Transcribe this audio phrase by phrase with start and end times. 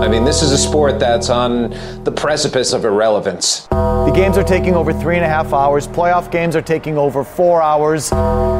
[0.00, 1.70] I mean, this is a sport that's on
[2.04, 3.66] the precipice of irrelevance.
[3.66, 5.86] The games are taking over three and a half hours.
[5.86, 8.08] Playoff games are taking over four hours.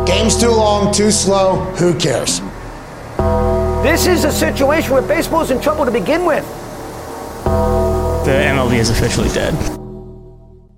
[0.07, 1.57] Game's too long, too slow.
[1.77, 2.41] Who cares?
[3.83, 6.47] This is a situation where baseball's in trouble to begin with.
[7.45, 9.55] The MLB is officially dead.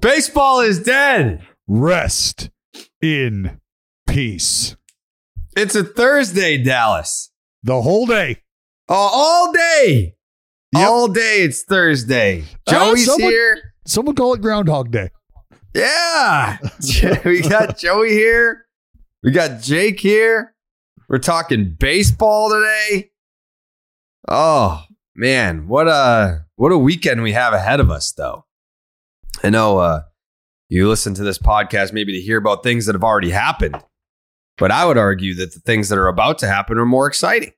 [0.01, 1.45] Baseball is dead.
[1.67, 2.51] Rest
[3.01, 3.59] in
[4.07, 4.77] peace.
[5.57, 7.33] It's a Thursday, Dallas.
[7.65, 8.43] The whole day.
[8.89, 10.15] Oh, all day.
[10.75, 10.89] Yep.
[10.89, 12.45] All day it's Thursday.
[12.69, 13.75] Ah, Joey's someone- here.
[13.85, 15.11] Someone call it Groundhog Day.
[15.75, 16.59] Yeah.
[17.25, 18.67] we got Joey here.
[19.23, 20.55] We got Jake here.
[21.09, 23.11] We're talking baseball today.
[24.29, 24.85] Oh,
[25.17, 25.67] man.
[25.69, 28.45] What a what a weekend we have ahead of us though.
[29.43, 30.03] I know uh
[30.69, 33.77] you listen to this podcast maybe to hear about things that have already happened.
[34.59, 37.53] But I would argue that the things that are about to happen are more exciting.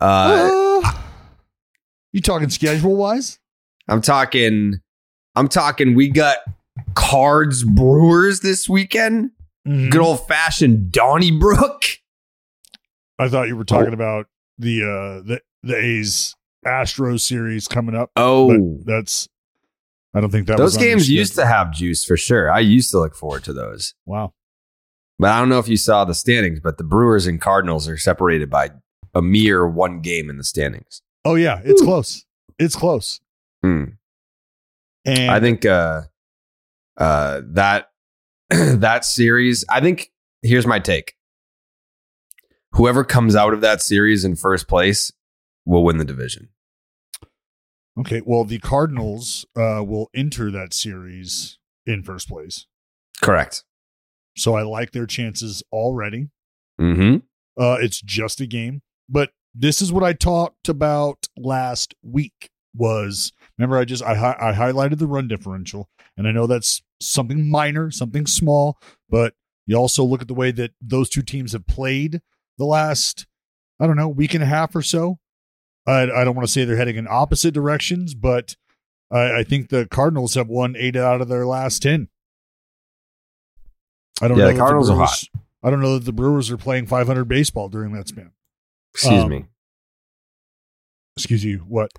[0.00, 0.92] Uh Uh,
[2.14, 3.38] you talking schedule wise?
[3.88, 4.80] I'm talking
[5.34, 6.38] I'm talking we got
[6.94, 9.30] Cards Brewers this weekend.
[9.66, 9.90] Mm-hmm.
[9.90, 11.82] Good old fashioned Donnybrook.
[13.18, 13.94] I thought you were talking Oh.
[13.94, 14.26] about
[14.58, 18.10] the uh the the A's Astro series coming up.
[18.16, 19.28] Oh, that's
[20.14, 22.50] I don't think that those games used to have juice for sure.
[22.50, 23.94] I used to look forward to those.
[24.06, 24.32] Wow.
[25.18, 27.98] But I don't know if you saw the standings, but the Brewers and Cardinals are
[27.98, 28.70] separated by
[29.14, 31.02] a mere one game in the standings.
[31.24, 32.24] Oh yeah, it's close.
[32.58, 33.20] It's close.
[33.62, 33.84] Hmm.
[35.04, 36.02] And I think uh
[36.96, 37.90] uh that
[38.50, 40.10] that series, I think
[40.42, 41.14] here's my take.
[42.72, 45.12] Whoever comes out of that series in first place
[45.64, 46.48] will win the division.
[47.98, 52.66] okay, well the Cardinals uh will enter that series in first place.
[53.22, 53.64] Correct.
[54.36, 56.28] So I like their chances already.
[56.80, 57.18] Mm-hmm.
[57.56, 62.50] Uh, it's just a game, but this is what I talked about last week.
[62.76, 66.82] Was remember I just I hi- I highlighted the run differential, and I know that's
[67.00, 69.34] something minor, something small, but
[69.66, 72.20] you also look at the way that those two teams have played
[72.58, 73.26] the last
[73.78, 75.18] I don't know week and a half or so.
[75.86, 78.56] I I don't want to say they're heading in opposite directions, but
[79.12, 82.08] I, I think the Cardinals have won eight out of their last ten.
[84.20, 84.52] I don't Yeah, know.
[84.52, 85.30] the Cardinals are Brewers-
[85.62, 88.32] I don't know that the Brewers are playing 500 baseball during that span.
[88.94, 89.44] Excuse Um, me.
[91.16, 91.58] Excuse you.
[91.68, 91.90] What?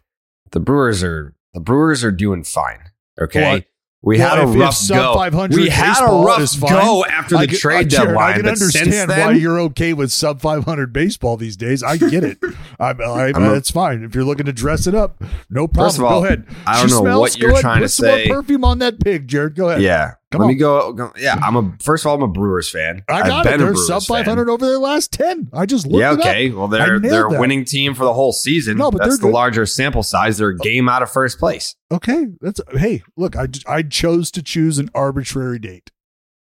[0.52, 2.80] The Brewers are the Brewers are doing fine.
[3.20, 3.50] Okay.
[3.54, 3.66] What?
[4.02, 5.14] We Well, had a if- if rough sub go.
[5.16, 8.34] 500 We had a baseball rough go after the trade I, deadline.
[8.34, 11.82] I can understand then, why you're okay with sub 500 baseball these days.
[11.82, 12.38] I get it.
[12.80, 15.24] I, I, I'm a- it's fine if you're looking to dress it up.
[15.50, 16.04] No problem.
[16.06, 16.46] All, go ahead.
[16.68, 17.20] I don't She know smells.
[17.22, 18.28] what you're ahead, trying put to some more say.
[18.28, 19.56] perfume on that pig, Jared.
[19.56, 19.82] Go ahead.
[19.82, 20.14] Yeah.
[20.36, 20.48] Come Let on.
[20.54, 23.04] me go, go- Yeah, I'm a first of all, I'm a Brewers fan.
[23.10, 23.58] I got it.
[23.60, 24.26] They're sub fan.
[24.26, 25.50] 500 over their last 10.
[25.54, 26.50] I just looked Yeah, okay.
[26.52, 27.40] Well, they're they're a that.
[27.40, 28.78] winning team for the whole season.
[28.78, 29.34] No, but that's they're the good.
[29.34, 30.38] larger sample size.
[30.38, 31.76] They're a game out of first place.
[31.92, 32.26] Okay.
[32.42, 35.92] That's hey, look, I, I chose to choose an arbitrary date.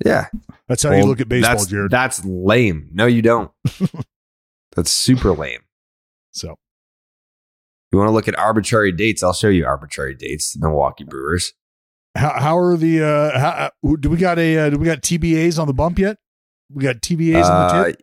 [0.05, 0.27] Yeah.
[0.69, 1.91] That's how you look at baseball, that's, Jared.
[1.91, 2.89] That's lame.
[2.93, 3.51] No, you don't.
[4.77, 5.61] that's super lame.
[6.31, 6.57] so
[7.91, 9.23] You want to look at arbitrary dates?
[9.23, 10.53] I'll show you arbitrary dates.
[10.53, 11.53] The Milwaukee Brewers.
[12.17, 15.03] How, how are the uh how, uh, do we got a uh, do we got
[15.03, 16.17] TBAs on the bump yet?
[16.73, 18.03] We got TBAs on the Uh, tip.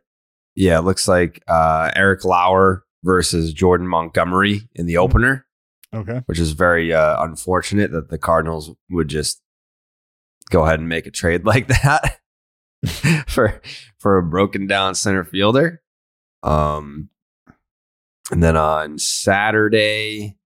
[0.56, 5.46] yeah, it looks like uh, Eric Lauer versus Jordan Montgomery in the opener,
[5.94, 6.22] Okay.
[6.26, 9.42] which is very uh, unfortunate that the Cardinals would just
[10.50, 12.20] go ahead and make a trade like that
[13.28, 13.62] for
[14.00, 15.82] for a broken down center fielder.
[16.42, 17.10] Um,
[18.32, 20.38] and then on Saturday,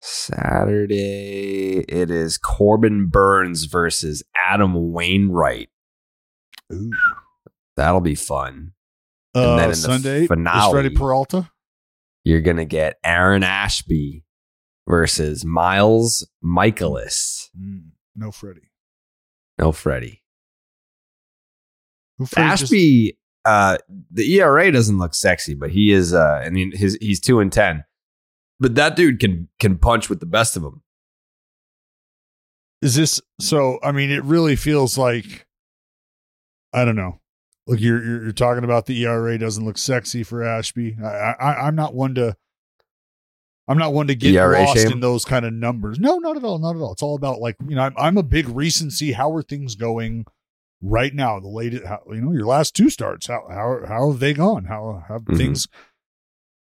[0.00, 5.68] Saturday it is Corbin Burnes versus Adam Wainwright.
[6.72, 6.90] Ooh.
[7.76, 8.72] That'll be fun.
[9.34, 11.50] Uh, then in the Sunday, finale- Freddy Peralta.
[12.24, 14.24] You're gonna get Aaron Ashby
[14.88, 17.48] versus Miles Mikolas.
[17.58, 18.70] Mm, no Freddy.
[19.58, 20.22] No Freddy.
[22.18, 23.78] Who Freddie just- Ashby, uh,
[24.10, 26.12] the ERA doesn't look sexy, but he is.
[26.12, 27.84] Uh, I mean, his he's two and ten,
[28.60, 30.82] but that dude can can punch with the best of them.
[32.82, 33.78] is this so?
[33.82, 35.46] I mean, it really feels like
[36.72, 37.20] I don't know.
[37.66, 40.96] Look, you're you're, you're talking about the ERA doesn't look sexy for Ashby.
[41.02, 42.36] I, I I'm not one to.
[43.68, 44.92] I'm not one to get ERA lost shame?
[44.92, 46.00] in those kind of numbers.
[46.00, 46.58] No, not at all.
[46.58, 46.92] Not at all.
[46.92, 47.82] It's all about like you know.
[47.82, 49.12] I'm, I'm a big recency.
[49.12, 50.24] How are things going
[50.82, 51.38] right now?
[51.38, 53.28] The latest, how, you know, your last two starts.
[53.28, 54.64] How how how have they gone?
[54.64, 55.36] How have Mhm.
[55.36, 55.68] things?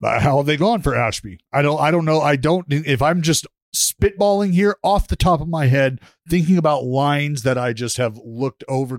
[0.03, 1.41] Uh, How have they gone for Ashby?
[1.53, 1.81] I don't.
[1.81, 2.21] I don't know.
[2.21, 2.67] I don't.
[2.71, 7.59] If I'm just spitballing here off the top of my head, thinking about lines that
[7.59, 8.99] I just have looked over.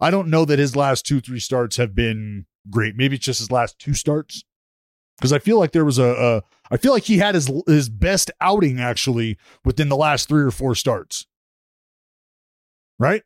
[0.00, 2.96] I don't know that his last two three starts have been great.
[2.96, 4.44] Maybe it's just his last two starts
[5.16, 8.30] because I feel like there was a, I feel like he had his his best
[8.40, 11.26] outing actually within the last three or four starts.
[12.98, 13.22] Right?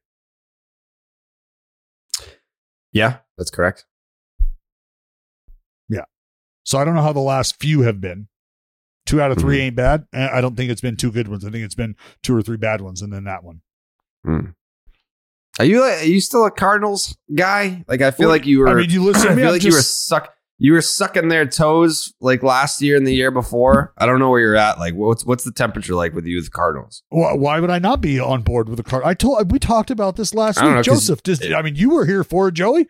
[2.92, 3.86] Yeah, that's correct.
[6.64, 8.28] So I don't know how the last few have been.
[9.06, 9.60] Two out of 3 Mhm.
[9.62, 10.04] ain't bad.
[10.12, 11.44] I don't think it's been two good ones.
[11.44, 13.62] I think it's been two or three bad ones, and then that one.
[14.24, 14.40] Hmm.
[15.58, 17.84] Are you are you still a Cardinals guy?
[17.88, 18.68] Like I feel Well, like you were.
[18.68, 20.32] I mean, you listen I feel I'm like you were suck.
[20.62, 23.94] You were sucking their toes like last year and the year before.
[23.96, 24.78] I don't know where you're at.
[24.78, 27.02] Like, what's what's the temperature like with you with the Cardinals?
[27.08, 29.02] Why, why would I not be on board with the card?
[29.04, 30.70] I told we talked about this last I week.
[30.70, 32.88] know, 'cause- Joseph, just, I mean, you were here for it, Joey.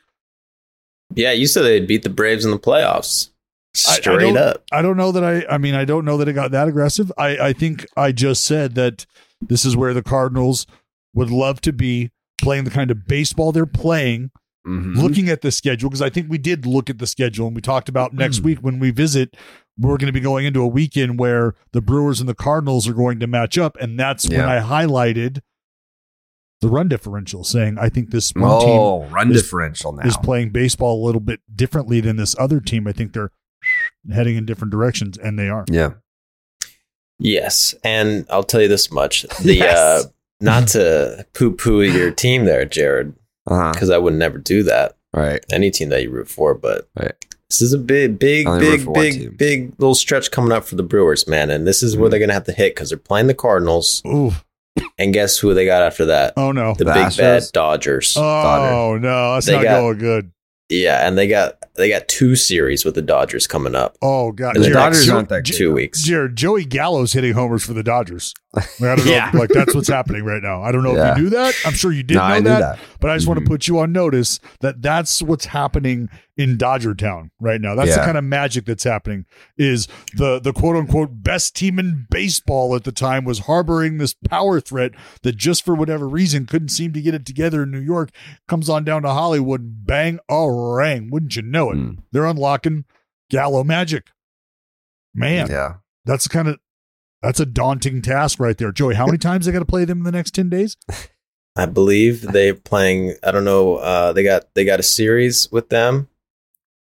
[1.14, 3.30] Yeah, you said they'd beat the Braves in the playoffs.
[3.76, 4.64] I- I Straight don't- up.
[4.72, 5.44] I don't know that I.
[5.54, 7.12] I mean, I don't know that it got that aggressive.
[7.16, 7.36] I.
[7.38, 9.06] I think I just said that
[9.40, 10.66] this is where the Cardinals
[11.14, 12.10] would love to be
[12.42, 14.30] playing the kind of baseball they're playing.
[14.66, 14.96] Mhm.
[14.96, 17.62] Looking at the schedule, because I think we did look at the schedule and we
[17.62, 19.34] talked about next week when we visit,
[19.78, 22.92] we're going to be going into a weekend where the Brewers and the Cardinals are
[22.92, 23.76] going to match up.
[23.80, 25.40] And that's when I highlighted
[26.60, 30.02] the run differential, saying I think this one team Oh, run is- differential now.
[30.06, 32.86] is playing baseball a little bit differently than this other team.
[32.86, 33.30] I think they're
[34.12, 35.64] heading in different directions, and they are.
[35.68, 35.92] yeah.
[37.18, 39.76] Yes, and I'll tell you this much: the Yes.
[39.78, 40.08] uh,
[40.40, 43.14] not to poo-poo your team there, Jared,
[43.46, 43.72] Uh-huh.
[43.72, 44.96] because I would never do that.
[45.12, 45.44] Right.
[45.52, 47.12] Any team that you root for, but Right.
[47.50, 50.64] this is a big, big, I only root big, big, big little stretch coming up
[50.64, 51.50] for the Brewers, man.
[51.50, 52.10] And this is where Mhm.
[52.12, 54.32] they're gonna have to hit because they're playing the Cardinals, Ooh,
[54.98, 56.32] and guess who they got after that?
[56.38, 58.16] oh no, The, The big bad Dodgers.
[58.16, 60.30] oh no, that's They not got- going good.
[60.70, 63.96] Yeah, and they got they got two series with the Dodgers coming up.
[64.00, 65.54] Oh god, the The Jared, Dodgers aren't that good.
[65.54, 66.02] Two weeks.
[66.02, 68.34] Jared, Joey Gallo's hitting homers for the Dodgers.
[68.52, 70.60] Like, I don't know, like that's what's happening right now.
[70.60, 71.12] I don't know Yeah.
[71.12, 71.54] if you knew that.
[71.64, 72.78] I'm sure you did No, know that, that.
[72.98, 73.44] but I just want Mhm.
[73.44, 77.76] to put you on notice that that's what's happening in Dodger Town right now.
[77.76, 79.24] That's the kind of magic that's happening.
[79.56, 79.86] Is
[80.16, 84.60] the the quote unquote best team in baseball at the time was harboring this power
[84.60, 84.92] threat
[85.22, 88.10] that just for whatever reason couldn't seem to get it together in New York.
[88.48, 91.08] Comes on down to Hollywood, bang a rang.
[91.10, 91.76] Wouldn't you know it?
[91.76, 91.98] Mm.
[92.10, 92.84] They're unlocking
[93.30, 94.08] Gallo magic.
[95.14, 95.74] Man, Yeah.
[96.04, 96.58] that's the kind of
[97.22, 98.94] that's a daunting task right there, Joey.
[98.94, 100.76] How many times they got to play them in the next ten days?
[101.56, 103.14] I believe they're playing.
[103.22, 103.76] I don't know.
[103.76, 106.08] Uh, they got they got a series with them.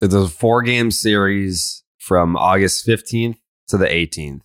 [0.01, 3.37] It's a four game series from August 15th
[3.69, 4.41] to the 18th.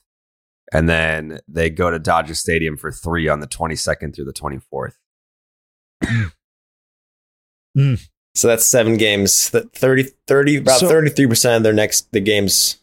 [0.73, 4.93] And then they go to Dodger Stadium for three on the 22nd through the 24th.
[8.37, 9.51] So that's seven games.
[9.51, 12.77] That 30, 30 about So- thirty three percent of their next the games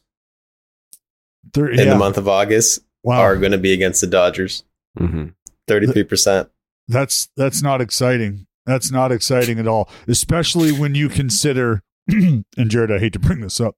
[1.53, 4.63] They're, in the month of August Wow, are going to be against the Dodgers.
[4.99, 5.27] Mm-hmm.
[5.67, 6.49] Thirty three percent.
[6.87, 8.47] that's that's not exciting.
[8.65, 11.83] That's not exciting at all, especially when you consider.
[12.09, 13.75] and Jared, I hate to bring this up,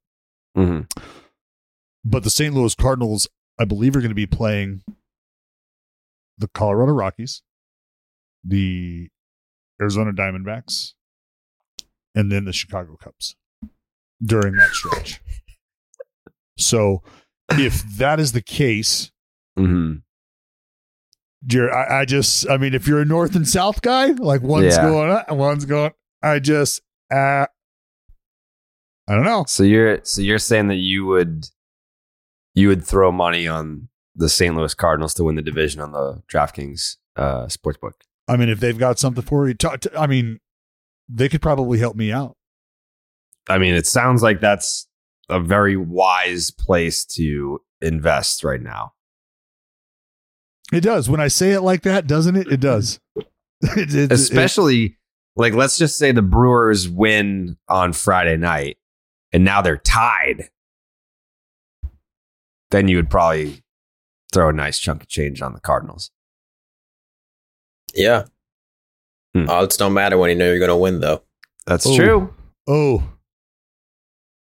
[0.58, 0.82] Mm-hmm.
[2.06, 2.54] but the St.
[2.54, 3.28] Louis Cardinals,
[3.60, 4.84] I believe, are going to be playing
[6.38, 7.42] the Colorado Rockies,
[8.44, 9.10] the
[9.82, 10.94] Arizona Diamondbacks,
[12.16, 13.36] and then the Chicago Cubs
[14.24, 15.22] during that stretch.
[16.58, 17.02] so,
[17.52, 19.12] if that is the case,
[19.58, 19.98] Mm-hmm.
[21.46, 24.76] Jared, I, I just, I mean, if you're a North and South guy, like one's
[24.76, 24.82] Yeah.
[24.90, 25.92] going up and one's going,
[26.22, 26.82] I just,
[27.12, 27.46] uh,
[29.08, 29.46] I don't know.
[29.48, 31.48] So you're so you're saying that you would
[32.56, 34.54] you would throw money on the St.
[34.56, 37.94] Louis Cardinals to win the division on the DraftKings uh, sportsbook.
[38.28, 40.40] I mean, if they've got something for you, talk to, I mean,
[41.08, 42.36] they could probably help me out.
[43.50, 44.88] I mean, it sounds like that's
[45.30, 48.94] a very wise place to invest right now.
[50.72, 51.10] It does.
[51.10, 52.48] When I say it like that, doesn't it?
[52.52, 53.00] It does.
[53.16, 53.28] It-
[53.62, 54.98] it- it- Especially
[55.36, 58.78] like let's just say the Brewers win on Friday night
[59.32, 60.50] and now they're tied.
[62.72, 63.64] Then you would probably
[64.32, 66.12] throw a nice chunk of change on the Cardinals.
[67.96, 68.26] Yeah.
[69.34, 69.50] Hmm.
[69.50, 71.24] Odds don't matter when you know you're going to win, though.
[71.66, 71.96] That's Oh.
[71.96, 72.34] true.
[72.68, 73.04] oh,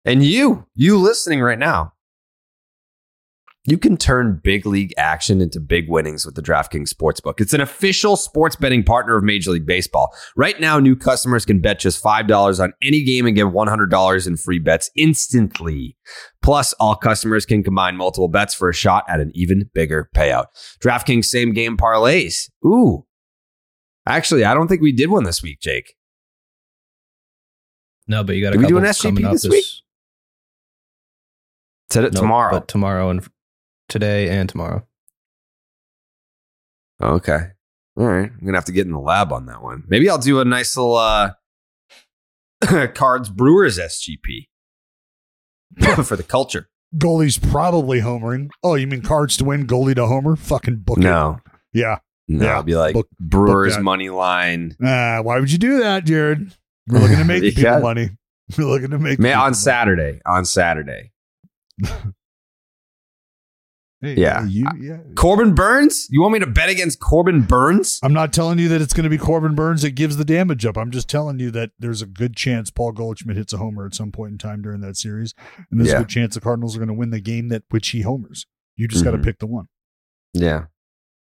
[0.07, 1.91] And you, you listening right now,
[3.65, 7.41] you can turn big league action into big winnings with the DraftKings Sportsbook.
[7.41, 10.15] It's an official sports betting partner of Major League Baseball.
[10.37, 14.37] Right now, new customers can bet just $5 on any game and get $100 in
[14.37, 15.97] free bets instantly.
[16.41, 20.45] Plus, all customers can combine multiple bets for a shot at an even bigger payout.
[20.81, 22.49] DraftKings same game parlays.
[22.65, 23.05] Ooh.
[24.07, 25.95] Actually, I don't think we did one this week, Jake.
[28.07, 29.65] No, but you got a Did we do couple an SGP coming up this week?
[31.89, 32.51] Today, Nope, tomorrow.
[32.51, 33.25] but tomorrow and
[33.87, 34.85] today and tomorrow.
[37.01, 37.39] Okay.
[37.97, 38.29] All right.
[38.31, 39.83] I'm going to have to get in the lab on that one.
[39.87, 41.31] Maybe I'll do a nice little uh,
[42.93, 44.47] Cards Brewers SGP
[46.05, 46.69] for the culture.
[46.97, 48.49] Goldy's probably homering.
[48.63, 50.35] Oh, you mean cards to win, Goldy to homer?
[50.35, 51.01] Fucking book it.
[51.01, 51.39] No,
[51.73, 51.99] Yeah.
[52.27, 52.53] no, Yeah.
[52.55, 54.75] it'd be like Book- Brewers book money line.
[54.81, 56.53] Ah, why would you do that, Jared?
[56.87, 58.11] We're looking to make people money.
[58.57, 59.55] We're looking to make Man, people on money.
[59.55, 60.21] Saturday.
[60.25, 61.11] On Saturday.
[64.01, 64.45] Hey, Yeah.
[64.45, 64.97] you, yeah.
[65.15, 66.07] Corbin Burnes?
[66.11, 67.99] You want me to bet against Corbin Burnes?
[68.03, 70.65] I'm not telling you that it's going to be Corbin Burnes that gives the damage
[70.67, 70.77] up.
[70.77, 73.95] I'm just telling you that there's a good chance Paul Goldschmidt hits a homer at
[73.95, 75.33] some point in time during that series,
[75.71, 75.97] and there's Yeah.
[75.97, 78.45] a good chance the Cardinals are going to win the game that which he homers.
[78.75, 79.23] You just got to mm-hmm.
[79.25, 79.67] pick the one.
[80.33, 80.65] Yeah.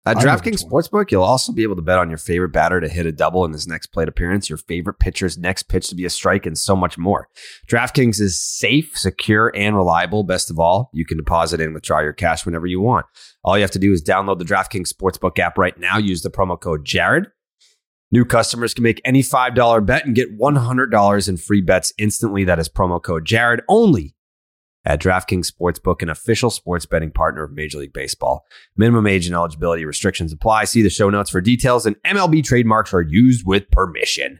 [0.06, 0.64] At DraftKings.
[0.64, 3.44] Sportsbook, you'll also be able to bet on your favorite batter to hit a double
[3.44, 6.58] in his next plate appearance, your favorite pitcher's next pitch to be a strike, and
[6.58, 7.28] so much more.
[7.68, 10.24] DraftKings is safe, secure, and reliable.
[10.24, 13.06] Best of all, you can deposit and withdraw your cash whenever you want.
[13.44, 15.98] All you have to do is download the DraftKings Sportsbook app right now.
[15.98, 17.28] Use the promo code Jared.
[18.12, 22.44] New customers can make any $5 bet and get $100 in free bets instantly.
[22.46, 24.16] That is promo code Jared only
[24.86, 28.46] at DraftKings Sportsbook, an official sports betting partner of Major League Baseball.
[28.78, 30.66] Minimum age and eligibility restrictions apply.
[30.66, 34.40] See the show notes for details, and MLB trademarks are used with permission.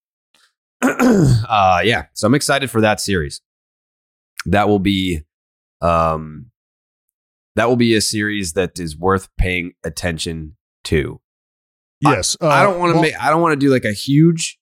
[1.47, 3.41] uh, yeah, so I'm excited for that series.
[4.45, 5.21] That will be,
[5.81, 6.47] um,
[7.55, 11.21] that will be a series that is worth paying attention to.
[11.99, 13.21] Yes, I uh, don't want to well- make.
[13.21, 14.59] I don't want to do like a huge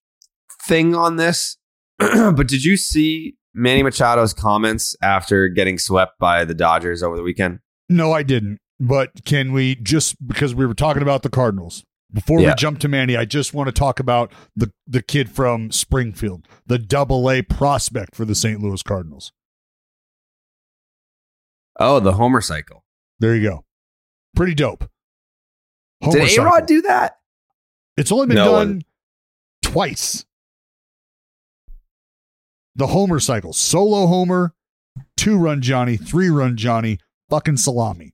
[0.68, 1.58] thing on this.
[1.98, 7.24] but did you see Manny Machado's comments after getting swept by the Dodgers over the
[7.24, 7.60] weekend?
[7.88, 8.60] No, I didn't.
[8.80, 12.50] But can we just because we were talking about the Cardinals before Yeah.
[12.50, 13.16] we jump to Manny?
[13.16, 18.16] I just want to talk about the the kid from Springfield, the Double A prospect
[18.16, 18.60] for the St.
[18.62, 19.32] Louis Cardinals.
[21.80, 22.84] Oh, the Homer cycle.
[23.20, 23.66] There you go.
[24.36, 24.90] Pretty dope.
[26.04, 26.44] Homer Did A.
[26.44, 27.18] Rod do that?
[27.98, 28.82] It's only been No done one.
[29.62, 30.26] twice.
[32.76, 34.54] The Homer cycle solo Homer,
[35.18, 37.00] two run Johnny, three run Johnny,
[37.30, 38.14] fucking salami.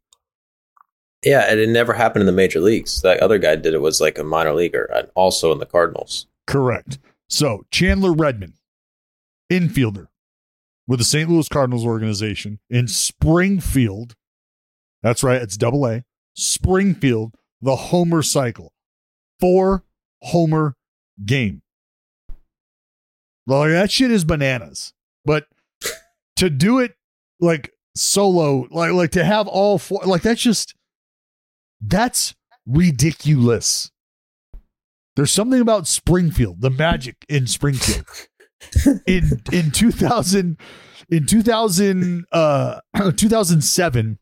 [1.26, 3.02] Yeah, and it never happened in the major leagues.
[3.02, 6.28] That other guy did it was like a minor leaguer, and also in the Cardinals.
[6.46, 7.00] Correct.
[7.28, 8.54] So Chandler Redmond,
[9.52, 10.08] infielder
[10.88, 11.28] with the St.
[11.28, 14.16] Louis Cardinals organization in Springfield.
[15.02, 16.04] That's right, it's double A.
[16.36, 18.72] Springfield, the Homer cycle.
[19.40, 19.84] Four
[20.22, 20.76] Homer
[21.26, 21.64] game.
[23.48, 24.94] Like that shit is bananas.
[25.24, 25.48] But
[26.36, 26.96] to do it
[27.40, 30.76] like solo, like like to have all four, like that's just
[31.82, 33.92] that's ridiculous.
[35.16, 38.06] There's something about Springfield, the magic in Springfield.
[39.06, 40.58] in in 2000
[41.10, 42.80] in 2000 uh
[43.16, 44.18] 2007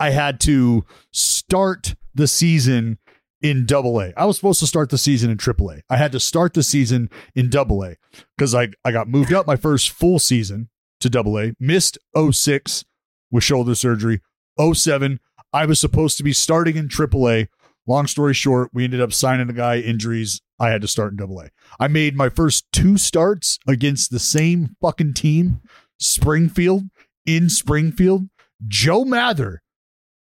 [0.00, 2.98] I had to start the season
[3.40, 4.12] in double A.
[4.16, 5.82] I was supposed to start the season in triple A.
[5.90, 7.96] I had to start the season in double A
[8.36, 12.84] because I, I got moved up my first full season to double A, missed 06
[13.30, 14.20] with shoulder surgery.
[14.58, 15.20] 07,
[15.54, 17.46] I was supposed to be starting in AAA.
[17.86, 20.42] Long story short, we ended up signing a guy, injuries.
[20.58, 21.50] I had to start in double A.
[21.78, 25.60] I made my first two starts against the same fucking team,
[26.00, 26.84] Springfield,
[27.24, 28.28] in Springfield.
[28.66, 29.62] Joe Mather,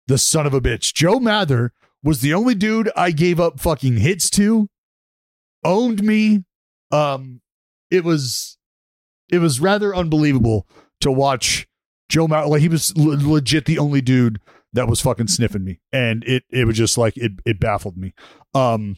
[0.06, 1.72] the son of a bitch, Joe Mather
[2.02, 4.68] was the only dude I gave up fucking hits to,
[5.64, 6.44] owned me.
[6.90, 7.42] Um,
[7.90, 8.56] it was
[9.28, 10.66] it was rather unbelievable
[11.02, 11.68] to watch
[12.08, 12.48] Joe Mather.
[12.48, 14.40] Like he was le- legit the only dude
[14.72, 18.14] that was fucking sniffing me, and it it was just like it it baffled me.
[18.54, 18.96] Um,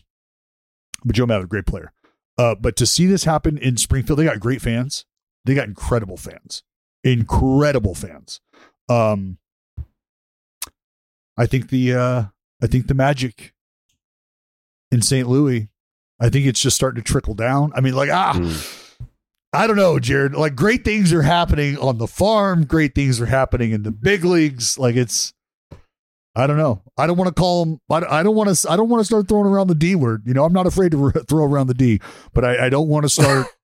[1.05, 1.93] but Joe Mather, great player.
[2.39, 5.05] Uh, but to see this happen in Springfield, they got great fans.
[5.45, 6.63] They got incredible fans,
[7.03, 8.41] incredible fans.
[8.89, 9.39] Um,
[11.37, 12.25] I think the uh,
[12.63, 13.53] I think the magic
[14.91, 15.29] in St.
[15.29, 15.69] Louis,
[16.21, 17.73] I think it's just starting to trickle down.
[17.75, 18.39] I mean, like ah,
[19.53, 20.35] I don't know, Jared.
[20.35, 22.65] Like great things are happening on the farm.
[22.65, 24.79] Great things are happening in the big leagues.
[24.79, 25.35] Like it's,
[26.35, 26.83] I don't know.
[26.97, 27.81] I don't want to call them.
[27.91, 28.71] I, I don't want to.
[28.71, 30.23] I don't want to start throwing around the D word.
[30.27, 32.01] You know, I'm not afraid to re- throw around the D,
[32.33, 33.47] but I, I don't want to start.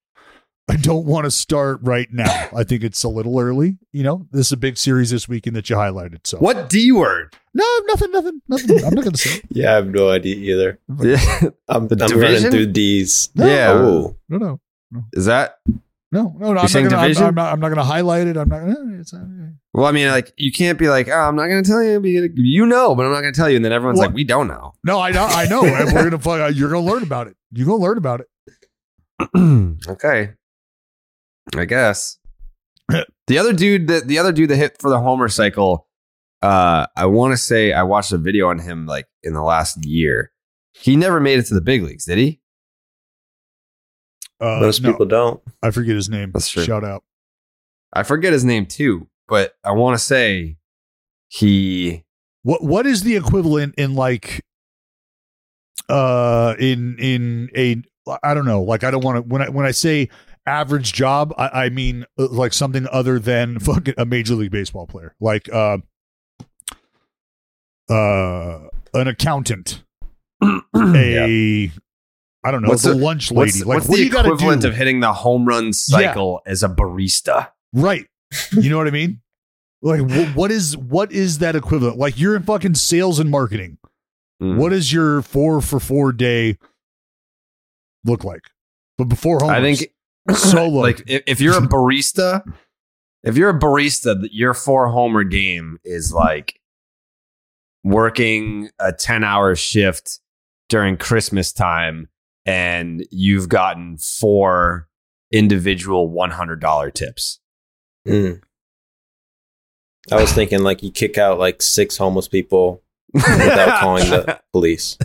[0.70, 2.50] I don't want to start right now.
[2.54, 3.78] I think it's a little early.
[3.90, 6.26] You know, this is a big series this weekend that you highlighted.
[6.26, 7.34] So What D word?
[7.54, 8.84] no, nothing, nothing, nothing.
[8.84, 9.40] I'm not going to say.
[9.48, 10.78] Yeah, I have no idea either.
[10.90, 12.20] I'm, The I'm division?
[12.20, 13.30] running through D's.
[13.34, 13.70] Yeah.
[13.72, 14.60] Oh, No, no.
[15.14, 15.58] Is that
[16.10, 16.60] No, no, no.
[16.60, 17.16] I'm not, gonna, I'm.
[17.18, 17.52] I'm not.
[17.52, 18.36] I'm not going to highlight it.
[18.38, 18.62] I'm not.
[18.66, 19.18] eh, It's, uh,
[19.74, 22.00] Well, I mean, like you can't be like, oh, I'm not going to tell you.
[22.34, 23.56] You know, but I'm not going to tell you.
[23.56, 24.72] And then everyone's Well- like, we don't know.
[24.84, 25.24] no, I know.
[25.26, 25.64] I know.
[25.64, 26.18] and we're gonna.
[26.18, 27.36] find- You're going to learn about it.
[27.52, 28.26] You're going to learn about it.
[29.88, 30.30] okay,
[31.56, 32.18] I guess.
[33.26, 35.86] the other dude that the other dude that hit for the homer cycle,
[36.40, 39.84] uh, I want to say I watched a video on him like in the last
[39.84, 40.32] year.
[40.72, 42.40] He never made it to the big leagues, did he?
[44.40, 45.40] Uh, Most no, people don't.
[45.62, 46.30] I forget his name.
[46.33, 46.64] That's true.
[46.64, 47.02] Shout out.
[47.92, 50.57] I forget his name too, but I want to say
[51.28, 52.04] he.
[52.42, 54.45] What What is the equivalent in like,
[55.88, 57.83] uh, in in a
[58.23, 58.62] I don't know.
[58.62, 60.09] Like I don't want to when I when I say
[60.47, 64.87] average job, I, I mean uh, like something other than fucking a major league baseball
[64.87, 65.78] player, like uh,
[67.88, 69.83] uh, an accountant,
[70.42, 71.73] a
[72.48, 73.64] I don't know, What's the the- lunch What's, lady.
[73.68, 76.62] like what's what the you got to equivalent of hitting the home run cycle as
[76.62, 77.50] a barista?
[77.74, 78.06] Right.
[78.52, 79.20] You know what I mean?
[79.80, 81.98] Like wh- what is what is that equivalent?
[81.98, 83.78] Like you're in fucking sales and marketing.
[84.42, 84.56] Mm.
[84.56, 86.58] What does your four for four day
[88.04, 88.42] look like?
[88.96, 89.84] But before home, I think
[90.36, 90.80] solo.
[90.82, 92.42] like if, if you're a barista,
[93.22, 96.58] if you're a barista, your four homer game is like
[97.84, 100.18] working a 10 hour shift
[100.68, 102.08] during Christmas time
[102.48, 104.88] and you've gotten four
[105.30, 107.40] individual $100 tips.
[108.06, 108.40] Mm.
[110.10, 114.96] I was thinking like you kick out like six homeless people without calling the police.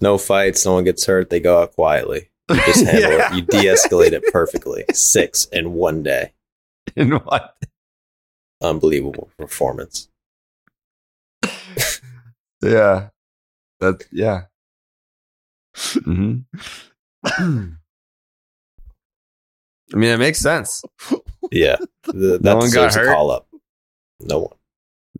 [0.00, 1.30] No fights, no one gets hurt.
[1.30, 2.30] They go out quietly.
[2.50, 3.32] You just handle Yeah.
[3.32, 3.36] it.
[3.36, 4.84] You de-escalate it perfectly.
[4.92, 6.32] Six in one day.
[6.94, 7.56] In what?
[8.62, 10.08] Unbelievable performance.
[12.70, 13.08] Yeah.
[13.80, 14.42] That yeah.
[16.04, 16.38] hmm
[19.92, 20.82] I mean, it makes sense.
[21.52, 23.14] Yeah, the, that No one got deserves a hurt?
[23.14, 23.46] call up.
[24.20, 24.56] No one.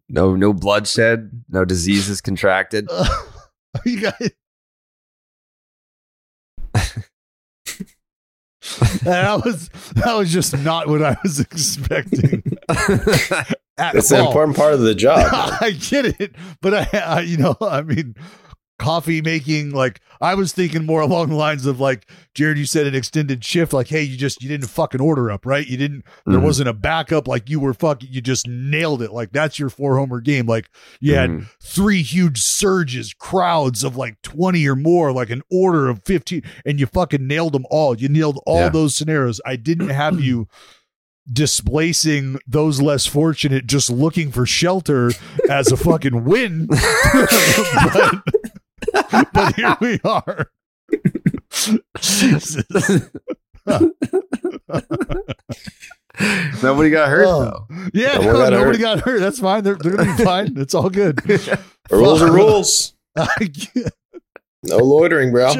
[0.08, 2.88] No, no bloodshed, no diseases contracted.
[3.84, 4.30] you guys.
[9.04, 12.42] that was that was just not what I was expecting.
[13.76, 15.28] That's the important part of the job.
[15.60, 18.16] I get it, but I, I, you know, I mean,
[18.78, 19.70] coffee making.
[19.70, 22.58] Like I was thinking more along the lines of like Jared.
[22.58, 23.72] You said an extended shift.
[23.72, 25.66] Like, hey, you just you didn't fucking order up, right?
[25.66, 26.04] You didn't.
[26.26, 26.42] There Mhm.
[26.44, 27.26] wasn't a backup.
[27.28, 28.08] Like you were fucking.
[28.12, 29.12] You just nailed it.
[29.12, 30.46] Like that's your four homer game.
[30.46, 30.68] Like
[31.00, 31.46] you had Mhm.
[31.62, 36.78] three huge surges, crowds of like 20 or more, like an order of 15, and
[36.80, 37.96] you fucking nailed them all.
[37.96, 38.68] You nailed all Yeah.
[38.70, 39.40] those scenarios.
[39.46, 40.48] I didn't have you
[41.32, 45.10] displacing those less fortunate, just looking for shelter
[45.50, 46.66] as a fucking win.
[46.70, 48.22] but,
[49.32, 50.50] but here we are.
[52.00, 52.64] Jesus.
[56.62, 57.44] Nobody got hurt Oh.
[57.44, 57.66] though.
[57.92, 58.80] Yeah, No no, got nobody hurt.
[58.80, 59.20] got hurt.
[59.20, 59.64] That's fine.
[59.64, 60.54] They're, they're going to be fine.
[60.56, 61.20] It's all good.
[61.90, 62.94] rules are rules.
[63.16, 63.92] rules.
[64.64, 65.52] No loitering, bro.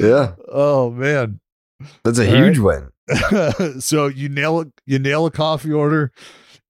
[0.00, 1.40] Yeah, oh, man.
[2.04, 2.90] that's a All huge win.
[3.80, 6.10] so you nail it you nail a coffee order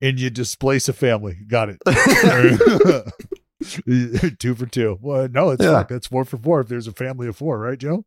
[0.01, 1.79] and you displace a family got it
[4.39, 5.73] two for two well no it's Yeah.
[5.73, 8.05] fuck, that's four for four if there's a family of four right joe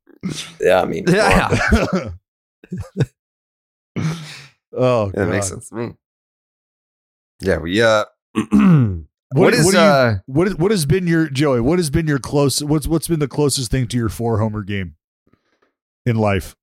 [0.60, 2.20] Yeah, I mean, come on.
[3.96, 4.13] Yeah,
[4.74, 5.93] oh that makes sense to me.
[7.41, 9.00] Yeah, we uh, what,
[9.32, 12.08] what is what, you- uh, what, is- what has been your joey what has been
[12.08, 14.96] your close what's what's been the closest thing to your four homer game
[16.06, 16.56] in life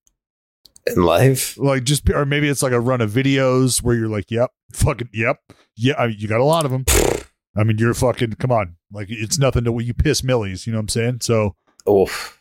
[0.86, 1.56] in life.
[1.58, 5.08] like just or maybe it's like a run of videos where you're like yep fucking
[5.12, 5.38] yep
[5.76, 6.84] yeah I mean, you got a lot of them
[7.56, 10.72] i mean you're fucking come on like it's nothing to what you piss millies you
[10.72, 11.54] know what i'm saying so
[11.88, 12.40] Oof.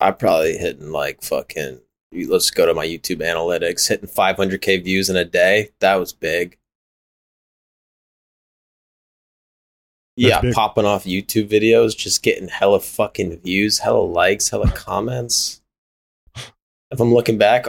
[0.00, 1.80] I probably hitting like fucking.
[2.12, 3.88] Let's go to my YouTube analytics.
[3.88, 5.70] Hitting 500k views in a day.
[5.80, 6.56] That was big.
[10.16, 10.54] yeah, big.
[10.54, 15.62] popping off YouTube videos, just getting hella fucking views, hella likes, hella comments.
[16.90, 17.66] If I'm looking back,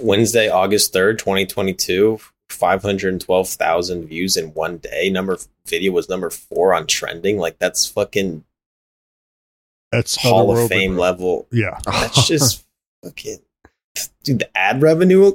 [0.00, 5.10] Wednesday, August 3rd, 2022, 512,000 views in one day.
[5.10, 7.38] Number video was number four on trending.
[7.38, 8.44] Like, that's fucking
[9.92, 11.02] that's Hall of Fame bro.
[11.02, 11.48] level.
[11.50, 12.64] yeah That's just
[13.04, 13.38] fucking.
[14.22, 15.32] Dude, the ad revenue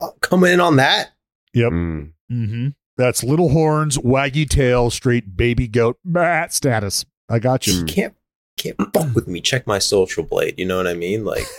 [0.00, 1.10] uh, coming in on that?
[1.54, 1.72] Yep.
[1.72, 7.74] mm, mm-hmm that's little horns waggy tail straight baby goat bat status i got you
[7.74, 8.14] You can't
[8.56, 9.42] can't fuck with me.
[9.42, 10.54] Check my social blade.
[10.56, 11.26] You know what I mean?
[11.26, 11.44] Like,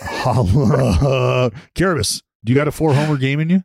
[1.76, 3.62] Carabas, do you got a four homer game in you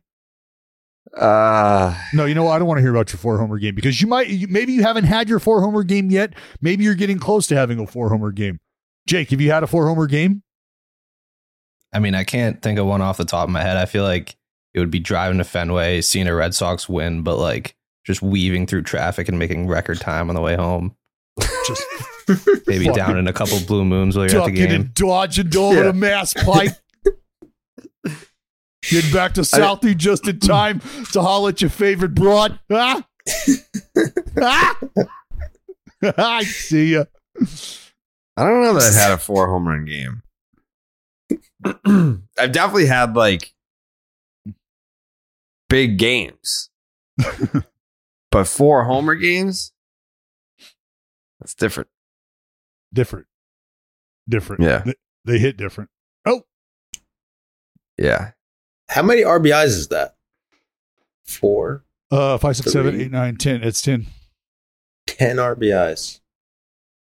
[1.16, 2.52] uh, No, you know what?
[2.54, 4.72] I don't want to hear about your four homer game because you might, you, maybe
[4.72, 6.34] you haven't had your four homer game yet.
[6.60, 8.60] Maybe you're getting close to having a four homer game.
[9.06, 10.42] Jake, have you had a four homer game?
[11.92, 13.76] I mean, I can't think of one off the top of my head.
[13.76, 14.36] I feel like
[14.72, 18.66] it would be driving to Fenway, seeing a Red Sox win, but like just weaving
[18.66, 20.96] through traffic and making record time on the way home.
[21.66, 21.84] Just
[22.66, 24.70] Maybe down in a couple blue moons while you're at the game.
[24.72, 25.82] and dodging over Yeah.
[25.84, 26.72] the Mass Pike.
[28.90, 30.80] Getting back to Southie just in time
[31.12, 32.58] to holler at your favorite broad.
[32.70, 33.02] Ah?
[34.40, 34.78] ah?
[36.18, 37.04] I see ya.
[38.36, 40.22] I don't know that I've had a four home run game.
[42.38, 43.54] I've definitely had like
[45.68, 46.70] big games,
[48.30, 49.72] but four homer games,
[51.40, 51.88] that's different.
[52.92, 53.26] Different.
[54.28, 54.62] Different.
[54.62, 54.82] Yeah.
[54.84, 54.94] They,
[55.24, 55.90] they hit different.
[56.26, 56.42] Oh,
[57.98, 58.32] Yeah.
[58.88, 60.14] How many RBIs is that?
[61.24, 63.04] Four, uh, five, six, seven, Three.
[63.04, 63.62] eight, nine, ten.
[63.62, 64.06] It's ten.
[65.06, 66.20] ten RBIs.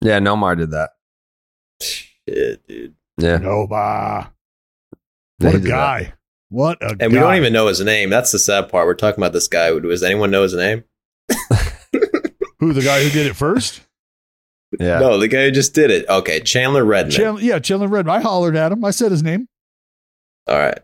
[0.01, 0.19] Yeah.
[0.19, 0.91] Nomar did that.
[1.82, 2.95] Shit, dude.
[3.17, 3.38] Yeah.
[3.38, 4.30] No, bah.
[5.39, 5.69] Yeah, What a did that.
[5.69, 6.13] guy.
[6.49, 7.08] What a And guy.
[7.08, 8.10] we don't even know his name.
[8.10, 8.88] That's the sad part.
[8.88, 9.77] We're talking about this guy.
[9.77, 10.84] Does anyone know his name?
[12.60, 13.82] Who, the guy who did it first?
[14.80, 14.99] Yeah.
[14.99, 16.08] No, the guy who just did it.
[16.10, 17.13] Okay, Chandler Redmond.
[17.15, 18.17] Chandler, yeah, Chandler Redmond.
[18.17, 18.84] I hollered at him.
[18.84, 19.47] I said his name.
[20.47, 20.80] All right.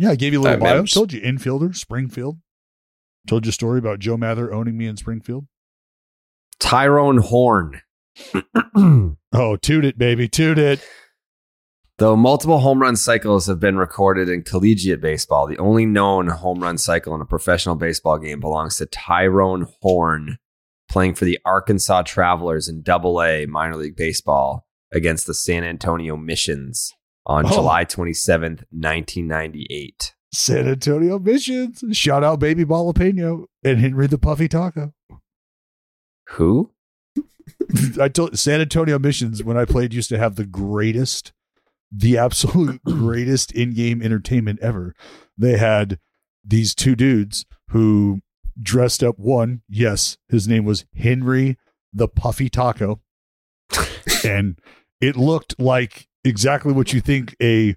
[0.00, 0.84] Yeah, I gave you a little bio.
[0.86, 2.38] Told you infielder, Springfield.
[3.28, 5.46] Told you a story about Joe Mather owning me in Springfield.
[6.58, 7.82] Tyrone Horn.
[9.32, 10.84] Oh, toot it, baby, toot it.
[11.98, 16.60] Though multiple home run cycles have been recorded in collegiate baseball, the only known home
[16.60, 20.38] run cycle in a professional baseball game belongs to Tyrone Horn,
[20.90, 26.16] playing for the Arkansas Travelers in Double A minor league baseball against the San Antonio
[26.16, 26.92] Missions
[27.30, 27.50] on Oh.
[27.50, 30.14] July 27th, 1998.
[30.32, 31.84] San Antonio Missions.
[31.92, 34.92] Shout out baby Balapeno and Henry the Puffy Taco.
[36.30, 36.72] Who?
[38.00, 41.32] I told San Antonio Missions when I played used to have the greatest,
[41.92, 44.94] the absolute greatest in-game entertainment ever.
[45.38, 45.98] They had
[46.44, 48.20] these two dudes who
[48.60, 49.18] dressed up.
[49.18, 51.56] One, yes, his name was Henry
[51.92, 53.00] the Puffy Taco,
[54.24, 54.58] and
[55.00, 57.76] it looked like exactly what you think a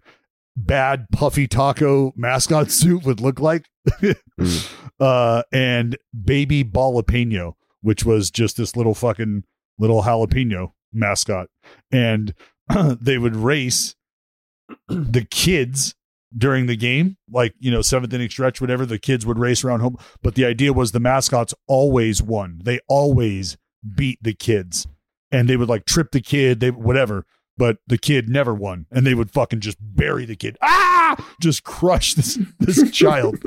[0.56, 3.68] bad puffy taco mascot suit would look like.
[5.00, 9.44] uh, and baby jalapeno, which was just this little fucking
[9.80, 11.48] little jalapeno mascot.
[11.92, 12.34] And
[13.02, 13.96] they would race
[14.88, 15.96] the kids
[16.36, 19.82] during the game, like, you know, seventh inning stretch, whatever, the kids would race around
[19.82, 19.98] home.
[20.24, 22.62] But the idea was the mascots always won.
[22.64, 23.58] They always
[23.96, 24.88] beat the kids.
[25.32, 27.26] And they would like trip the kid, they whatever
[27.58, 30.58] but the kid never won and they would fucking just bury the kid.
[30.62, 31.16] Ah!
[31.40, 33.38] Just crush this this child.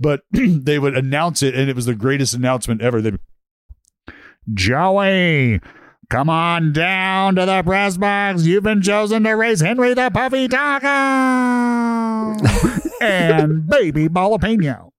[0.00, 3.00] But they would announce it and it was the greatest announcement ever.
[3.00, 3.12] They
[4.52, 5.60] joey
[6.10, 8.44] come on down to the press box.
[8.44, 10.88] You've been chosen to race henry the puffy taco.
[13.00, 14.90] And baby jalapeno.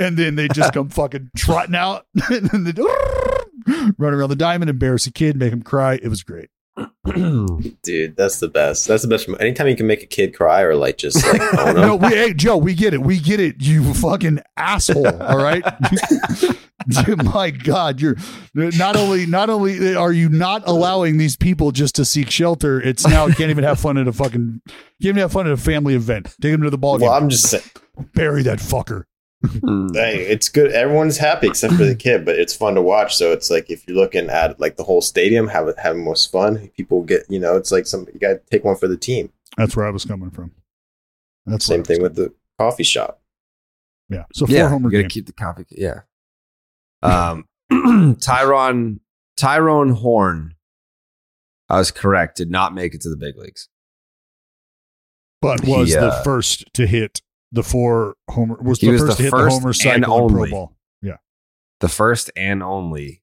[0.00, 2.06] And then they just come fucking trotting out.
[2.30, 2.72] And then they
[3.96, 5.94] run around the diamond embarrass a kid make him cry.
[6.02, 6.50] It was great
[7.82, 8.88] Dude, that's the best.
[8.88, 9.28] That's the best.
[9.40, 11.40] Anytime you can make a kid cry or like just like
[11.74, 13.02] no, we, hey, Joe, we get it.
[13.02, 13.56] We get it.
[13.60, 15.06] You fucking asshole.
[15.22, 15.64] All right.
[17.04, 18.16] Dude, My God, you're
[18.54, 23.06] not only not only are you not allowing these people just to seek shelter, it's
[23.06, 25.56] now you can't even have fun at a fucking can't even have fun at a
[25.56, 26.34] family event.
[26.42, 27.08] Take them to the ball game.
[27.08, 27.64] I'm just saying,
[28.14, 29.04] Bury that fucker.
[29.92, 30.72] Hey, it's good.
[30.72, 33.16] Everyone's happy except for the kid, but it's fun to watch.
[33.16, 36.30] So it's like if you're looking at like the whole stadium, have it having most
[36.30, 36.70] fun.
[36.76, 39.30] People get, you know, it's like some you got to take one for the team.
[39.56, 40.52] That's where I was coming from.
[41.46, 43.20] That's where Same thing with the coffee shop.
[44.08, 44.24] Yeah.
[44.32, 45.66] So four yeah, homer you gotta keep the coffee.
[45.70, 46.00] Yeah.
[47.02, 49.00] Um, Tyron
[49.36, 50.54] Tyrone Horn.
[51.68, 52.36] I was correct.
[52.36, 53.68] Did not make it to the big leagues.
[55.40, 57.22] but He, was the uh, first to hit
[57.54, 59.96] the four homer was He the was first the to hit first the homer cycle
[59.96, 60.50] in pro only.
[60.50, 60.76] ball.
[61.00, 61.16] Yeah.
[61.80, 63.22] The first and only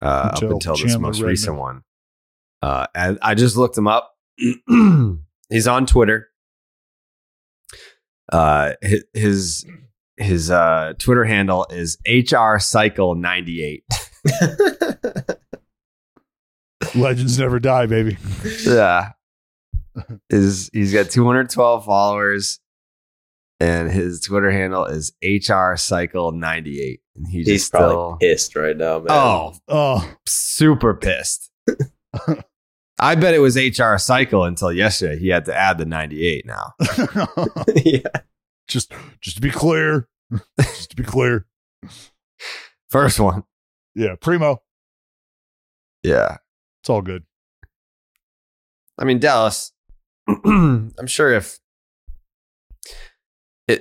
[0.00, 1.28] uh, Until up until this Chandler most Redmond.
[1.30, 1.82] recent one.
[2.62, 4.14] Uh, and I just looked him up.
[5.50, 6.28] He's on Twitter.
[8.32, 9.66] Uh, his his,
[10.16, 13.84] his uh, Twitter handle is HR Cycle ninety eight.
[16.94, 18.16] Legends never die, baby.
[18.64, 19.12] yeah.
[20.30, 22.60] Is he's got 212 followers
[23.62, 27.00] and his Twitter handle is HR Cycle 98.
[27.16, 29.06] And he He's just probably still pissed right now, man.
[29.10, 31.50] Oh, Oh, super pissed.
[32.98, 35.18] I bet it was HR Cycle until yesterday.
[35.18, 36.72] He had to add the 98 now.
[37.84, 38.00] yeah.
[38.68, 40.08] just just to be clear,
[40.60, 41.46] just to be clear.
[42.90, 43.44] First one.
[43.94, 44.62] Yeah, primo.
[46.02, 46.36] Yeah.
[46.82, 47.24] It's all good.
[48.98, 49.72] I mean, Dallas.
[50.28, 51.61] I'm sure if i-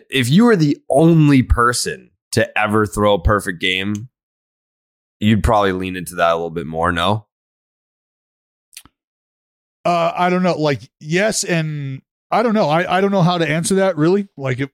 [0.10, 4.10] if you were the only person to ever throw a perfect game,
[5.20, 6.92] you'd probably lean into that a little bit more.
[6.92, 7.28] No,
[9.84, 10.58] Uh, I don't know.
[10.58, 12.70] Like, yes, and I don't know.
[12.70, 14.28] I, I don't know how to answer that really.
[14.38, 14.70] Like, if,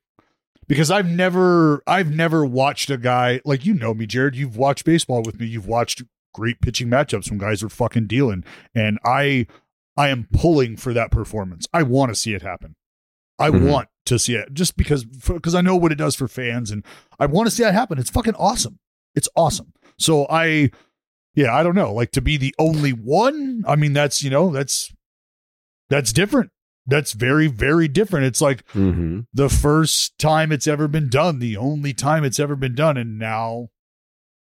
[0.67, 4.35] because I've never I've never watched a guy like you know me, Jared.
[4.35, 5.45] You've watched baseball with me.
[5.45, 6.03] You've watched
[6.33, 8.43] great pitching matchups when guys are fucking dealing,
[8.75, 9.47] and I
[9.95, 11.67] I am pulling for that performance.
[11.73, 12.75] I want to see it happen.
[13.39, 13.71] I Mhm.
[13.71, 16.83] want to see it just because because I know what it does for fans, and
[17.19, 17.99] I want to see that happen.
[17.99, 18.79] It's fucking awesome.
[19.15, 19.73] It's awesome.
[19.97, 20.71] So I,
[21.35, 21.93] yeah, I don't know.
[21.93, 23.63] Like to be the only one.
[23.67, 24.93] I mean, that's you know that's
[25.89, 26.51] that's different.
[26.85, 28.25] That's very very different.
[28.25, 29.21] It's like mm-hmm.
[29.33, 33.19] the first time it's ever been done, the only time it's ever been done, and
[33.19, 33.69] now,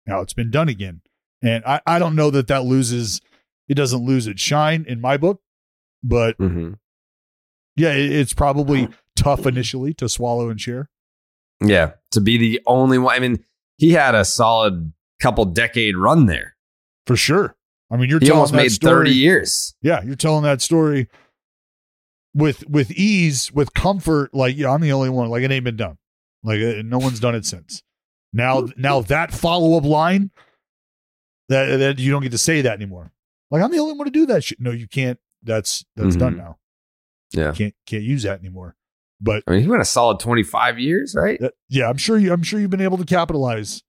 [0.06, 1.02] now it's been done again.
[1.42, 3.22] And I, I don't know that that loses,
[3.68, 5.42] it doesn't lose its shine in my book,
[6.04, 6.74] but Mm-hmm.
[7.76, 10.90] yeah, it, it's probably tough initially to swallow and share.
[11.62, 13.16] yeah, to be the only one.
[13.16, 13.44] I mean,
[13.78, 16.56] he had a solid couple decade run there.
[17.08, 17.56] For sure.
[17.92, 19.76] I mean, you're He telling almost that made story, thirty years.
[19.82, 21.08] Yeah, you're telling that story
[22.34, 24.34] with with ease, with comfort.
[24.34, 25.30] Like, yeah, I'm the only one.
[25.30, 25.98] Like, it ain't been done.
[26.44, 27.84] Like, uh, no one's done it since.
[28.34, 30.32] Now, now that follow up line,
[31.50, 33.12] that that you don't get to say that anymore.
[33.52, 34.60] Like, I'm the only one to do that shit.
[34.60, 35.20] No, you can't.
[35.44, 36.38] That's that's done Mhm.
[36.38, 36.58] now.
[37.32, 38.76] Yeah, Can't can't use that anymore.
[39.22, 41.40] But I mean, he went a solid twenty five years, right?
[41.40, 42.34] that, yeah, I'm sure you.
[42.34, 43.82] I'm sure you've been able to capitalize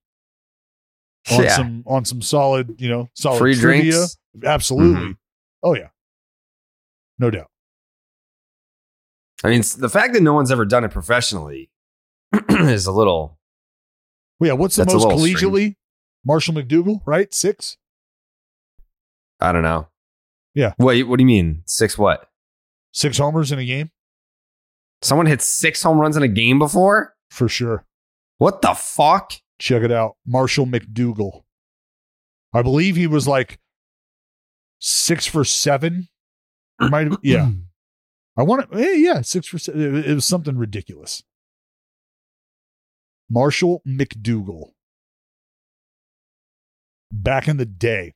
[1.33, 1.57] on Yeah.
[1.57, 3.93] some on some solid, you know, solid Free trivia.
[3.93, 4.17] drinks.
[4.45, 5.01] Absolutely.
[5.13, 5.17] Mhm.
[5.65, 5.89] Oh yeah,
[7.19, 7.51] no doubt.
[9.45, 11.71] I mean, the fact that no one's ever done it professionally
[12.49, 13.39] is a little.
[14.39, 15.77] Well, yeah, what's the most collegially?
[16.25, 17.33] Marshall McDougall, right?
[17.35, 17.77] Six.
[19.41, 19.89] I don't know.
[20.55, 20.73] Yeah.
[20.77, 20.97] What?
[21.07, 21.63] What do you mean?
[21.67, 22.31] Six what?
[22.93, 23.91] Six homers in a game
[25.03, 27.17] Someone hit six home runs in a game before?
[27.31, 27.85] for sure.
[28.39, 29.33] What the fuck?
[29.59, 30.17] Check it out.
[30.27, 31.43] Marshall McDougall.
[32.53, 33.59] I believe he was like
[34.79, 36.09] six for seven.
[36.81, 37.51] Might have, yeah.
[38.37, 39.97] I want to, eh, yeah, six for seven.
[39.97, 41.23] It, it was something ridiculous.
[43.31, 44.73] Marshall McDougall.
[47.11, 48.15] Back in the day,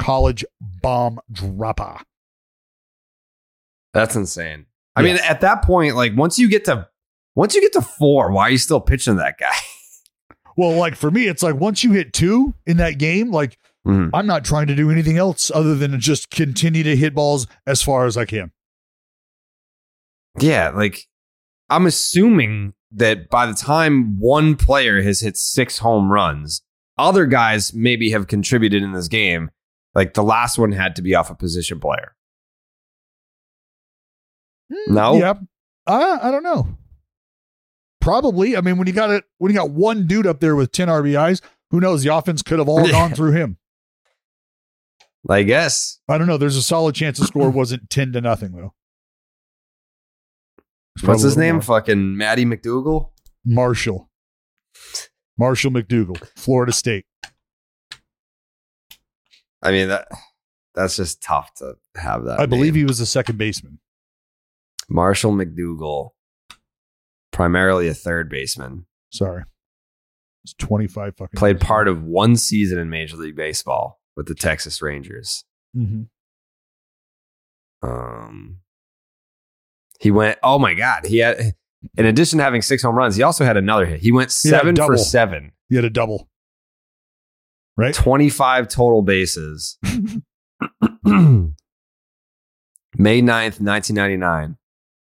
[0.00, 1.98] college bomb dropper.
[3.92, 4.66] That's insane.
[4.96, 6.88] I mean, at that point, like once you get to
[7.34, 9.46] once you get to four, why are you still pitching that guy?
[10.58, 14.08] Well, like for me, it's like once you hit two in that game, like Mhm.
[14.14, 17.82] I'm not trying to do anything else other than just continue to hit balls as
[17.82, 18.52] far as I can.
[20.40, 21.02] Yeah, like
[21.68, 26.62] I'm assuming that by the time one player has hit six home runs,
[26.96, 29.50] other guys maybe have contributed in this game.
[29.94, 32.15] Like the last one had to be off a position player.
[34.70, 35.16] No?
[35.16, 35.34] Yeah.
[35.86, 36.68] Uh, I don't know.
[38.00, 38.56] Probably.
[38.56, 40.88] I mean, when you got it, when you got one dude up there with 10
[40.88, 42.02] RBIs, who knows?
[42.02, 43.58] The offense could have all gone through him.
[45.28, 45.98] I guess.
[46.08, 46.36] I don't know.
[46.36, 48.74] There's a solid chance the score wasn't 10 to nothing, though.
[51.02, 51.56] What's his name?
[51.56, 51.62] more.
[51.62, 53.10] Fucking Matty McDougall?
[53.44, 54.10] Marshall.
[55.38, 57.04] Marshall McDougall, Florida State.
[59.62, 60.08] I mean that
[60.74, 62.38] that's just tough to have that.
[62.40, 63.78] I believe he was a second baseman.
[64.88, 66.10] Marshall McDougall,
[67.32, 69.44] primarily a third baseman, Sorry.
[70.44, 71.38] It's 25 fucking.
[71.38, 75.44] played part of one season in Major League Baseball with the Texas Rangers.
[75.74, 76.02] hmm
[77.82, 78.58] Um,
[80.00, 80.38] he went.
[80.42, 81.06] Oh my god!
[81.06, 81.54] He had,
[81.96, 84.00] in addition to having six home runs, he also had another hit.
[84.00, 84.98] He went He had a seven for double.
[84.98, 86.28] seven, He had a double.
[87.78, 87.92] Right?
[87.94, 89.78] 25 total bases.
[89.84, 90.00] May
[93.20, 94.56] 9th, 1999,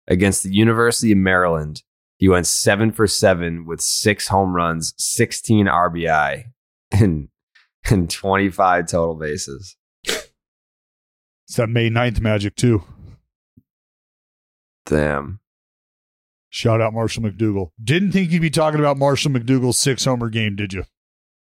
[0.09, 1.83] against the University of Maryland.
[2.17, 6.43] He went seven for seven with six home runs, 16 RBI,
[6.91, 7.29] and,
[7.89, 9.77] and 25 total bases.
[10.03, 12.83] It's that May 9th magic, too.
[14.85, 15.39] Damn.
[16.49, 17.71] Shout out Marshall McDougall.
[17.83, 20.83] Didn't think you'd be talking about Marshall McDougall's six homer game, did you?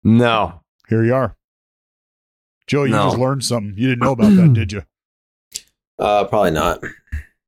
[0.03, 0.61] No.
[0.89, 1.35] Here you are.
[2.67, 3.05] Joe, you No.
[3.07, 3.75] just learned something.
[3.77, 4.83] You didn't know about that, did you?
[5.99, 6.81] Uh, probably not.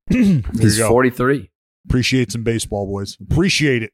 [0.10, 1.50] He's 43.
[1.88, 3.18] Appreciate some baseball, boys.
[3.22, 3.92] Appreciate it.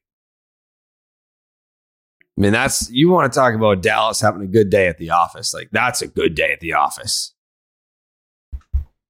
[2.38, 5.10] I mean, that's you want to talk about Dallas having a good day at the
[5.10, 5.52] office.
[5.52, 7.34] Like, that's a good day at the office.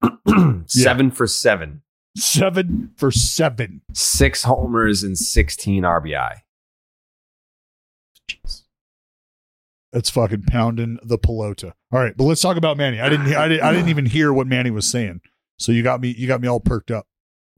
[0.66, 1.82] seven for seven,
[2.16, 3.82] Seven for seven.
[3.92, 6.34] six homers, and 16 RBI.
[8.28, 8.62] Jeez.
[9.92, 11.72] That's fucking pounding the pelota.
[11.92, 13.00] All right, but let's talk about Manny.
[13.00, 13.32] I didn't.
[13.34, 13.64] I didn't.
[13.64, 15.20] I didn't even hear what Manny was saying.
[15.58, 17.06] So you got me you got me all perked up.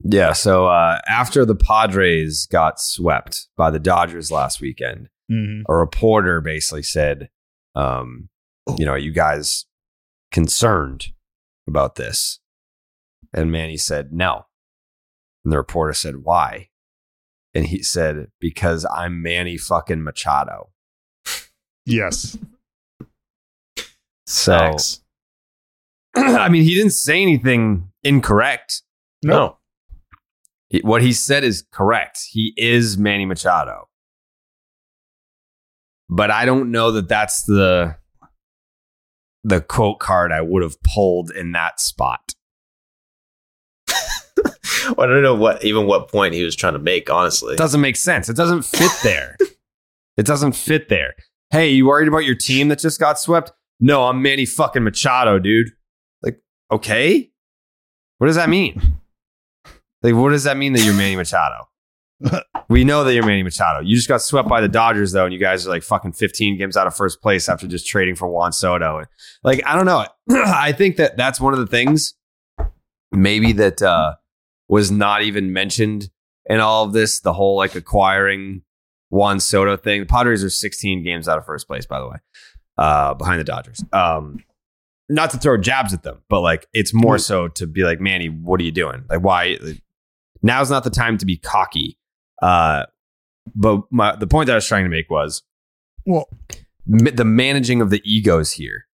[0.03, 0.33] Yeah.
[0.33, 5.63] So uh, after the Padres got swept by the Dodgers last weekend, Mhm.
[5.67, 7.29] a reporter basically said,
[7.73, 8.29] um,
[8.77, 9.65] you know, are you guys
[10.31, 11.07] concerned
[11.67, 12.39] about this?
[13.33, 14.45] And Manny said, no.
[15.43, 16.69] And the reporter said, why?
[17.55, 20.71] And he said, because I'm Manny fucking Machado.
[21.85, 22.37] Yes.
[24.27, 25.01] So, Facts.
[26.17, 28.83] I mean, he didn't say anything incorrect.
[29.23, 29.57] No.
[30.69, 32.19] He, what he said is correct.
[32.29, 33.89] He is Manny Machado.
[36.09, 37.97] But I don't know that that's the
[39.43, 42.33] the quote card I would have pulled in that spot.
[43.89, 47.09] I don't know what even what point he was trying to make.
[47.09, 48.29] Honestly, It doesn't make sense.
[48.29, 49.35] It doesn't fit there.
[50.17, 51.15] it doesn't fit there.
[51.51, 53.51] Hey, you worried about your team that just got swept?
[53.79, 55.71] No, I'm Manny fucking Machado, dude.
[56.71, 57.31] Okay.
[58.17, 58.81] What does that mean?
[60.03, 61.67] Like, what does that mean that you're Manny Machado?
[62.69, 63.79] we know that you're Manny Machado.
[63.79, 66.59] You just got swept by the Dodgers, though, and you guys are like fucking 15
[66.59, 69.03] games out of first place after just trading for Juan Soto.
[69.43, 70.05] Like, I don't know.
[70.29, 72.13] I think that that's one of the things
[73.11, 74.15] maybe that uh,
[74.67, 76.09] was not even mentioned
[76.45, 77.19] in all of this.
[77.19, 78.61] The whole like acquiring
[79.09, 80.01] Juan Soto thing.
[80.01, 82.17] The Padres are 16 games out of first place, by the way,
[82.77, 83.83] uh, behind the Dodgers.
[83.91, 84.43] Um,
[85.09, 88.27] not to throw jabs at them, but like it's more so to be like, Manny,
[88.27, 89.03] what are you doing?
[89.09, 89.57] Like, why?
[89.61, 89.81] Like,
[90.41, 91.97] now's not the time to be cocky.
[92.41, 92.85] Uh,
[93.55, 95.43] but my, the point that I was trying to make was
[96.05, 96.27] Well,
[96.85, 98.87] ma- the managing of the egos here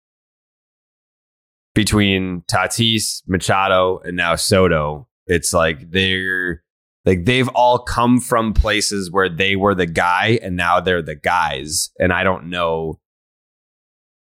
[1.74, 5.08] between Tatis, Machado, and now Soto.
[5.26, 6.64] It's like they're
[7.04, 11.14] like they've all come from places where they were the guy and now they're the
[11.14, 11.90] guys.
[11.98, 12.98] And I don't know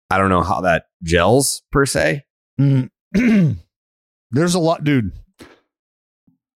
[0.10, 2.24] I don't know how that gels per se.
[2.60, 2.90] Mm.
[4.32, 5.12] There's a lot, dude.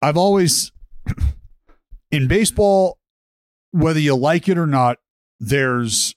[0.01, 0.73] I've always,
[2.11, 2.99] in baseball,
[3.71, 4.99] whether you like it or not,
[5.41, 6.15] there's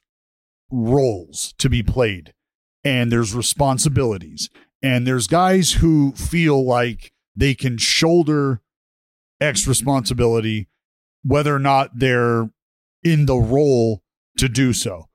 [0.71, 2.33] roles to be played
[2.83, 4.49] and there's responsibilities.
[4.81, 8.61] And there's guys who feel like they can shoulder
[9.41, 10.67] X responsibility,
[11.23, 12.49] whether or not they're
[13.03, 14.03] in the role
[14.37, 15.09] to do so.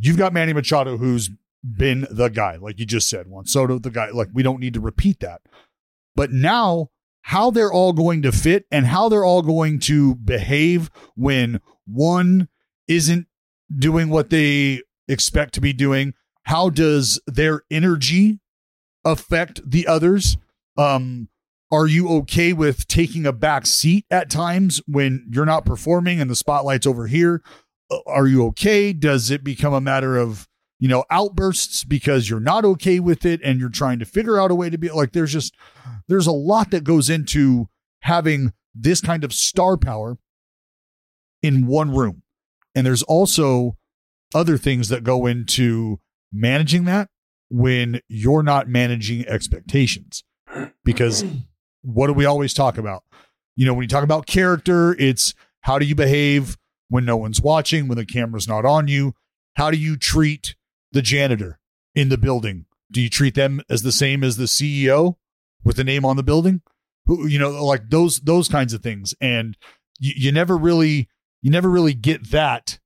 [0.00, 1.30] You've got Manny Machado, who's
[1.62, 4.10] been the guy, like you just said, Juan Soto, the guy.
[4.10, 5.42] Like we don't need to repeat that.
[6.16, 6.88] But now,
[7.22, 12.48] how they're all going to fit and how they're all going to behave when one
[12.88, 13.26] isn't
[13.76, 16.14] doing what they expect to be doing.
[16.44, 18.40] How does their energy
[19.04, 20.38] affect the others?
[20.76, 21.28] Um,
[21.70, 26.30] are you okay with taking a back seat at times when you're not performing and
[26.30, 27.42] the spotlight's over here?
[28.06, 28.92] Are you okay?
[28.92, 30.46] Does it become a matter of,
[30.78, 34.50] you know, outbursts because you're not okay with it and you're trying to figure out
[34.50, 35.54] a way to be like, there's just,
[36.08, 37.68] there's a lot that goes into
[38.02, 40.18] having this kind of star power
[41.42, 42.22] in one room.
[42.74, 43.76] And there's also
[44.34, 45.98] other things that go into
[46.32, 47.08] managing that
[47.50, 50.22] when you're not managing expectations.
[50.84, 51.24] Because
[51.82, 53.02] what do we always talk about?
[53.56, 56.56] You know, when you talk about character, it's how do you behave
[56.90, 59.14] when no one's watching, when the camera's not on you?
[59.54, 60.54] How do you treat
[60.92, 61.58] the janitor
[61.94, 62.66] in the building?
[62.90, 65.14] Do you treat them as the same as the CEO
[65.64, 66.60] with the name on the building?
[67.06, 69.14] Who you know, like those those kinds of things.
[69.20, 69.56] And
[69.98, 71.08] you, you never really
[71.40, 72.78] you never really get that.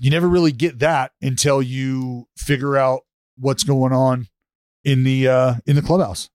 [0.00, 3.02] You never really get that until you figure out
[3.36, 4.28] what's going on
[4.84, 6.30] in the uh in the clubhouse.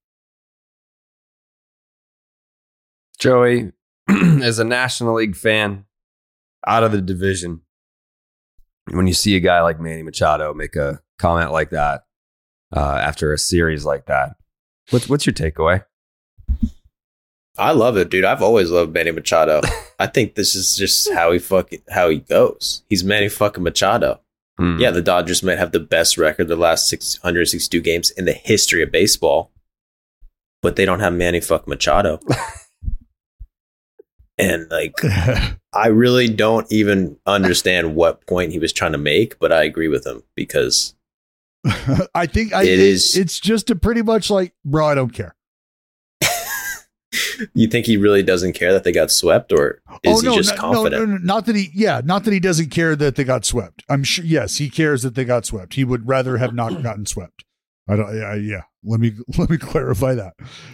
[3.20, 3.72] Joey,
[4.10, 5.86] as a National League fan,
[6.68, 7.62] out of the division,
[8.92, 12.04] when you see a guy like Manny Machado make a comment like that
[12.76, 14.36] uh, after a series like that,
[14.90, 15.84] what's what's your takeaway?
[17.58, 18.26] I love it, dude.
[18.26, 19.62] I've always loved Manny Machado.
[20.00, 22.84] I think this is just how he fucking how he goes.
[22.90, 24.22] He's Manny fucking Machado.
[24.58, 24.80] Hmm.
[24.80, 28.84] Yeah, the Dodgers might have the best record the last 662 games in the history
[28.84, 29.52] of baseball,
[30.62, 32.20] but they don't have Manny fuck Machado.
[34.38, 34.96] and like,
[35.74, 39.88] I really don't even understand what point he was trying to make, but I agree
[39.88, 40.96] with him because
[42.16, 45.36] I think I, It is- It's just a pretty much like, bro, I don't care.
[47.54, 50.56] you think he really doesn't care that they got swept, or oh, is he just
[50.56, 50.94] no, confident?
[50.94, 51.70] No, no, no, not that he.
[51.74, 53.84] Yeah, not that he doesn't care that they got swept.
[53.90, 54.26] I'm sure.
[54.26, 55.74] Yes, he cares that they got swept.
[55.76, 57.46] He would rather have not gotten swept.
[57.88, 58.24] I don't.
[58.24, 58.64] I, yeah.
[58.84, 60.34] Let me let me clarify that.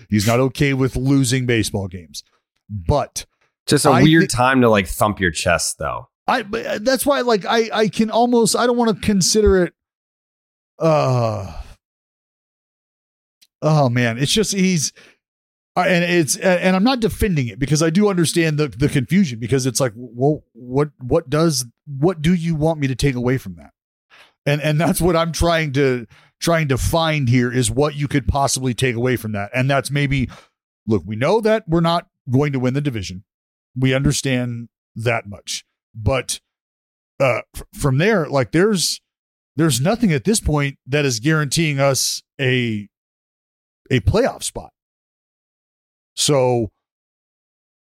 [0.10, 2.24] He's not okay with losing baseball games,
[2.70, 3.26] but
[3.68, 6.08] Just a I weird thi- time to like thump your chest, though.
[6.28, 9.64] I but uh, that's why like I I can almost I don't want to consider
[9.64, 9.74] it
[10.80, 11.62] uh
[13.62, 14.94] oh man, it's just he's
[15.76, 19.40] uh, and it's and I'm not defending it because I do understand the the confusion
[19.40, 23.38] because it's like well what what does what do you want me to take away
[23.38, 23.72] from that?
[24.46, 26.08] And and that's what I'm trying to
[26.40, 29.52] trying to find here is what you could possibly take away from that.
[29.54, 30.30] And that's maybe
[30.88, 33.24] look, we know that we're not going to win the division.
[33.80, 35.66] We understand that much.
[35.96, 36.40] But
[37.20, 39.02] uh f- from there like there's
[39.56, 42.88] there's nothing at this point that is guaranteeing us a
[43.92, 44.72] a playoff spot.
[46.16, 46.72] So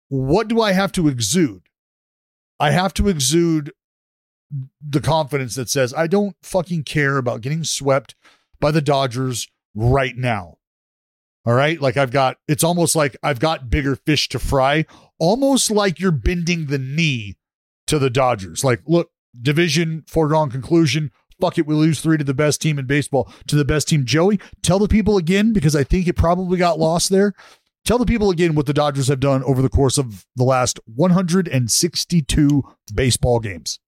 [0.09, 1.63] what do I have to exude?
[2.59, 3.71] I have to exude
[4.85, 8.15] the confidence that says I don't fucking care about getting swept
[8.59, 10.57] by the Dodgers right now.
[11.45, 11.79] All right?
[11.81, 14.85] Like I've got it's almost like I've got bigger fish to fry,
[15.21, 17.37] almost like you're bending the knee
[17.87, 18.63] to the Dodgers.
[18.63, 21.11] Like, look, division foregone conclusion.
[21.39, 24.05] Fuck it, we lose three to the best team in baseball, to the best team.
[24.05, 27.33] Joey, tell the people again, because I think it probably got lost there.
[27.85, 30.79] Tell the people again what the Dodgers have done over the course of the last
[30.85, 32.63] 162
[32.93, 33.79] baseball games.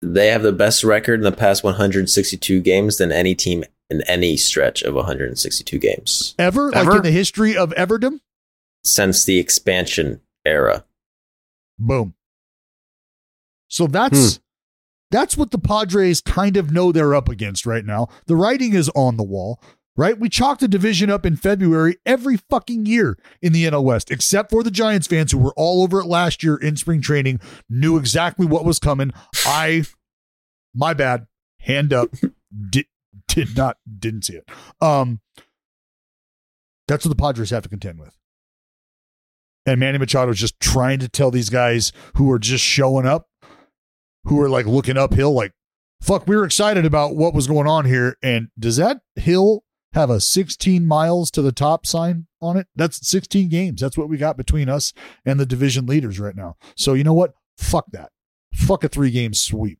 [0.00, 4.36] They have the best record in the past 162 games than any team in any
[4.36, 8.20] stretch of 162 games Ever, like in the history of Everdom?
[8.84, 10.84] since the expansion era.
[11.78, 12.14] Boom.
[13.68, 14.40] So that's
[15.10, 18.08] that's what the Padres kind of know they're up against right now.
[18.26, 19.62] The writing is on the wall,
[19.96, 20.18] right?
[20.18, 24.50] We chalked the division up in February every fucking year in the NL West, except
[24.50, 27.96] for the Giants fans who were all over it last year in spring training, knew
[27.96, 29.12] exactly what was coming.
[29.44, 29.84] I,
[30.74, 31.26] my bad,
[31.60, 32.08] hand up,
[32.70, 32.86] did
[33.28, 34.48] did not didn't see it.
[34.80, 35.20] Um,
[36.88, 38.16] that's what the Padres have to contend with.
[39.64, 43.28] And Manny Machado is just trying to tell these guys who are just showing up,
[44.24, 45.52] who are like looking uphill, like,
[46.00, 48.16] fuck, we were excited about what was going on here.
[48.22, 52.66] And does that hill have a 16 miles to the top sign on it?
[52.74, 53.80] That's 16 games.
[53.80, 54.92] That's what we got between us
[55.24, 56.56] and the division leaders right now.
[56.76, 57.34] So you know what?
[57.56, 58.10] Fuck that.
[58.52, 59.78] Fuck a three game sweep.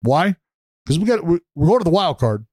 [0.00, 0.36] Why?
[0.84, 2.46] Because we got we're going to the wild card.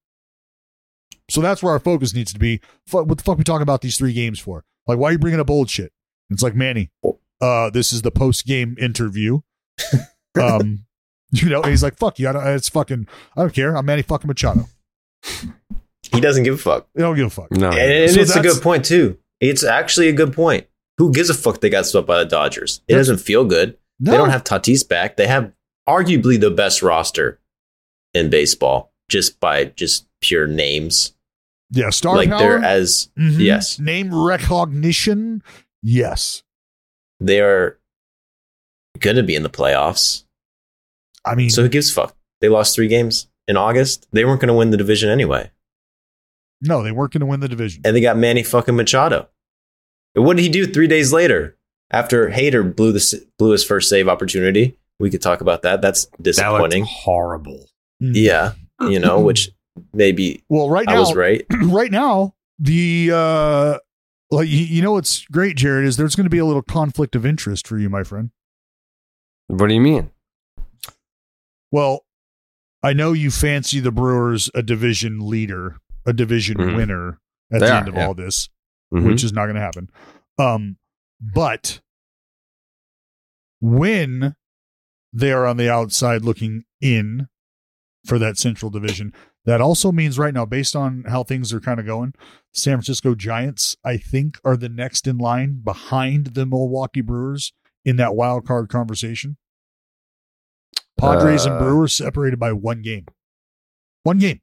[1.29, 2.59] So that's where our focus needs to be.
[2.91, 4.65] What the fuck are we talking about these three games for?
[4.87, 5.93] Like, why are you bringing up old shit?
[6.29, 6.89] It's like Manny.
[7.41, 9.41] Uh, this is the post game interview.
[10.35, 10.85] Um,
[11.29, 12.27] you know, and he's like, "Fuck you!
[12.27, 13.07] I don't, it's fucking.
[13.37, 13.77] I don't care.
[13.77, 14.65] I'm Manny fucking Machado.
[16.11, 16.87] He doesn't give a fuck.
[16.97, 17.51] I don't give a fuck.
[17.51, 17.69] No.
[17.69, 19.19] And So it's a good point too.
[19.39, 20.65] It's actually a good point.
[20.97, 22.81] Who gives a fuck they got swept by the Dodgers?
[22.87, 23.77] It doesn't feel good.
[23.99, 25.17] No, They don't have Tatis back.
[25.17, 25.51] They have
[25.87, 27.39] arguably the best roster
[28.15, 31.13] in baseball just by just pure names.
[31.71, 32.39] yeah star like power.
[32.39, 33.39] they're as Mhm.
[33.39, 35.41] yes, name recognition.
[35.83, 36.41] Yes,
[37.19, 37.77] they are
[38.99, 40.23] going to be in the playoffs.
[41.25, 42.15] I mean, So who gives a fuck?
[42.41, 44.07] They lost three games in August.
[44.11, 45.51] They weren't going to win the division anyway,
[46.61, 47.81] no, they weren't going to win the division.
[47.85, 49.27] and they got Manny fucking Machado.
[50.15, 51.57] And what did he do three days later
[51.91, 54.77] after Hader blew the blew his first save opportunity?
[54.99, 55.81] We could talk about that.
[55.81, 56.85] That's That disappointing.
[56.87, 57.65] horrible.
[58.01, 58.11] Mm.
[58.15, 58.53] Yeah,
[58.87, 59.49] you know, which
[59.91, 61.45] maybe Well, right I now, was right.
[61.63, 63.77] right now, the uh,
[64.33, 67.15] like you, you know what's great, Jared, is there's going to be a little conflict
[67.15, 68.31] of interest for you, my friend.
[69.47, 70.11] What do you mean?
[71.71, 72.05] Well,
[72.81, 76.75] I know you fancy the Brewers a division leader, a division Mhm.
[76.75, 77.19] winner
[77.51, 78.07] at They the are, end of yeah.
[78.07, 78.49] all this,
[78.93, 79.05] Mhm.
[79.05, 79.89] which is not going to happen.
[80.37, 80.77] Um,
[81.21, 81.81] but
[83.61, 84.35] when
[85.13, 87.27] they are on the outside looking in
[88.05, 89.13] for that central division,
[89.45, 92.13] that also means right now, based on how things are kind of going,
[92.53, 97.51] San Francisco Giants, I think, are the next in line behind the Milwaukee Brewers
[97.83, 99.37] in that wild card conversation.
[100.99, 103.05] Padres and Uh, Brewers separated by one game.
[104.03, 104.41] One game.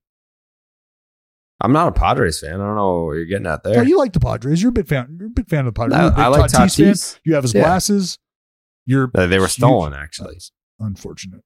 [1.61, 2.55] I'm not a Padres fan.
[2.55, 3.85] I don't know what you're getting at there.
[3.85, 4.61] you like the Padres.
[4.63, 5.17] You're a big fan.
[5.19, 5.95] You're a big fan of the Padres.
[5.99, 6.67] I- You're a big I like fan.
[6.69, 7.21] Tatis.
[7.25, 7.63] You have his Yeah.
[7.63, 8.19] glasses.
[8.87, 10.35] You're Uh, they were huge- stolen, actually.
[10.35, 11.43] That's unfortunate.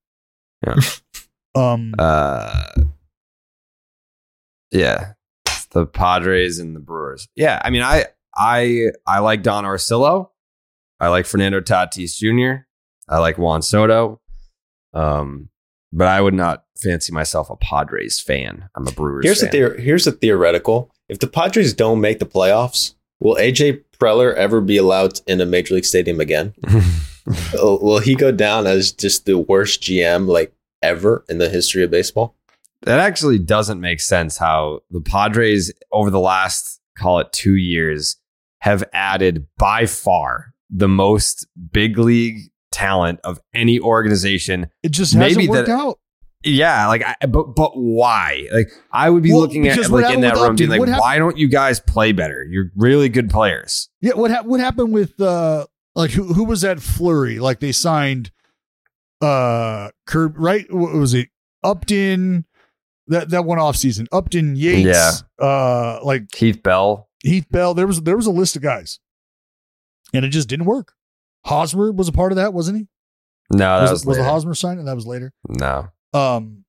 [0.67, 0.77] Yeah.
[1.57, 1.95] Um.
[2.01, 2.65] Uh,
[4.73, 5.13] yeah,
[5.75, 7.29] the Padres and the Brewers.
[7.37, 10.31] Yeah, I mean, I I I like Don Orsillo.
[10.99, 12.63] I like Fernando Tatis Jr.
[13.09, 14.21] I like Juan Soto.
[14.95, 15.51] Um,
[15.93, 18.69] but I would not fancy myself a Padres fan.
[18.77, 19.51] I'm a Brewers Here's fan.
[19.51, 20.91] the theor- here's the theoretical.
[21.09, 25.47] If the Padres don't make the playoffs, will AJ Preller ever be allowed in a
[25.47, 26.55] major league stadium again?
[27.55, 30.53] will he go down as just the worst GM like
[30.83, 32.35] ever in the history of baseball?
[32.83, 38.17] That actually doesn't make sense how the Padres over the last call it 2 years
[38.61, 45.37] have added by far the most big league talent of any organization It just hasn't
[45.37, 45.99] Maybe worked that- out.
[46.47, 48.47] Yeah, like, I, but but why?
[48.53, 51.01] Like, I would be Well, looking at like in that room, being like, What hap-
[51.01, 52.45] why don't you guys play better?
[52.51, 53.89] You're really good players.
[54.03, 55.65] Yeah, what ha- what happened with uh
[55.95, 57.39] like who who was that flurry?
[57.39, 58.31] Like they signed
[59.23, 60.67] uh Curb right?
[60.73, 61.29] What was it?
[61.63, 62.45] Upton
[63.09, 64.07] that that one off season.
[64.13, 65.13] Upton Yates, Yeah.
[65.45, 67.09] uh like Heath Bell.
[67.23, 67.75] Heath Bell.
[67.75, 68.99] There was there was a list of guys.
[70.13, 70.93] And it just didn't work.
[71.45, 72.89] Hosmer was a part of that, wasn't he?
[73.53, 74.25] No, that was was, was, the.
[74.25, 74.79] Hosmer sign?
[74.79, 75.33] And that was later.
[75.49, 76.65] No, Um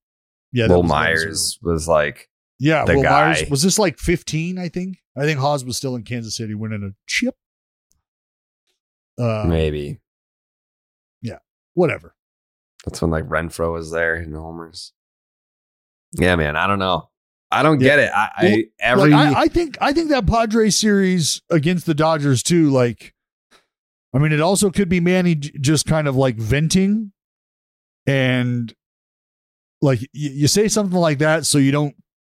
[0.51, 2.29] yeah, Will was- that was Myers was like.
[2.59, 3.33] Yeah, the Will guy.
[3.33, 4.97] Myers was this like 15, I think.
[5.17, 7.35] I think Hos was still in Kansas City winning a chip.
[9.19, 9.99] Uh maybe
[11.21, 11.39] Yeah.
[11.73, 12.15] whatever.
[12.85, 14.93] that's when like Renfroe was there in homers.
[16.13, 17.09] Yeah, man, I don't know.
[17.51, 18.11] I don't get it.
[18.13, 21.93] I, Well, I every like, I, I think I think that Padres series against the
[21.93, 22.69] Dodgers too.
[22.69, 23.13] Like,
[24.13, 27.11] I mean, it also could be Manny just kind of like venting,
[28.07, 28.73] and
[29.81, 31.95] like y- you say something like that, so you don't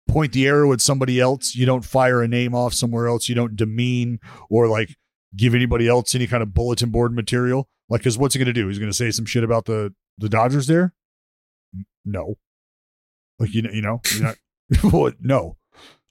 [0.07, 1.55] point the arrow at somebody else.
[1.55, 3.28] You don't fire a name off somewhere else.
[3.28, 4.95] You don't demean or like
[5.36, 7.70] give anybody else any kind of bulletin board material.
[7.89, 8.68] Like, because what's he going to do?
[8.68, 10.93] He's going to say some shit about the the Dodgers there?
[12.05, 12.36] No.
[13.40, 14.36] Like you know, you know, not.
[14.94, 15.58] well, no.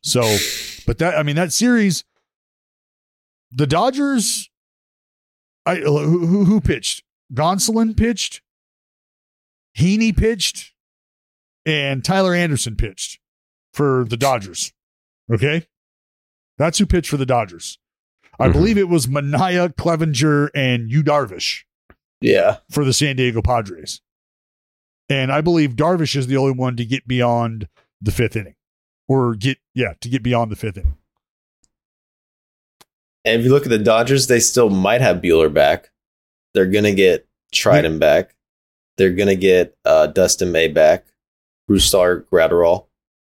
[0.02, 0.22] So,
[0.86, 2.04] but that I mean that series,
[3.52, 4.48] the Dodgers.
[5.64, 7.02] I who who, who pitched?
[7.34, 8.40] Gonsolin pitched.
[9.76, 10.72] Heaney pitched,
[11.66, 13.18] and Tyler Anderson pitched
[13.74, 14.72] for the Dodgers.
[15.32, 15.66] Okay,
[16.56, 17.78] that's who pitched for the Dodgers.
[18.38, 18.52] I Mhm.
[18.52, 21.64] believe it was Manaea, Clevinger, and Yu Darvish
[22.20, 22.58] Yeah.
[22.70, 24.00] for the San Diego Padres.
[25.08, 27.68] And I believe Darvish is the only one to get beyond
[28.00, 28.56] the fifth inning,
[29.08, 30.96] or get yeah to get beyond the fifth inning.
[33.24, 35.90] And if you look at the Dodgers, they still might have Buehler back.
[36.54, 38.34] They're gonna get Trident back.
[38.96, 41.06] They're gonna get uh, Dustin May back.
[41.70, 42.86] Brusdar Graterol.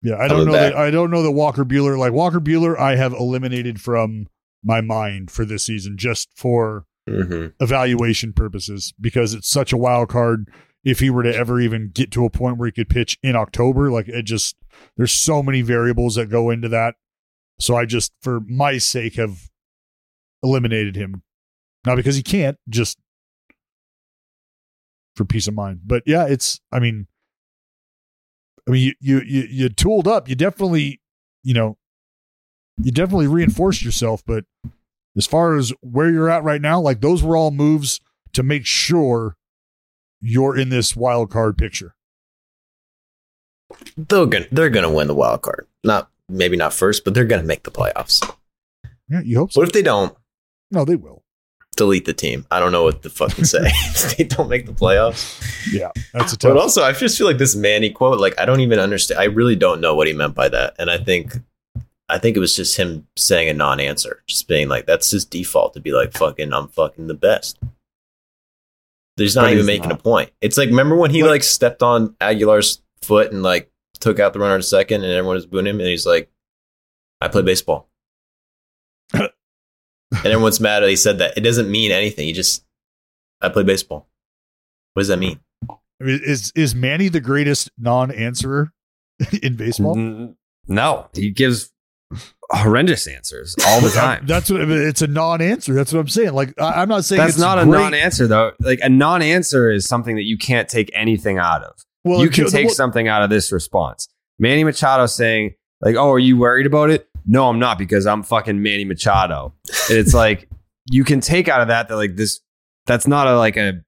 [0.01, 0.73] Yeah, I don't know back.
[0.73, 4.27] that I don't know that Walker Buehler like Walker Buehler I have eliminated from
[4.63, 7.47] my mind for this season just for Mm-hmm.
[7.63, 10.47] evaluation purposes because it's such a wild card.
[10.83, 13.35] If he were to ever even get to a point where he could pitch in
[13.35, 14.55] October, like it just
[14.95, 16.95] there's so many variables that go into that.
[17.59, 19.49] So I just for my sake have
[20.41, 21.23] eliminated him.
[21.85, 22.97] Not because he can't, just
[25.15, 25.81] for peace of mind.
[25.85, 27.07] But yeah, it's I mean
[28.67, 30.29] I mean you you you, tooled up.
[30.29, 31.01] You definitely,
[31.43, 31.77] you know,
[32.81, 34.45] you definitely reinforced yourself, but
[35.17, 37.99] as far as where you're at right now, like those were all moves
[38.33, 39.35] to make sure
[40.21, 41.95] you're in this wild card picture.
[43.95, 45.67] They're gonna they're gonna win the wild card.
[45.83, 48.27] Not maybe not first, but they're gonna make the playoffs.
[49.09, 49.61] Yeah, you hope so.
[49.61, 50.15] What if they don't?
[50.71, 51.23] No, they will.
[51.75, 52.45] Delete the team.
[52.51, 53.71] I don't know what to fucking say.
[54.17, 55.41] they don't make the playoffs.
[55.71, 56.51] Yeah, that's a tough.
[56.51, 58.19] But also, I just feel like this Manny quote.
[58.19, 59.19] Like, I don't even understand.
[59.19, 60.75] I really don't know what he meant by that.
[60.77, 61.33] And I think,
[62.07, 65.73] I think it was just him saying a non-answer, just being like, that's his default
[65.75, 67.59] to be like, fucking, I'm fucking the best.
[69.23, 69.99] He's not But even he's making not.
[69.99, 70.31] a point.
[70.41, 74.39] It's like, remember when he like stepped on Aguilar's foot and like took out the
[74.39, 76.29] runner at second, and everyone was booing him, and he's like,
[77.21, 77.89] I play baseball.
[79.13, 79.29] and
[80.25, 81.37] everyone's mad that he said that.
[81.37, 82.25] It doesn't mean anything.
[82.25, 82.63] He just,
[83.41, 84.07] I play baseball.
[84.93, 85.39] What does that mean?
[85.69, 88.71] I mean, is is Manny the greatest non-answerer
[89.43, 89.97] in baseball?
[89.97, 90.35] N-
[90.67, 91.71] no, he gives
[92.51, 94.25] horrendous answers all the time.
[94.25, 95.73] That's what it's a non-answer.
[95.73, 96.33] That's what I'm saying.
[96.33, 97.79] Like I, I'm not saying That's it's not a great.
[97.79, 98.51] non-answer though.
[98.59, 101.73] Like a non-answer is something that you can't take anything out of.
[102.03, 104.07] Well, you can take well- something out of this response.
[104.39, 108.23] Manny Machado saying like, "Oh, are you worried about it?" No, I'm not because I'm
[108.23, 109.53] fucking Manny Machado.
[109.89, 110.49] And it's like
[110.89, 112.39] you can take out of that that like this.
[112.85, 113.81] That's not a like a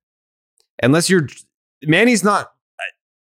[0.84, 1.28] unless you're
[1.84, 2.51] Manny's not.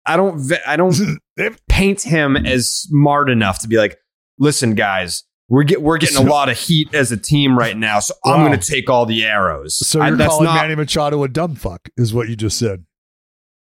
[0.05, 0.51] I don't.
[0.67, 0.95] I don't
[1.69, 3.97] paint him as smart enough to be like,
[4.38, 5.23] listen, guys.
[5.47, 8.43] We're get, we're getting a lot of heat as a team right now, so I'm
[8.43, 9.77] going to take all the arrows.
[9.77, 12.83] So you're that's calling not Manny Machado a dumb fuck, is what you just said.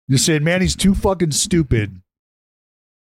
[0.06, 2.00] You're saying Manny's too fucking stupid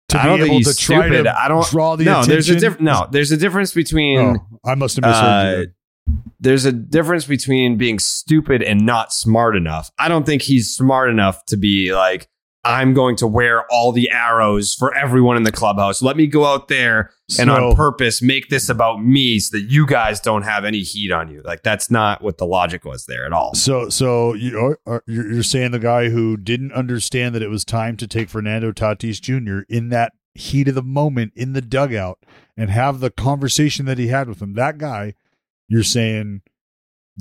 [0.10, 1.24] to I don't be able to try stupid.
[1.24, 2.22] to I don't draw the no.
[2.22, 2.32] attention.
[2.32, 3.08] There's a diff- no.
[3.12, 4.20] There's a difference between.
[4.20, 5.24] Oh, I must have misheard
[5.58, 6.18] uh, you.
[6.40, 9.92] there's a difference between being stupid and not smart enough.
[10.00, 12.30] I don't think he's smart enough to be like,
[12.66, 16.02] I'm going to wear all the arrows for everyone in the clubhouse.
[16.02, 19.86] Let me go out there and on purpose make this about me so that you
[19.86, 21.42] guys don't have any heat on you.
[21.44, 23.54] Like that's not what the logic was there at all.
[23.54, 27.50] So, so you are, are- you're you're saying the guy who didn't understand that it
[27.50, 29.66] was time to take Fernando Tatis Jr.
[29.68, 32.20] in that heat of the moment in the dugout
[32.56, 34.54] and have the conversation that he had with him.
[34.54, 35.16] That guy,
[35.68, 36.42] you're saying,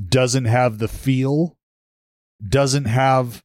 [0.08, 1.58] doesn't have the feel,
[2.46, 3.42] doesn't have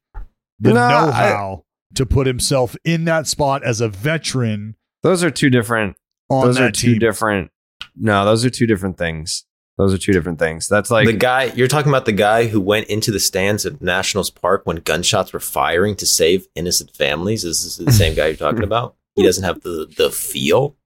[0.60, 1.64] the No, know-how
[1.94, 5.96] to put himself in that spot as a veteran Those are two different.
[6.30, 6.98] on those that are two team.
[6.98, 7.50] different.
[7.96, 9.44] No, those are two different things.
[9.78, 10.66] Those are two different things.
[10.68, 13.80] That's like the guy you're talking about the guy who went into the stands at
[13.80, 17.44] Nationals Park when gunshots were firing to save innocent families.
[17.44, 18.96] Is this the same guy you're talking about?
[19.14, 20.76] He doesn't have the the feel.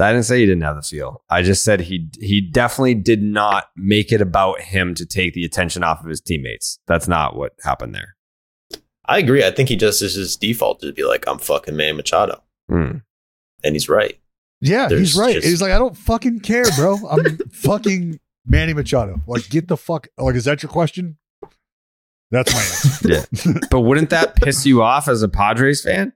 [0.00, 1.24] I didn't say he didn't have the feel.
[1.30, 5.44] I just said he he definitely did not make it about him to take the
[5.44, 6.78] attention off of his teammates.
[6.86, 8.14] That's not what happened there.
[9.08, 9.42] I agree.
[9.44, 12.42] I think he just is his default to be like, I'm fucking Manny Machado.
[12.68, 12.98] Hmm.
[13.64, 14.18] And he's right.
[14.60, 15.34] Yeah, There's he's right.
[15.34, 16.96] just- he's like, I don't fucking care, bro.
[17.10, 19.20] I'm fucking Manny Machado.
[19.26, 20.08] Like, get the fuck.
[20.18, 21.16] Like, is that your question?
[22.30, 23.24] That's my answer.
[23.48, 23.52] Yeah.
[23.70, 26.12] but wouldn't that piss you off as a Padres fan?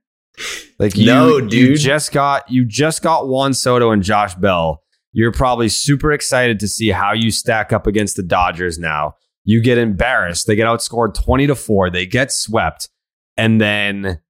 [0.79, 1.79] Like you, No, you dude.
[1.79, 4.83] just got you just got Juan Soto and Josh Bell.
[5.13, 9.15] You're probably super excited to see how you stack up against the Dodgers now.
[9.45, 10.47] You get embarrassed.
[10.47, 11.91] They get outscored 20 to 4.
[11.91, 12.89] They get swept.
[13.37, 14.21] And then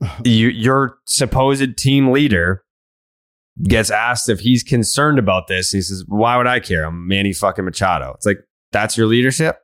[0.24, 2.64] you, your supposed team leader
[3.62, 5.70] gets asked if he's concerned about this.
[5.70, 6.84] He says, Why would I care?
[6.84, 8.12] I'm Manny fucking Machado.
[8.16, 8.38] It's like,
[8.72, 9.56] that's your leadership?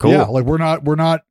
[0.00, 0.12] Cool.
[0.12, 1.22] Yeah, like we're not, we're not.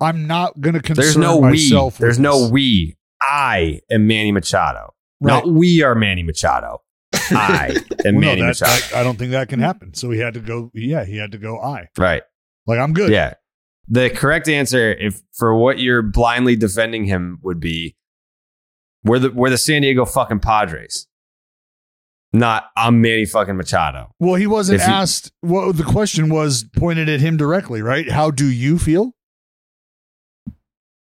[0.00, 1.50] I'm not gonna concern There's no we.
[1.50, 1.94] myself.
[1.94, 2.96] with There's no we.
[3.20, 4.94] I am Manny Machado.
[5.20, 5.44] Right.
[5.44, 6.82] Not we are Manny Machado.
[7.14, 8.70] I am Well, no, Manny that- Machado.
[8.72, 9.94] that- I don't think that can happen.
[9.94, 10.70] So he had to go.
[10.74, 11.58] Yeah, he had to go.
[11.60, 12.22] I right.
[12.66, 13.10] like I'm good.
[13.10, 13.34] Yeah.
[13.88, 17.96] The correct answer, if for what you're blindly defending him, would be
[19.04, 21.08] we're the we're the San Diego fucking Padres.
[22.32, 24.14] Not I'm Manny fucking Machado.
[24.18, 25.32] Well, he wasn't If asked.
[25.42, 28.08] Well, the question was pointed at him directly, right?
[28.10, 29.12] How do you feel?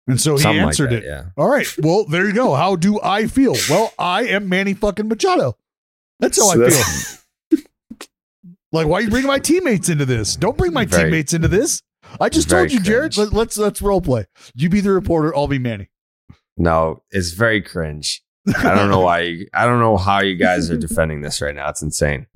[0.09, 1.05] And so he Something like answered that, it.
[1.05, 1.25] yeah.
[1.37, 1.67] All right.
[1.79, 2.55] Well, there you go.
[2.55, 3.55] How do I feel?
[3.69, 5.57] Well, I am Manny fucking Machado.
[6.21, 7.59] That's how So I feel.
[8.73, 10.37] like, why are you bringing my teammates into this?
[10.37, 11.83] Don't bring my Very- teammates into this.
[12.21, 13.17] I just told you, Jared.
[13.17, 14.27] Let, let's let's role play.
[14.55, 15.35] You be the reporter.
[15.37, 15.91] I'll be Manny.
[16.57, 18.23] No, it's very cringe.
[18.57, 19.21] I don't know why.
[19.21, 21.69] You, I don't know how you guys are defending this right now.
[21.69, 22.27] It's insane.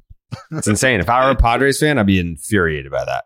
[0.53, 1.01] It's insane.
[1.01, 3.25] If I were a Padres fan, I'd be infuriated by that.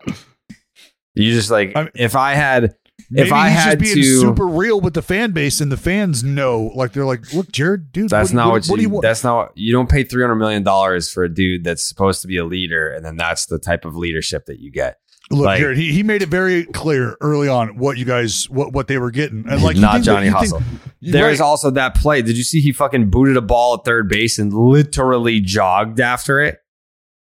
[1.14, 2.76] You just like I'm- if I had
[3.10, 4.20] Maybe if I he's had just being to.
[4.20, 6.70] super real with the fan base, and the fans know.
[6.74, 8.88] Like they're like, "Look, Jared, dude, that's what, not what, what, what do you.
[8.88, 9.36] you want?" that's not.
[9.36, 12.36] What, you don't pay three hundred million dollars for a dude that's supposed to be
[12.36, 14.98] a leader, and then that's the type of leadership that you get.
[15.30, 18.72] Look, Like- Jared, he, he made it very clear early on what you guys what
[18.72, 20.62] what they were getting, and like not Johnny you Hustle.
[21.00, 21.46] There is right.
[21.46, 22.22] also that play.
[22.22, 26.40] Did you see he fucking booted a ball at third base and literally jogged after
[26.40, 26.58] it?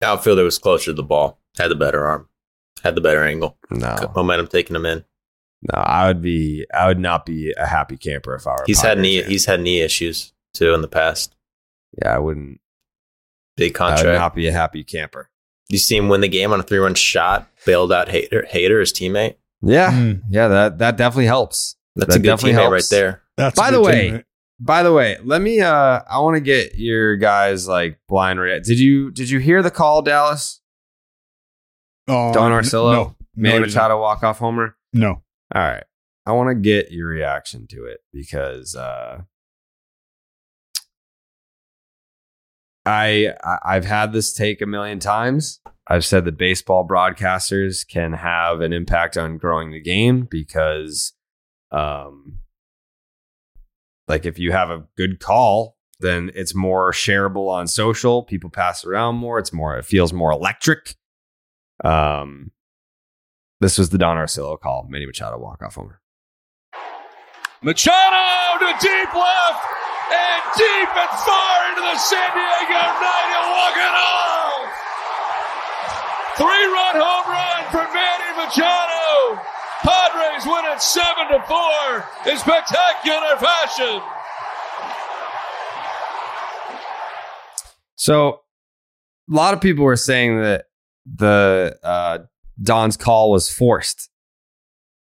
[0.02, 2.28] Outfielder was closer to the ball, had the better arm,
[2.82, 3.56] had the better angle.
[3.70, 5.04] No, Momentum taking him in.
[5.62, 5.78] No.
[5.80, 6.66] I would be.
[6.74, 8.62] I would not be a happy camper if I were.
[8.62, 9.30] a He's had knee fan.
[9.30, 11.34] he's had knee issues too in the past.
[12.02, 12.60] Yeah, I wouldn't.
[13.56, 15.28] Big I would not be a happy camper.
[15.68, 18.80] you see him win the game on a three run shot, bailed out Hader, Hader,
[18.80, 19.36] his teammate.
[19.62, 20.22] Yeah, Mm.
[20.30, 20.48] yeah.
[20.48, 21.76] That that definitely helps.
[21.94, 22.72] That's That a good definitely teammate helps.
[22.72, 23.22] right there.
[23.36, 24.24] That's By the way, teammate.
[24.58, 25.60] By the way, let me.
[25.60, 28.64] uh I want to get your guys like blind react.
[28.64, 30.60] Did you did you hear the call, Dallas?
[32.08, 33.66] Uh, Don n- Orsillo, no, Manny no, I.
[33.66, 34.76] Machado walk off homer.
[34.92, 35.21] no.
[35.54, 35.84] All right.
[36.24, 39.22] I want to get your reaction to it because uh
[42.86, 43.34] I
[43.64, 45.60] I've had this take a million times.
[45.86, 51.12] I've said that baseball broadcasters can have an impact on growing the game because
[51.70, 52.38] um
[54.08, 58.22] like if you have a good call, then it's more shareable on social.
[58.22, 59.38] People pass around more.
[59.38, 60.96] It's more it feels more electric.
[61.84, 62.52] Um
[63.62, 64.86] this was the Don Orsillo call.
[64.90, 66.00] Manny Machado walk off homer.
[67.62, 69.64] Machado to deep left
[70.10, 74.66] and deep and far into the San Diego night and walk it off.
[76.36, 79.38] Three run home run for Manny Machado.
[79.82, 84.02] Padres win it seven to four in spectacular fashion.
[87.94, 88.40] So
[89.30, 90.64] a lot of people were saying that
[91.06, 92.18] the uh,
[92.62, 94.08] Don's call was forced.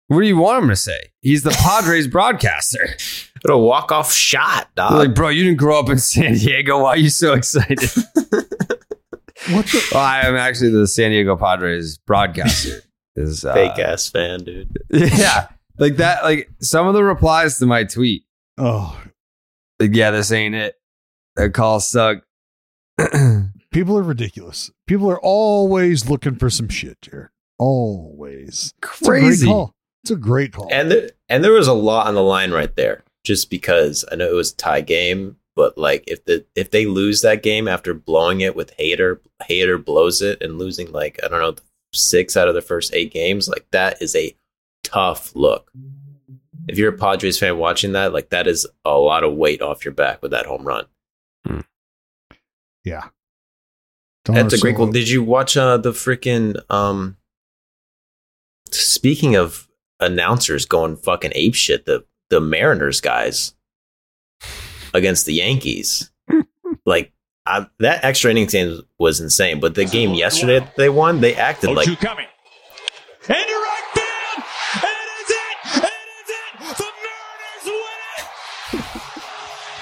[0.09, 1.13] What do you want him to say?
[1.21, 2.97] He's the Padres broadcaster.
[3.43, 6.83] What a walk off shot, They're like, bro, you didn't grow up in San Diego.
[6.83, 7.81] Why are you so excited?
[9.51, 9.89] What the?
[9.93, 12.81] well, I am actually the San Diego Padres broadcaster.
[13.17, 14.75] Is uh, Fake ass fan, dude.
[14.91, 16.25] yeah, like that.
[16.25, 18.23] Like some of the replies to my tweet.
[18.57, 18.99] Oh,
[19.79, 20.77] Like, yeah, this ain't it.
[21.37, 22.23] That call sucked.
[23.71, 24.71] people are ridiculous.
[24.87, 27.29] People are always looking for some shit, Jared.
[27.59, 28.73] Always.
[28.83, 29.47] It's a great Crazy.
[29.47, 29.75] call.
[30.03, 30.69] It's a great call.
[30.71, 34.17] And there, and there was a lot on the line right there, just because I
[34.17, 37.69] know it was a tie game, but like if the if they lose that game
[37.69, 41.55] after blowing it with Hader, Hader blows it and losing like I don't know
[41.93, 44.37] six out of the first eight games, like that is a
[44.83, 45.71] tough look.
[46.69, 49.85] if you're a Padres fan watching that, like that is a lot of weight off
[49.85, 50.87] your back with that home run.
[52.85, 53.09] Yeah.
[54.27, 54.87] That's a great Solo.
[54.87, 54.93] goal.
[54.93, 57.17] Did you watch uh, the freaking um
[58.75, 59.69] speaking of
[60.01, 63.55] announcers going fucking ape shit, the the Mariners guys
[64.93, 66.11] against the Yankees.
[66.87, 67.13] like
[67.47, 71.35] I, that extra innings game was insane, but the game yesterday that they won, they
[71.35, 72.27] acted like coming.
[73.29, 74.45] And you're right down.
[74.83, 75.57] It is it.
[75.85, 76.53] It is it.
[76.79, 78.85] The Mariners win it.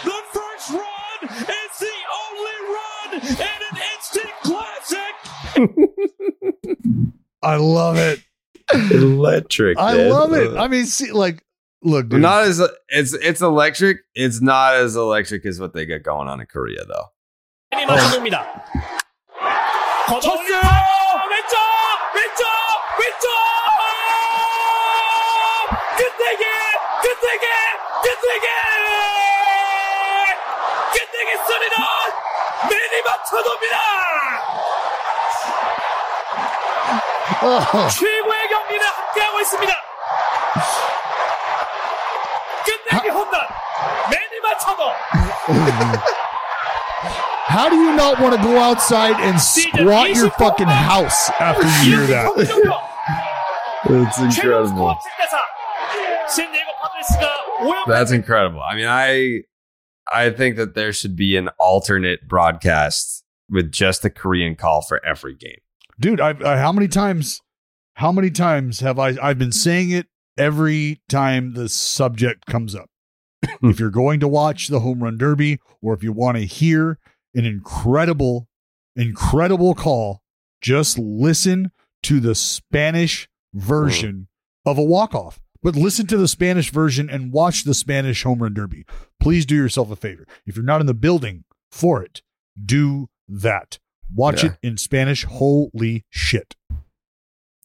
[0.04, 5.14] The first run is the only run in an instant classic.
[7.42, 8.20] I love it
[8.91, 9.77] electric.
[9.79, 10.09] I man.
[10.09, 10.57] love it.
[10.57, 11.43] I mean, see, like,
[11.83, 12.21] look, dude.
[12.21, 12.59] Not as
[12.89, 13.99] it's it's electric.
[14.15, 17.11] It's not as electric as what they got going on in Korea, though.
[17.73, 18.45] 이 맞춰줍니다.
[20.07, 20.55] 걷어올려.
[21.27, 21.57] 왼쪽.
[22.15, 22.43] 왼쪽.
[22.99, 23.27] 왼쪽.
[25.97, 26.43] 끝내기.
[27.03, 27.47] 끝내기.
[28.03, 28.47] 끝내기.
[30.93, 31.75] 끝내기 소리는
[32.69, 33.77] 매니 맞춰둡니다.
[37.43, 37.89] Oh.
[37.91, 39.73] 최고의 경기를 함께하고 있습니다.
[42.65, 43.41] 끝내기 홈런.
[44.09, 44.93] 매니 맞춰도.
[47.49, 51.97] How do you not want to go outside and squat your fucking house after you
[51.97, 52.31] hear that?
[53.89, 54.97] It's incredible.
[56.27, 57.25] 샌디에고 파드레스가
[57.61, 58.61] 오영 That's incredible.
[58.61, 59.43] I mean, I
[60.11, 64.99] I think that there should be an alternate broadcast with just the Korean call for
[65.05, 65.61] every game.
[65.98, 67.40] dude I, I uh, how many times
[67.94, 72.88] how many times have i i've been saying it every time the subject comes up.
[73.44, 73.70] Hmm.
[73.70, 76.98] If you're going to watch the home run derby or if you want to hear
[77.34, 78.48] an incredible
[78.94, 80.22] incredible call
[80.60, 81.72] just listen
[82.02, 84.28] to the spanish version
[84.64, 85.40] of a walk-off.
[85.62, 88.84] But listen to the spanish version and watch the spanish home run derby.
[89.20, 90.26] Please do yourself a favor.
[90.46, 92.22] If you're not in the building for it
[92.62, 93.78] do that
[94.14, 94.50] watch Yeah.
[94.52, 96.54] it in spanish holy shit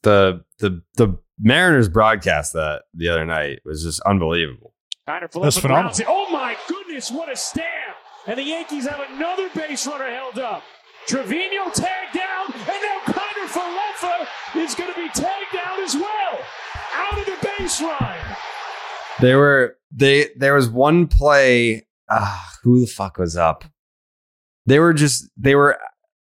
[0.02, 4.74] The the the Mariners broadcast that the other night was just unbelievable.
[5.06, 5.94] That's phenomenal.
[6.08, 7.94] Oh my goodness, what a stab!
[8.26, 10.62] And the Yankees have another base runner held up.
[11.06, 14.26] Trevino tagged down, and now Kiner Falefa
[14.56, 16.40] is going to be tagged down as well.
[16.94, 18.36] Out of the baseline.
[19.20, 21.86] They were they there was one play.
[22.10, 23.64] Ah, who the fuck was up?
[24.66, 25.78] They were just they were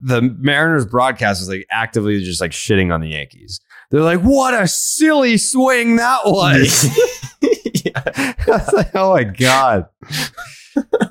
[0.04, 3.60] the Mariners broadcast was like actively just like shitting on the Yankees.
[3.90, 6.86] They're like, what a silly swing that was.
[7.96, 9.88] I was like, oh my god.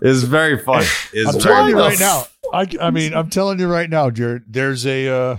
[0.01, 0.85] It's very funny.
[1.11, 2.25] It's I'm very telling you right now.
[2.53, 4.43] I, I mean, I'm telling you right now, Jared.
[4.47, 5.37] There's a uh,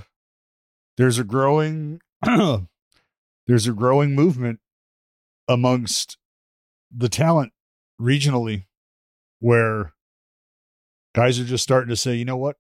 [0.97, 2.01] there's a growing
[3.47, 4.59] there's a growing movement
[5.49, 6.17] amongst
[6.91, 7.53] the talent
[8.01, 8.65] regionally
[9.39, 9.93] where
[11.15, 12.57] guys are just starting to say, you know what,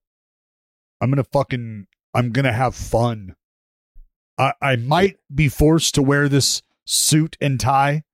[1.00, 3.34] I'm gonna fucking I'm gonna have fun.
[4.38, 8.04] I I might be forced to wear this suit and tie,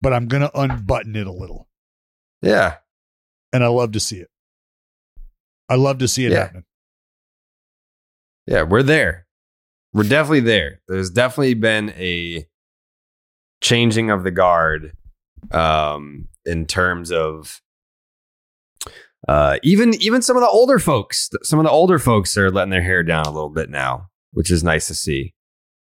[0.00, 1.68] but I'm gonna unbutton it a little
[2.42, 2.76] Yeah.
[3.52, 4.30] and I love to see it.
[5.68, 6.38] I love to see it Yeah.
[6.44, 6.64] happen.
[8.46, 9.26] Yeah, we're there.
[9.92, 10.80] We're definitely there.
[10.88, 12.46] There's definitely been a
[13.62, 14.92] changing of the guard
[15.50, 17.60] um, in terms of
[19.28, 21.30] uh, even even some of the older folks.
[21.42, 24.50] Some of the older folks are letting their hair down a little bit now, which
[24.50, 25.34] is nice to see.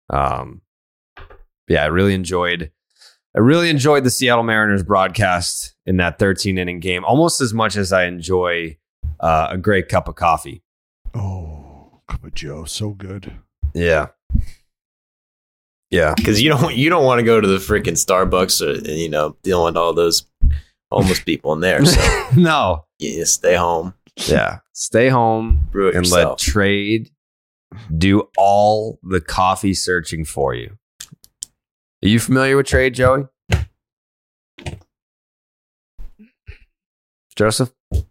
[0.09, 0.61] Um,
[1.67, 2.71] yeah, I really enjoyed.
[3.35, 7.75] I really enjoyed the Seattle Mariners broadcast in that 13 inning game, almost as much
[7.75, 8.77] as I enjoy
[9.19, 10.63] uh, a great cup of coffee.
[11.13, 13.33] Oh, cup of Joe, so good.
[13.75, 14.07] Yeah.
[15.91, 16.13] Yeah.
[16.17, 19.37] because you don't you don't want to go to the freaking Starbucks or you know
[19.43, 20.25] dealing with all those
[20.91, 21.83] homeless people in there.
[21.85, 22.85] So no.
[22.99, 23.93] you just stay home.
[24.27, 24.59] Yeah.
[24.73, 26.39] Stay home Brew it and yourself.
[26.39, 27.11] let trade
[27.95, 30.77] do all the coffee searching for you.
[32.03, 33.25] Are you familiar with trade, Joey?
[37.35, 37.71] Joseph?
[37.93, 38.03] I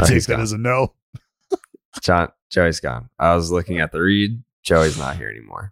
[0.00, 0.40] Oh, take that gone.
[0.40, 0.94] as a no.
[2.02, 3.08] John Joey's gone.
[3.18, 4.42] I was looking at the read.
[4.64, 5.70] Joey's not here anymore.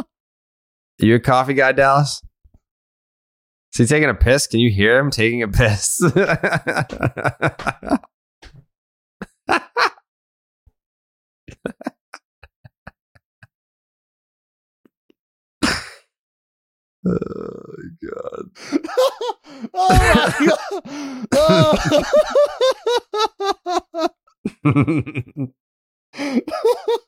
[1.06, 2.22] you a coffee guy, Dallas?
[3.72, 4.46] Is he taking a piss?
[4.46, 6.00] Can you hear him taking a piss?
[6.14, 6.18] oh
[18.02, 18.50] god.
[19.74, 20.52] Oh, shit.
[26.14, 26.98] oh,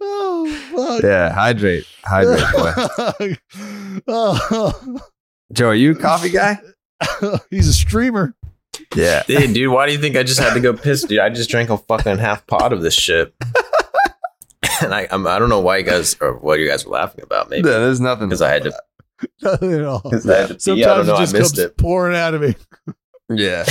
[0.00, 1.02] Oh, fuck.
[1.02, 3.34] Yeah, hydrate, hydrate, boy.
[4.06, 5.00] oh,
[5.52, 6.58] Joe, are you a coffee guy?
[7.50, 8.34] he's a streamer.
[8.94, 9.22] Yeah.
[9.26, 11.18] Hey, dude, why do you think I just had to go piss, dude?
[11.18, 13.34] I just drank a fucking half pot of this shit.
[14.82, 17.22] and I, I'm, I don't know why you guys or what you guys were laughing
[17.22, 17.50] about.
[17.50, 18.28] Maybe No, there's nothing.
[18.28, 18.72] because I had to.
[19.42, 20.00] Nothing at all.
[20.06, 20.60] I had to pee.
[20.60, 21.14] Sometimes I don't know.
[21.14, 21.76] it I just missed comes it.
[21.76, 22.54] pouring out of me.
[23.30, 23.64] Yeah.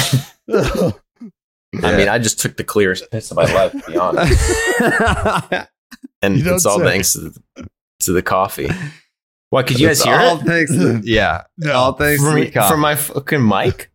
[1.83, 5.69] I mean, I just took the clearest piss of my life, to be honest.
[6.21, 6.83] and it's all say.
[6.85, 7.69] thanks to the,
[8.01, 8.69] to the coffee.
[9.49, 9.67] What?
[9.67, 10.45] Could you guys hear all it?
[10.45, 11.43] Thanks to, yeah.
[11.57, 11.71] No.
[11.73, 12.69] all thanks for, to the me- coffee.
[12.71, 13.89] from my fucking mic?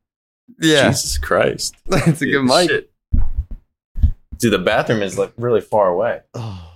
[0.61, 0.89] yeah.
[0.89, 1.75] Jesus Christ.
[1.87, 2.71] it's a good Dude, mic.
[2.71, 2.91] shit.
[4.39, 6.21] Dude, the bathroom is like really far away.
[6.35, 6.72] Oh.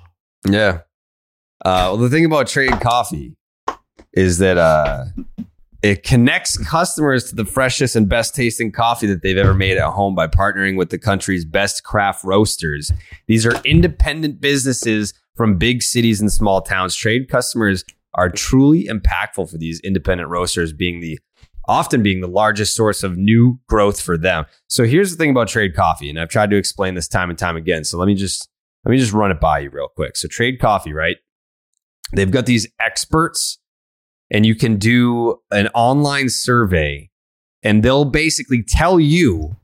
[0.49, 0.81] Yeah.
[1.65, 3.37] Uh, well, the thing about trade coffee
[4.13, 5.07] is that uh,
[5.83, 9.91] it connects customers to the freshest and best tasting coffee that they've ever made at
[9.91, 12.93] home by partnering with the country's best craft roasters.
[13.27, 16.95] These are independent businesses from big cities and small towns.
[16.95, 17.85] Trade customers
[18.15, 21.19] are truly impactful for these independent roasters, being the
[21.69, 24.47] often being the largest source of new growth for them.
[24.69, 27.39] So here's the thing about trade coffee, and I've tried to explain this time and
[27.39, 27.85] time again.
[27.85, 28.49] So let me just
[28.87, 30.17] let me just run it by you real quick.
[30.17, 31.17] So trade coffee, right?
[32.13, 33.59] They've got these experts,
[34.31, 37.11] and you can do an online survey,
[37.65, 39.57] and they'll basically tell you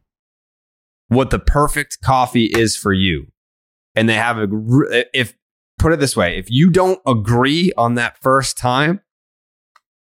[1.07, 3.29] what the perfect coffee is for you.
[3.95, 4.49] And they have a
[5.16, 5.37] if
[5.79, 9.03] put it this way, if you don't agree on that first time,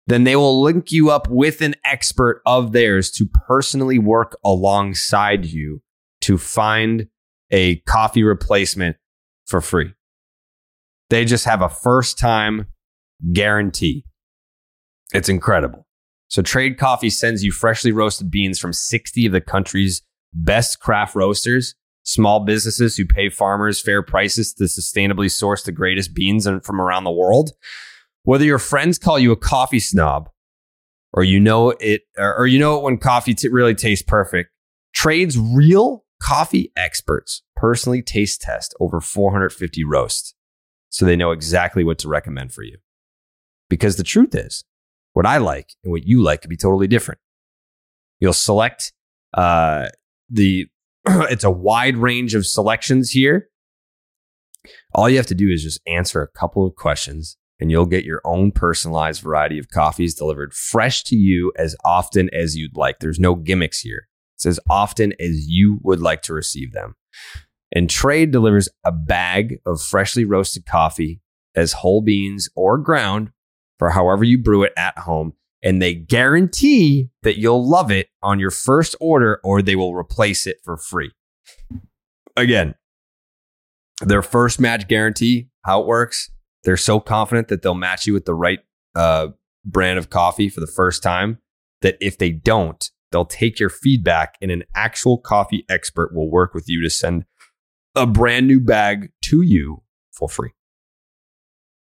[0.05, 5.43] then they will link you up with an expert of theirs to personally work alongside
[5.43, 5.81] you
[6.21, 7.07] to find
[7.49, 8.97] a coffee replacement
[9.47, 9.93] for free.
[11.09, 12.67] They just have a first time
[13.33, 14.03] guarantee.
[15.13, 15.87] It's incredible.
[16.27, 20.01] So, Trade Coffee sends you freshly roasted beans from 60 of the country's
[20.33, 21.73] best craft roasters,
[22.03, 27.05] small businesses who pay farmers fair prices to sustainably source the greatest beans from around
[27.05, 27.51] the world.
[28.23, 30.29] Whether your friends call you a coffee snob,
[31.13, 34.51] or you know it, or, you know it when coffee t- really tastes perfect,
[34.93, 40.33] Trade's real coffee experts personally taste test over 450 roasts,
[40.89, 42.77] so they know exactly what to recommend for you.
[43.69, 44.63] Because the truth is,
[45.13, 47.19] what I like and what you like could be totally different.
[48.19, 48.93] You'll select
[49.33, 49.87] uh,
[50.29, 50.67] the.
[51.07, 53.49] it's a wide range of selections here.
[54.93, 58.05] All you have to do is just answer a couple of questions, and you'll get
[58.05, 62.99] your own personalized variety of coffees delivered fresh to you as often as you'd like.
[62.99, 64.07] There's no gimmicks here.
[64.37, 66.95] It's as often as you would like to receive them.
[67.71, 71.21] And Trade delivers a bag of freshly roasted coffee
[71.55, 73.31] as whole beans or ground
[73.79, 75.33] for however you brew it at home.
[75.63, 80.45] And they guarantee that you'll love it on your first order or they will replace
[80.45, 81.11] it for free.
[82.35, 82.75] Again,
[84.01, 86.29] their first match guarantee, how it works,
[86.63, 88.59] they're so confident that they'll match you with the right
[88.93, 89.29] uh,
[89.65, 91.39] brand of coffee for the first time
[91.81, 96.53] that if they don't, they'll take your feedback and an actual coffee expert will work
[96.53, 97.25] with you to send
[97.95, 100.51] a brand new bag to you for free.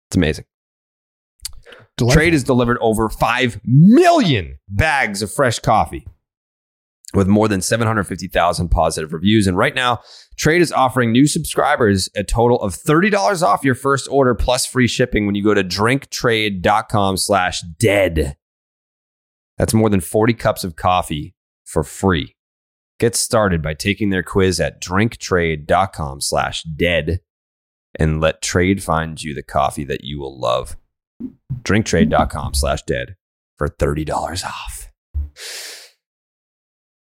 [0.10, 0.46] It's amazing.
[1.98, 2.20] Delightful.
[2.20, 6.08] Trade has delivered over 5 million bags of fresh coffee
[7.14, 9.46] with more than 750,000 positive reviews.
[9.48, 10.02] And right now,
[10.36, 14.88] Trade is offering new subscribers a total of $30 off your first order plus free
[14.88, 18.36] shipping when you go to drinktrade.com slash dead.
[19.58, 21.36] That's more than 40 cups of coffee
[21.66, 22.36] for free.
[23.00, 27.20] Get started by taking their quiz at drinktrade.com slash dead
[28.00, 30.78] and let trade find you the coffee that you will love.
[31.62, 33.16] Drinktrade.com slash dead
[33.58, 34.90] for $30 off.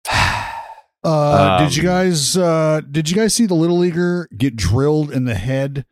[1.03, 5.09] Uh, did you Um, guys uh, did you guys see the little leaguer get drilled
[5.09, 5.85] in the head,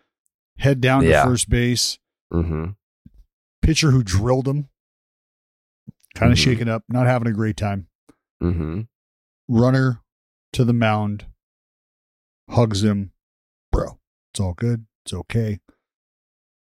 [0.58, 1.22] head down Yeah.
[1.24, 1.99] to first base?
[2.34, 2.72] Mm-hmm.
[3.62, 4.68] Pitcher who drilled him,
[6.16, 6.43] kind of Mhm.
[6.43, 7.88] shaken up, not having a great time.
[8.41, 8.82] Mm-hmm.
[9.47, 10.01] Runner
[10.53, 11.26] to the mound,
[12.49, 13.11] hugs him,
[13.72, 13.99] bro.
[14.34, 14.88] It's all good.
[15.05, 15.59] It's okay.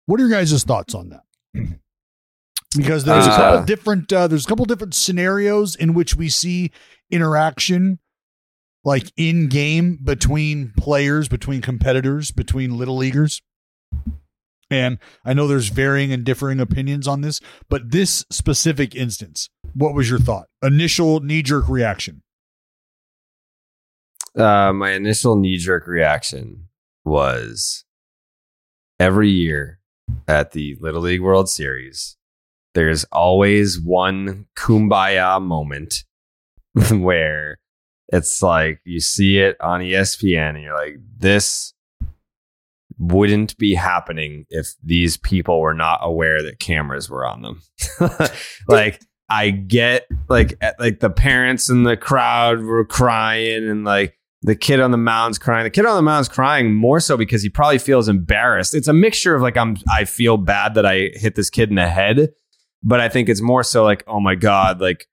[0.06, 1.24] What are your guys' thoughts on that?
[2.78, 6.30] because there's a couple Uh, different uh, there's a couple different scenarios in which we
[6.30, 6.72] see
[7.10, 8.00] interaction
[8.84, 13.42] like in game between players between competitors between little leaguers
[14.70, 17.40] and i know there's varying and differing opinions on this
[17.70, 20.48] but this specific instance what was your thought?
[20.64, 22.24] Initial knee-jerk reaction.
[24.36, 26.68] Uh, my initial knee jerk reaction
[27.06, 27.86] was
[29.00, 29.80] every year
[30.28, 32.18] at the Little League World Series,
[32.74, 36.04] there's always one kumbaya moment
[36.92, 37.60] where
[38.10, 41.74] it's like you see it on ESPN and you're like, this
[43.00, 47.62] wouldn't be happening if these people were not aware that cameras were on them.
[48.68, 54.18] like I get like at- like the parents in the crowd were crying and like
[54.42, 55.64] the kid on the mound's crying.
[55.64, 58.74] The kid on the mound's crying more so because he probably feels embarrassed.
[58.74, 61.76] It's a mixture of like I'm I feel bad that I hit this kid in
[61.76, 62.30] the head,
[62.84, 65.08] but I think it's more so like oh my god, like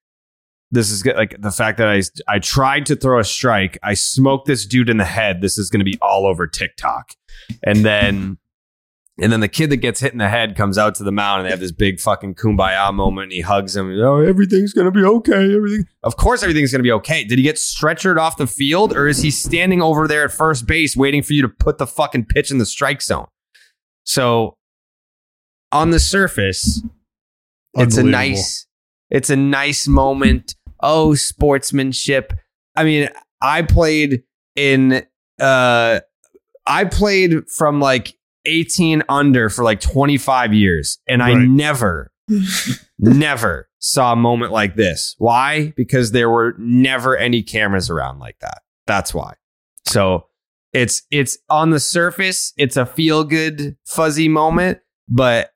[0.75, 4.47] this is like the fact that I I tried to throw a strike, I smoked
[4.47, 5.41] this dude in the head.
[5.41, 7.14] This is going to be all over TikTok,
[7.62, 8.39] and then
[9.18, 11.41] and then the kid that gets hit in the head comes out to the mound
[11.41, 13.25] and they have this big fucking kumbaya moment.
[13.25, 13.97] And he hugs him.
[14.01, 15.55] Oh, everything's gonna be okay.
[15.55, 15.87] Everything.
[16.03, 17.22] Of course, everything's gonna be okay.
[17.25, 20.66] Did he get stretchered off the field, or is he standing over there at first
[20.66, 23.27] base waiting for you to put the fucking pitch in the strike zone?
[24.03, 24.57] So,
[25.70, 26.83] on the surface,
[27.75, 28.66] it's a nice,
[29.11, 30.57] it's a nice moment.
[30.81, 32.33] Oh, sportsmanship.
[32.77, 33.09] I mean,
[33.41, 34.22] I played
[34.57, 35.05] in,
[35.41, 36.01] uh,
[36.66, 38.14] I played from like
[38.47, 42.11] 18 under for like 25 years, and I never,
[42.99, 45.14] never saw a moment like this.
[45.18, 45.72] Why?
[45.77, 48.62] Because there were never any cameras around like that.
[48.87, 49.35] That's why.
[49.87, 50.27] So
[50.72, 55.51] it's it's on the surface, it's a feel good fuzzy moment, but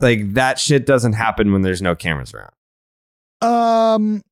[0.00, 2.52] like that shit doesn't happen when there's no cameras around.
[3.42, 4.22] Um,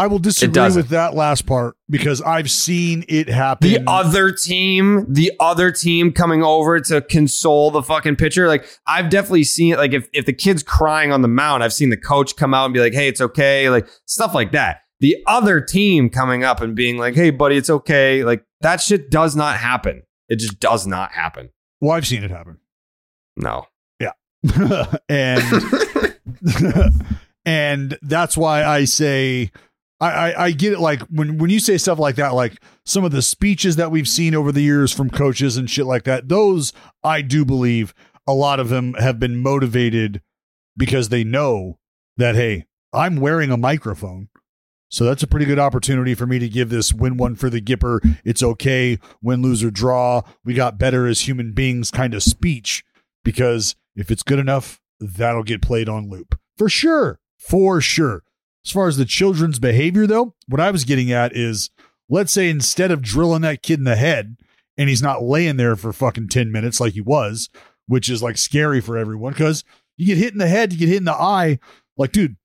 [0.00, 3.68] I will disagree with that last part because I've seen it happen.
[3.68, 8.48] The other team, the other team coming over to console the fucking pitcher.
[8.48, 9.76] Like I've definitely seen it.
[9.76, 12.64] Like if, if the kid's crying on the mound, I've seen the coach come out
[12.64, 13.68] and be like, hey, it's okay.
[13.68, 14.80] Like stuff like that.
[15.00, 18.24] The other team coming up and being like, hey, buddy, it's okay.
[18.24, 20.04] Like that shit does not happen.
[20.30, 21.50] It just does not happen.
[21.82, 22.56] well, I've seen it happen.
[23.36, 23.66] No.
[24.00, 24.12] Yeah.
[25.10, 25.42] and
[27.44, 29.50] and that's why I say
[30.00, 30.80] I, I I get it.
[30.80, 34.08] Like when when you say stuff like that, like some of the speeches that we've
[34.08, 36.72] seen over the years from coaches and shit like that, those
[37.02, 37.94] I do believe
[38.26, 40.22] a lot of them have been motivated
[40.76, 41.78] because they know
[42.16, 44.28] that hey, I'm wearing a microphone.
[44.88, 47.60] So that's a pretty good opportunity for me to give this win one for the
[47.60, 48.00] Gipper.
[48.24, 50.22] It's okay, win, lose, or draw.
[50.44, 52.82] We got better as human beings kind of speech
[53.22, 57.20] because if it's good enough, that'll get played on loop for sure.
[57.38, 58.22] For sure.
[58.64, 61.70] As far as the children's behavior, though, what I was getting at is
[62.08, 64.36] let's say instead of drilling that kid in the head
[64.76, 67.48] and he's not laying there for fucking 10 minutes like he was,
[67.86, 69.64] which is like scary for everyone because
[69.96, 71.58] you get hit in the head, you get hit in the eye.
[71.96, 72.36] Like, dude,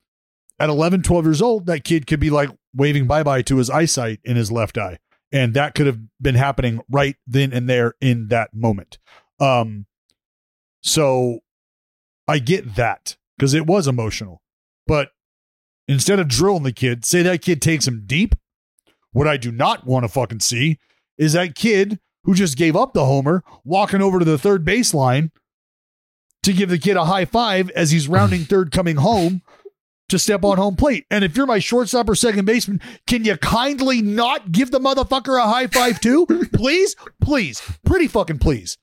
[0.60, 3.70] at 11, 12 years old, that kid could be like waving bye bye to his
[3.70, 5.00] eyesight in his left eye.
[5.32, 9.00] And that could have been happening right then and there in that moment.
[9.40, 9.86] Um,
[10.82, 11.40] so
[12.28, 14.42] I get that because it was emotional.
[14.88, 15.10] But
[15.88, 18.36] instead of drilling the kid, say that kid takes him deep.
[19.12, 20.78] What I do not want to fucking see
[21.18, 25.32] is that kid who just gave up the homer walking over to the third baseline
[26.44, 29.42] to give the kid a high five as he's rounding third coming home
[30.10, 31.06] to step on home plate.
[31.10, 35.40] And if you're my shortstop or second baseman, can you kindly not give the motherfucker
[35.40, 36.26] a high five too?
[36.54, 38.78] please, please, pretty fucking please.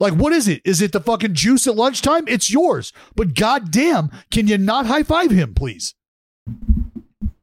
[0.00, 0.62] Like, what is it?
[0.64, 2.24] Is it the fucking juice at lunchtime?
[2.28, 2.92] It's yours.
[3.16, 5.94] But goddamn, can you not high five him, please?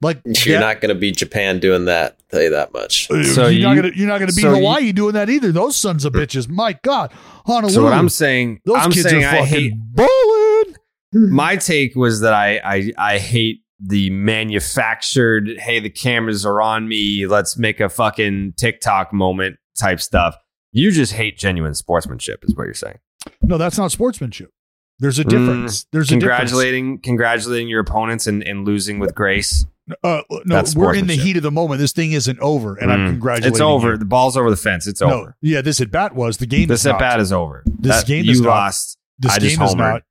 [0.02, 2.18] Like, You're not going to beat Japan doing that.
[2.30, 3.08] Tell you that much.
[3.08, 5.52] So you're not you- gonna you're not gonna be so you- Hawaii doing that either.
[5.52, 6.50] Those sons of bitches.
[6.50, 7.14] My God,
[7.46, 7.74] Honolulu.
[7.74, 10.76] So what I'm saying, those I'm kids saying are I fucking hate balling.
[11.32, 16.88] my take was that I, I I hate the manufactured hey the cameras are on
[16.88, 20.36] me let's make a fucking TikTok moment type stuff.
[20.72, 23.00] You just hate genuine sportsmanship is what you're saying.
[23.41, 24.52] No, that's not sportsmanship.
[25.00, 25.86] There's a difference.
[25.91, 26.39] There's a difference.
[26.52, 29.66] congratulating congratulating your opponents and, and losing with grace.
[30.04, 31.80] Uh, no, we're in the heat of the moment.
[31.80, 33.10] This thing isn't over, and I'm Mm.
[33.12, 33.54] congratulating.
[33.54, 33.91] It's over.
[33.91, 33.98] you.
[33.98, 34.88] The ball's over the fence.
[34.88, 35.36] It's No, over.
[35.41, 36.68] yeah, this at bat was the game.
[36.68, 37.64] This is at bat is over.
[37.68, 38.98] This That- game you is lost.
[39.20, 40.02] This I just game is not.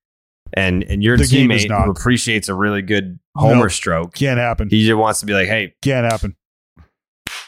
[0.52, 4.14] And and your The teammate who appreciates a really good homer No, stroke.
[4.14, 4.68] Can't happen.
[4.70, 6.36] He just wants to be like, hey, Can't happen.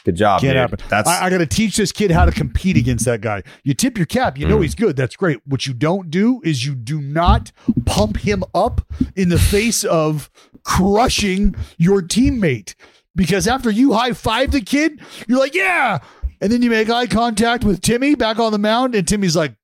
[0.07, 0.39] Good job.
[0.41, 0.57] Can't dude.
[0.57, 0.79] happen.
[0.89, 3.43] That's I, I got to teach this kid how to compete against that guy.
[3.63, 4.37] You tip your cap.
[4.37, 4.63] You know Mm.
[4.63, 4.95] he's good.
[4.95, 5.39] That's great.
[5.45, 7.51] What you don't do is you do not
[7.85, 8.81] pump him up
[9.15, 10.29] in the face of
[10.63, 12.73] crushing your teammate.
[13.15, 15.99] Because after you high five the kid, you're like, yeah.
[16.39, 19.55] And then you make eye contact with Timmy back on the mound, and Timmy's like,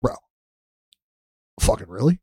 [0.00, 0.14] bro,
[1.60, 2.20] fucking really?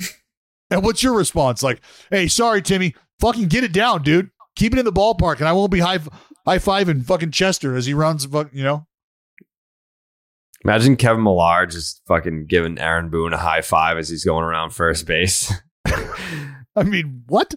[0.70, 1.62] and what's your response?
[1.62, 1.80] Like,
[2.10, 2.94] hey, sorry, Timmy.
[3.20, 4.30] Fucking get it down, dude.
[4.56, 6.00] Keep it in the ballpark, and I won't be high
[6.46, 8.26] high fiving fucking Chester as he runs.
[8.52, 8.86] You know,
[10.64, 14.70] Imagine Kevin Millar just fucking giving Aaron Boone a high five as he's going around
[14.70, 15.52] first base.
[16.76, 17.54] I mean, what?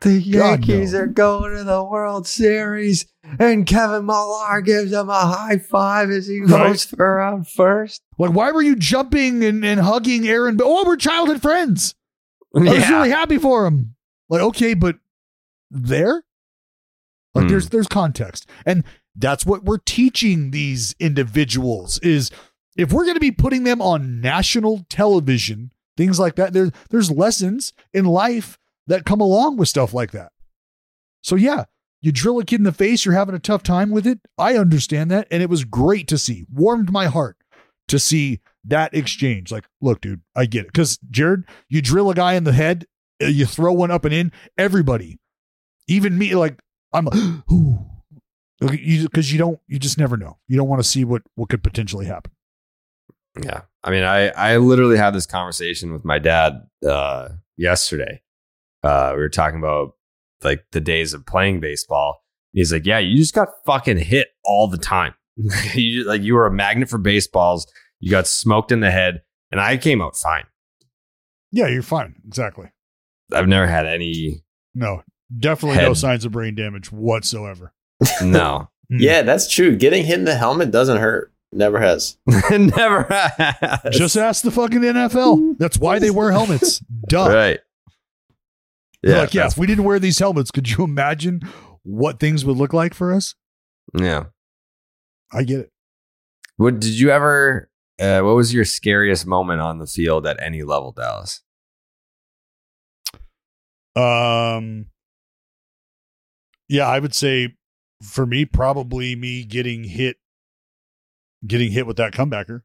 [0.00, 1.00] The God, Yankees no.
[1.00, 3.04] are going to the World Series,
[3.38, 6.80] and Kevin Millar gives him a high five as he goes Right.
[6.96, 8.00] for around first.
[8.18, 10.58] Like, why were you jumping and, and hugging Aaron?
[10.62, 11.94] Oh, we're childhood friends.
[12.56, 12.90] I was Yeah.
[12.96, 13.94] really happy for him.
[14.30, 14.96] Like, okay, but
[15.70, 16.22] there,
[17.34, 17.48] like, Hmm.
[17.50, 18.84] there's there's context, and
[19.16, 22.30] that's what we're teaching these individuals is
[22.76, 26.52] if we're going to be putting them on national television, things like that.
[26.52, 30.32] There's there's lessons in life that come along with stuff like that.
[31.22, 31.64] So yeah,
[32.00, 34.20] you drill a kid in the face, you're having a tough time with it.
[34.38, 36.46] I understand that, and it was great to see.
[36.52, 37.36] Warmed my heart
[37.88, 39.50] to see that exchange.
[39.52, 40.68] Like, look, dude, I get it.
[40.68, 42.86] Because Jared, you drill a guy in the head,
[43.22, 44.32] uh, you throw one up and in.
[44.56, 45.18] Everybody,
[45.88, 46.58] even me, like
[46.92, 47.08] I'm,
[47.52, 47.78] ooh,
[48.60, 50.38] because you don't, you just never know.
[50.48, 52.32] You don't want to see what what could potentially happen.
[53.42, 53.62] Yeah.
[53.82, 58.22] I mean, I, I literally had this conversation with my dad uh, yesterday.
[58.82, 59.92] Uh, we were talking about
[60.42, 62.24] like the days of playing baseball.
[62.52, 65.14] He's like, Yeah, you just got fucking hit all the time.
[65.74, 67.70] you like you were a magnet for baseballs.
[68.00, 70.44] You got smoked in the head, and I came out fine.
[71.52, 72.16] Yeah, you're fine.
[72.26, 72.70] Exactly.
[73.32, 74.42] I've never had any
[74.74, 75.02] No,
[75.38, 77.72] definitely no signs of brain damage whatsoever.
[78.22, 78.68] no.
[78.88, 79.76] Yeah, that's true.
[79.76, 81.32] Getting hit in the helmet doesn't hurt.
[81.52, 82.16] Never has.
[82.50, 83.80] never has.
[83.96, 85.58] Just ask the fucking NFL.
[85.58, 86.80] That's why they wear helmets.
[87.08, 87.28] Duh.
[87.28, 87.60] right.
[89.02, 89.20] They're Yeah.
[89.22, 91.40] like, yeah, if we didn't wear these helmets, could you imagine
[91.82, 93.34] what things would look like for us?
[93.98, 94.24] yeah.
[95.32, 95.70] I get it.
[96.56, 97.70] What did you ever?
[98.00, 101.42] Uh, what was your scariest moment on the field at any level, Dallas?
[103.96, 104.86] Um,
[106.70, 107.56] yeah, I would say
[108.00, 110.16] for me, probably me getting hit,
[111.44, 112.62] getting hit with that comebacker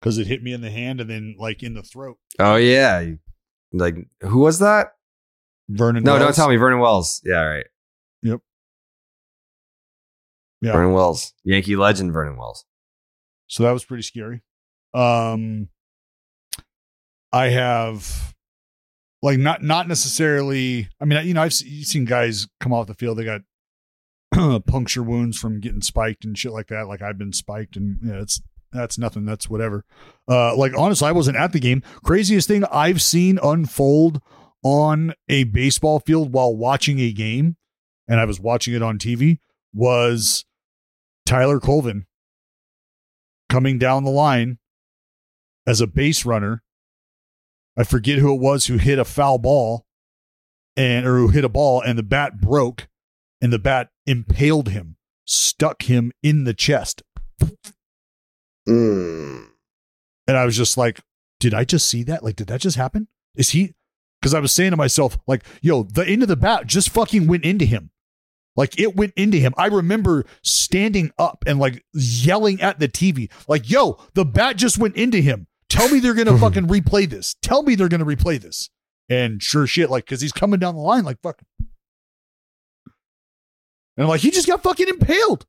[0.00, 2.18] because it hit me in the hand and then like in the throat.
[2.40, 3.04] Oh yeah,
[3.72, 4.94] like who was that?
[5.68, 6.02] Vernon.
[6.02, 6.56] no, don't tell me.
[6.56, 7.22] Vernon Wells.
[7.24, 7.66] Yeah, right.
[8.22, 8.40] Yep.
[10.60, 10.72] Yeah.
[10.72, 12.12] Vernon Wells, Yankee legend.
[12.12, 12.64] Vernon Wells.
[13.46, 14.42] So that was pretty scary.
[14.92, 15.68] Um,
[17.32, 18.34] I have
[19.22, 20.88] like not not necessarily.
[21.00, 23.18] I mean, you know, I've seen guys come off the field.
[23.18, 23.42] They got
[24.66, 26.88] puncture wounds from getting spiked and shit like that.
[26.88, 28.40] Like I've been spiked, and yeah, it's
[28.72, 29.24] that's nothing.
[29.24, 29.84] That's whatever.
[30.28, 31.82] Uh, like honestly, I wasn't at the game.
[32.04, 34.20] Craziest thing I've seen unfold
[34.62, 37.56] on a baseball field while watching a game,
[38.06, 39.38] and I was watching it on TV
[39.72, 40.44] was
[41.26, 42.06] Tyler Colvin
[43.48, 44.58] coming down the line
[45.66, 46.62] as a base runner.
[47.78, 49.86] I forget who it was who hit a foul ball
[50.76, 52.88] and or who hit a ball and the bat broke
[53.40, 57.02] and the bat impaled him, stuck him in the chest.
[58.68, 59.46] Mm.
[60.26, 61.00] And I was just like,
[61.38, 62.24] did I just see that?
[62.24, 63.06] Like, did that just happen?
[63.36, 63.74] Is he?
[64.20, 67.28] Because I was saying to myself, like, yo, the end of the bat just fucking
[67.28, 67.90] went into him.
[68.56, 69.54] Like, it went into him.
[69.56, 74.78] I remember standing up and like yelling at the TV, like, yo, the bat just
[74.78, 75.46] went into him.
[75.68, 77.36] Tell me they're going to fucking replay this.
[77.42, 78.70] Tell me they're going to replay this.
[79.08, 81.40] And sure shit, like, because he's coming down the line, like, fuck.
[83.96, 85.46] And I'm like, he just got fucking impaled.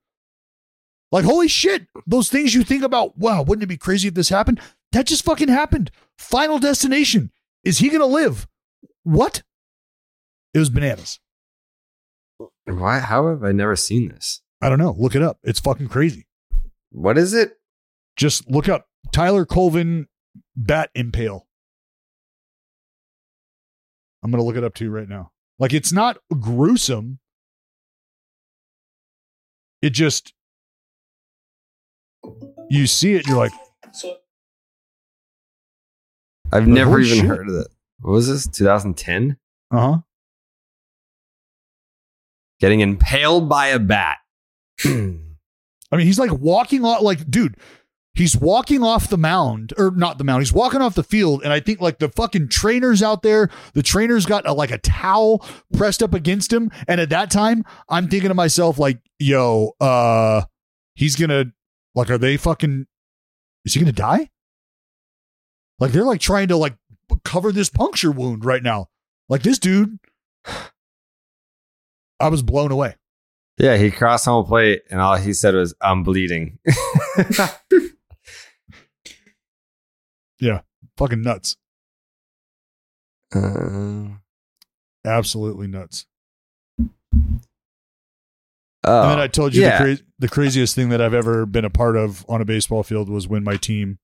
[1.12, 1.88] Like, holy shit.
[2.08, 4.62] Those things you think about, wow, wouldn't it be crazy if this happened?
[4.92, 5.92] That just fucking happened.
[6.18, 7.32] Final destination.
[7.64, 8.48] Is he going to live?
[9.04, 9.44] What?
[10.54, 11.20] It was bananas.
[12.66, 13.00] Why?
[13.00, 14.41] How have I never seen this?
[14.62, 14.96] I don't know.
[14.98, 15.40] Look it up.
[15.44, 16.28] It's fucking crazy.
[16.91, 17.58] What is it?
[18.16, 20.07] Just look up Tyler Colvin
[20.56, 21.48] bat impale.
[24.23, 25.31] I'm going to look it up too right now.
[25.60, 27.19] Like, it's not gruesome.
[29.81, 30.34] It just,
[32.69, 33.53] you see it, you're like,
[36.52, 37.26] I've never even shit.
[37.26, 37.68] heard of it.
[38.02, 38.48] What was this?
[38.48, 39.38] 2010?
[39.72, 39.98] uh huh.
[42.60, 44.18] Getting impaled by a bat.
[44.86, 45.22] I mean,
[45.91, 47.56] he's like walking on, like, dude,
[48.14, 50.41] he's walking off the mound, or not the mound.
[50.41, 53.84] He's walking off the field, and I think like the fucking trainers out there, the
[53.84, 58.07] trainers got a, like a towel pressed up against him, and at that time, I'm
[58.07, 60.44] thinking to myself, like, yo, uh,
[60.95, 61.45] he's gonna,
[61.95, 62.86] like, are they fucking?
[63.65, 64.30] Is he gonna die?
[65.80, 66.76] Like they're like trying to like
[67.23, 68.88] cover this puncture wound right now.
[69.27, 69.98] Like this dude,
[72.19, 72.95] I was blown away.
[73.57, 76.60] Yeah, he crossed home plate and all he said was, I'm bleeding.
[80.40, 80.61] Yeah,
[80.98, 81.57] fucking nuts.
[83.34, 84.06] Uh,
[85.06, 86.06] Absolutely nuts.
[88.86, 89.78] Oh, and then I told you yeah.
[89.84, 92.82] the, cra- the craziest thing that I've ever been a part of on a baseball
[92.84, 93.99] field was when my team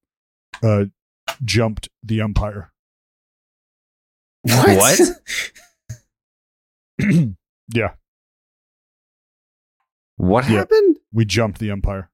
[0.61, 0.85] uh,
[1.43, 2.71] jumped the umpire.
[4.43, 4.99] What?
[7.73, 7.93] Yeah,
[10.17, 10.57] What Yeah.
[10.59, 10.97] happened?
[11.11, 12.11] we jumped the umpire.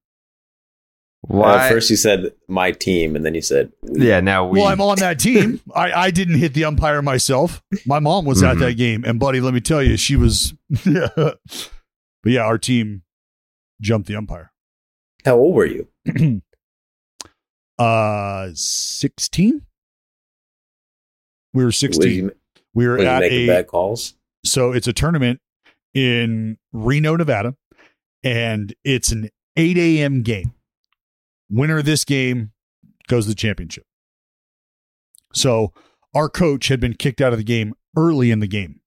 [1.22, 1.66] Why?
[1.66, 4.58] At first you said my team, and then you said yeah, now we.
[4.58, 5.60] well, I'm on that team.
[5.74, 7.62] I, I didn't hit the umpire myself.
[7.86, 8.60] My mom was at Mhm.
[8.60, 10.52] that game, and buddy, let me tell you, she was.
[10.84, 11.38] but
[12.24, 13.02] yeah, our team
[13.80, 14.52] jumped the umpire.
[15.24, 15.88] How old were you?
[17.78, 19.62] Uh, sixteen.
[21.54, 22.12] We were sixteen.
[22.26, 22.32] you,
[22.74, 24.14] we were was at making a bad calls?
[24.44, 25.40] so it's a tournament
[25.94, 27.56] in Reno, Nevada,
[28.22, 30.22] and it's an 8 a.m.
[30.22, 30.52] game.
[31.52, 32.52] Winner of this game
[33.08, 33.84] goes to the championship.
[35.34, 35.72] So
[36.14, 38.80] our coach had been kicked out of the game early in the game.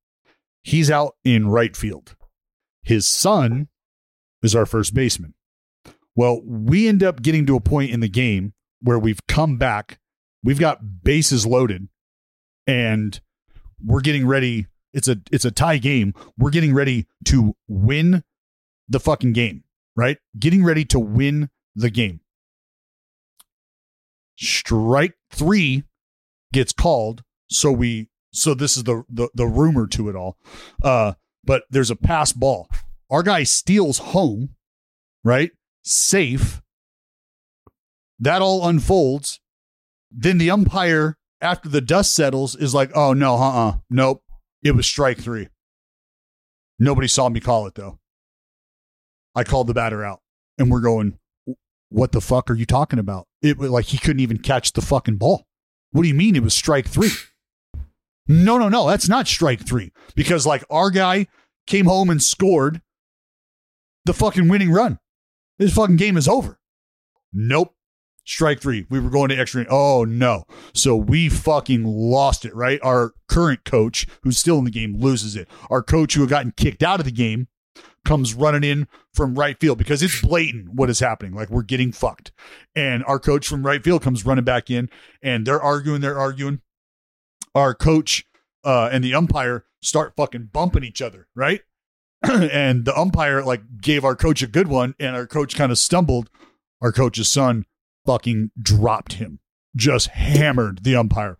[0.63, 2.15] He's out in right field.
[2.81, 3.67] His son
[4.41, 5.35] is our first baseman.
[6.15, 9.99] Well, we end up getting to a point in the game where we've come back,
[10.43, 11.87] we've got bases loaded,
[12.65, 13.19] and
[13.83, 14.67] we're getting ready.
[14.93, 16.13] It's a it's a tie game.
[16.37, 18.23] We're getting ready to win
[18.87, 19.63] the fucking game,
[19.95, 20.17] right?
[20.39, 22.21] Getting ready to win the game.
[24.37, 25.83] Strike three
[26.53, 30.37] gets called, so we so this is the the, the rumor to it all.
[30.83, 31.13] Uh,
[31.43, 32.67] but there's a pass ball.
[33.09, 34.55] Our guy steals home,
[35.23, 35.51] right?
[35.83, 36.61] Safe.
[38.19, 39.39] That all unfolds.
[40.11, 44.23] Then the umpire, after the dust settles, is like, oh no, uh uh Nope.
[44.63, 45.49] It was strike three.
[46.79, 47.99] Nobody saw me call it though.
[49.35, 50.21] I called the batter out.
[50.57, 51.19] And we're going,
[51.89, 53.27] what the fuck are you talking about?
[53.41, 55.45] It was like he couldn't even catch the fucking ball.
[55.91, 57.11] What do you mean it was strike three?
[58.27, 59.91] No, no, no, that's not strike three.
[60.15, 61.27] Because like our guy
[61.67, 62.81] came home and scored
[64.05, 64.99] the fucking winning run.
[65.57, 66.59] This fucking game is over.
[67.31, 67.73] Nope.
[68.25, 68.87] Strike three.
[68.89, 69.65] We were going to extra.
[69.69, 70.45] Oh no.
[70.73, 72.79] So we fucking lost it, right?
[72.81, 75.47] Our current coach, who's still in the game, loses it.
[75.69, 77.47] Our coach who had gotten kicked out of the game
[78.05, 81.33] comes running in from right field because it's blatant what is happening.
[81.33, 82.31] Like we're getting fucked.
[82.75, 84.89] And our coach from right field comes running back in
[85.21, 86.61] and they're arguing, they're arguing.
[87.53, 88.25] Our coach
[88.63, 91.61] uh, and the umpire start fucking bumping each other, right?
[92.23, 95.77] and the umpire like gave our coach a good one and our coach kind of
[95.77, 96.29] stumbled.
[96.81, 97.65] Our coach's son
[98.05, 99.39] fucking dropped him,
[99.75, 101.37] just hammered the umpire.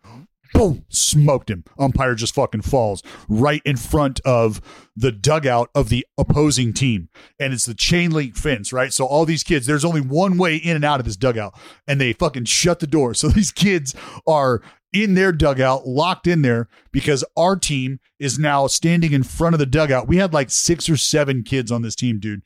[0.56, 1.64] Boom, smoked him.
[1.78, 4.62] Umpire just fucking falls right in front of
[4.96, 7.10] the dugout of the opposing team.
[7.38, 8.92] And it's the chain link fence, right?
[8.92, 12.00] So all these kids, there's only one way in and out of this dugout, and
[12.00, 13.14] they fucking shut the door.
[13.26, 13.94] So these kids
[14.26, 14.62] are
[14.92, 19.58] in their dugout, locked in there, because our team is now standing in front of
[19.58, 20.06] the dugout.
[20.06, 22.42] We had like six or seven kids on this team, dude.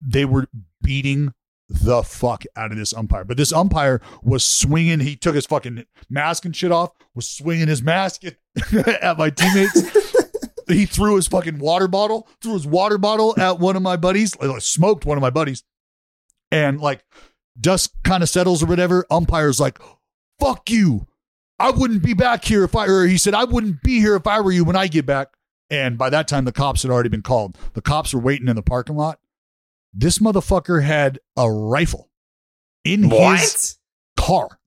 [0.00, 0.46] They were
[0.82, 1.32] beating
[1.68, 3.24] the fuck out of this umpire.
[3.24, 5.00] But this umpire was swinging.
[5.00, 8.36] He took his fucking mask and shit off, was swinging his mask at,
[9.02, 9.90] at my teammates.
[10.68, 14.38] he threw his fucking water bottle, threw his water bottle at one of my buddies,
[14.38, 15.64] like, smoked one of my buddies.
[16.52, 17.04] And like
[17.60, 19.04] dust kind of settles or whatever.
[19.10, 19.80] Umpire's like,
[20.38, 21.06] fuck you.
[21.58, 24.26] I wouldn't be back here if I, or he said, I wouldn't be here if
[24.26, 25.28] I were you when I get back.
[25.70, 27.58] And by that time, the cops had already been called.
[27.72, 29.18] The cops were waiting in the parking lot.
[29.98, 32.10] This motherfucker had a rifle
[32.84, 33.78] in his
[34.18, 34.58] car.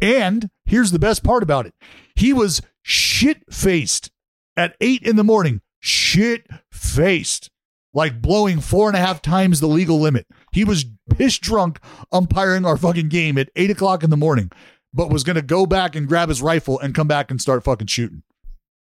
[0.00, 1.74] And here's the best part about it
[2.14, 4.10] he was shit faced
[4.56, 7.50] at eight in the morning, shit faced,
[7.94, 10.26] like blowing four and a half times the legal limit.
[10.52, 10.84] He was
[11.16, 11.80] piss drunk
[12.12, 14.50] umpiring our fucking game at eight o'clock in the morning,
[14.92, 17.64] but was going to go back and grab his rifle and come back and start
[17.64, 18.22] fucking shooting.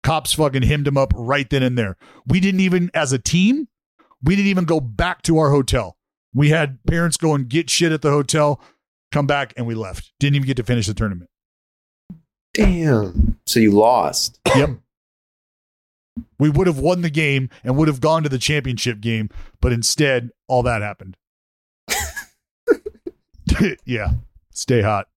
[0.01, 1.95] Cops fucking hemmed him up right then and there.
[2.25, 3.67] We didn't even, as a team,
[4.23, 5.97] we didn't even go back to our hotel.
[6.33, 8.59] We had parents go and get shit at the hotel,
[9.11, 10.11] come back, and we left.
[10.19, 11.29] Didn't even get to finish the tournament.
[12.53, 13.39] Damn.
[13.45, 14.39] So you lost.
[14.55, 14.69] Yep.
[16.39, 19.29] We would have won the game and would have gone to the championship game,
[19.59, 21.17] but instead, all that happened.
[23.85, 24.11] yeah.
[24.51, 25.09] Stay hot.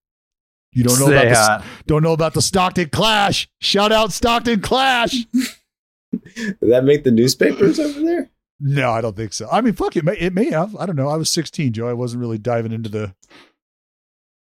[0.72, 1.60] You don't know Stay about hot.
[1.62, 3.48] the don't know about the Stockton Clash.
[3.60, 5.24] Shout out Stockton Clash.
[6.34, 8.30] Did that make the newspapers over there?
[8.60, 9.48] No, I don't think so.
[9.50, 10.74] I mean, fuck it may it may have.
[10.76, 11.08] I don't know.
[11.08, 11.88] I was 16, Joe.
[11.88, 13.14] I wasn't really diving into the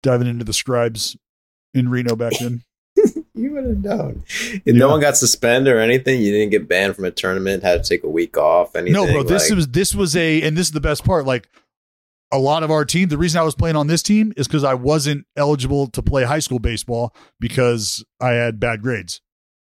[0.03, 1.17] diving into the scribes
[1.75, 2.63] in Reno back then.
[3.35, 4.25] You would have known.
[4.53, 4.73] And Yeah.
[4.73, 6.21] no one got suspended or anything.
[6.21, 7.63] You didn't get banned from a tournament.
[7.63, 8.75] Had to take a week off.
[8.75, 8.95] Anything?
[8.95, 9.23] No, bro.
[9.23, 11.25] This like- was this was a, and this is the best part.
[11.25, 11.49] Like
[12.33, 14.65] a lot of our team, the reason I was playing on this team is because
[14.65, 19.21] I wasn't eligible to play high school baseball because I had bad grades.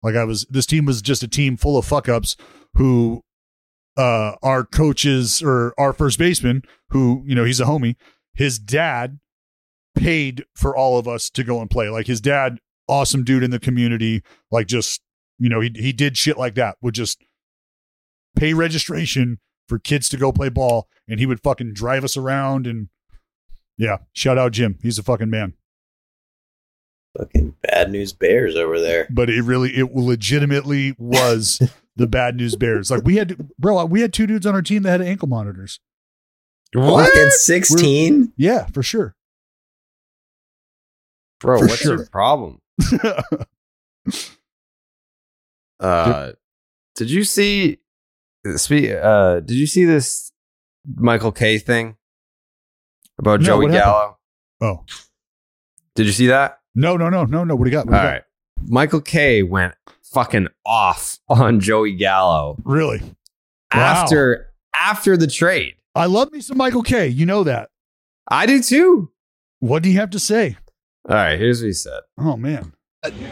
[0.02, 2.36] Like I was, this team was just a team full of fuck ups
[2.74, 3.22] who
[3.98, 7.96] uh, our coaches or our first baseman, who you know he's a homie,
[8.34, 9.20] his dad
[9.96, 11.90] paid for all of us to go and play.
[11.90, 14.24] Like his dad, awesome dude in the community.
[14.52, 15.02] Like just
[15.40, 16.78] you know he he did shit like that.
[16.82, 17.24] Would just
[18.36, 22.68] pay registration for kids to go play ball, and he would fucking drive us around
[22.68, 22.90] and
[23.78, 23.98] yeah.
[24.14, 24.78] Shout out Jim.
[24.82, 25.54] He's a fucking man.
[27.18, 29.08] Fucking bad news bears over there.
[29.10, 31.62] But it really, it legitimately was
[31.96, 32.90] the bad news bears.
[32.92, 35.80] Like we had, bro, we had two dudes on our team that had ankle monitors.
[36.74, 37.06] What?
[37.14, 38.34] Fucking 16?
[38.38, 39.16] Yeah, for sure.
[41.40, 41.98] Bro, For what's sure.
[41.98, 42.60] your problem?
[45.80, 46.32] Uh,
[46.96, 47.80] did you see?
[48.56, 48.92] Speak.
[48.92, 50.32] Uh, did you see this
[50.96, 51.98] Michael Kay thing
[53.18, 53.84] about No, Joey what happened?
[53.94, 54.18] Gallo?
[54.62, 54.86] Oh,
[55.96, 56.60] Did you see that?
[56.76, 57.56] no, no, no, no, no.
[57.56, 57.86] What do you got?
[57.86, 58.12] What All you got?
[58.14, 58.24] right.
[58.66, 59.76] Michael Kay went
[60.14, 63.02] fucking off on Joey Gallo Really?
[63.72, 65.76] after after the trade.
[65.96, 67.08] I love me some Michael Kay.
[67.08, 67.70] You know that.
[68.28, 69.12] I do too.
[69.60, 70.58] What do you have to say?
[71.10, 72.00] All right, here's what he said.
[72.18, 72.74] Oh man.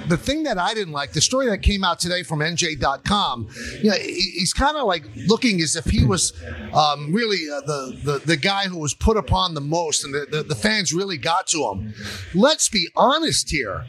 [0.09, 3.47] the thing that I didn't like, the story that came out today from NJ.com,
[3.81, 6.33] you know, he- he's kind of like looking as if he was
[6.73, 10.27] um, really uh, the, the the guy who was put upon the most, and the,
[10.29, 11.93] the, the fans really got to him.
[12.35, 13.85] Let's be honest here.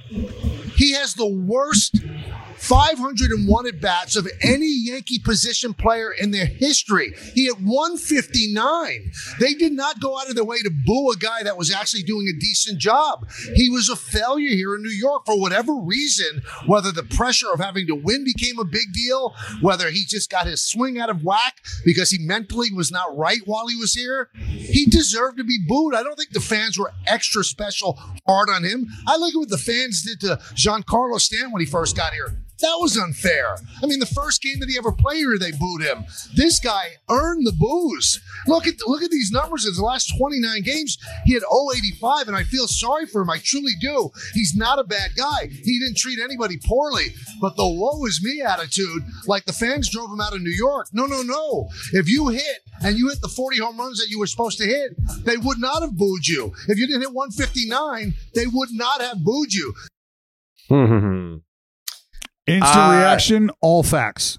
[0.77, 1.97] He has the worst
[2.57, 7.15] 501 at bats of any Yankee position player in their history.
[7.35, 9.12] He had 159.
[9.41, 12.03] They did not go out of their way to boo a guy that was actually
[12.03, 13.29] doing a decent job.
[13.55, 17.61] He was a failure here in New York for whatever reason, whether the pressure of
[17.61, 21.23] having to win became a big deal, whether he just got his swing out of
[21.23, 24.31] whack because he mentally was not right while he was here.
[24.35, 25.95] He deserved to be booed.
[25.95, 28.87] I don't think the fans were extra special hard on him.
[29.07, 32.39] I look at what the fans did to Giancarlo Stan when he first got here.
[32.63, 33.57] That was unfair.
[33.83, 36.05] I mean, the first game that he ever played here, they booed him.
[36.37, 38.21] This guy earned the boos.
[38.47, 39.67] Look at look at these numbers.
[39.67, 43.31] In the last 29 games, he had 085, and I feel sorry for him.
[43.31, 44.11] I truly do.
[44.33, 45.49] He's not a bad guy.
[45.49, 47.15] He didn't treat anybody poorly.
[47.41, 50.87] But the woe is me attitude, like the fans drove him out of New York.
[50.93, 51.69] No, no, no.
[51.93, 54.65] If you hit and you hit the 40 home runs that you were supposed to
[54.65, 54.93] hit,
[55.25, 56.53] they would not have booed you.
[56.69, 59.75] If you didn't hit 159, they would not have booed you.
[60.69, 61.37] Hmm, hmm, hmm.
[62.47, 64.39] Instant Uh, reaction, all facts.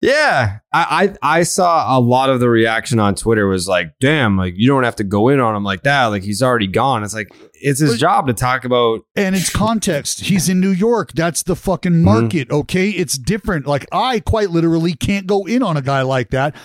[0.00, 4.36] Yeah, I, I I saw a lot of the reaction on Twitter was like, "Damn,
[4.36, 6.06] like you don't have to go in on him like that.
[6.06, 9.02] Like he's already gone." It's like it's his job to talk about.
[9.14, 10.22] And it's context.
[10.22, 11.12] He's in New York.
[11.12, 12.04] That's the fucking Mm-hmm.
[12.04, 12.50] market.
[12.50, 12.90] Okay.
[12.90, 13.64] It's different.
[13.68, 16.56] Like I quite literally can't go in on a guy like that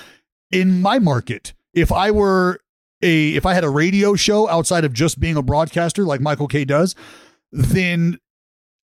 [0.52, 1.53] in my market.
[1.76, 2.60] If I were
[3.03, 6.48] a if I had a radio show outside of just being a broadcaster like Michael
[6.48, 6.95] Kay does,
[7.52, 8.18] then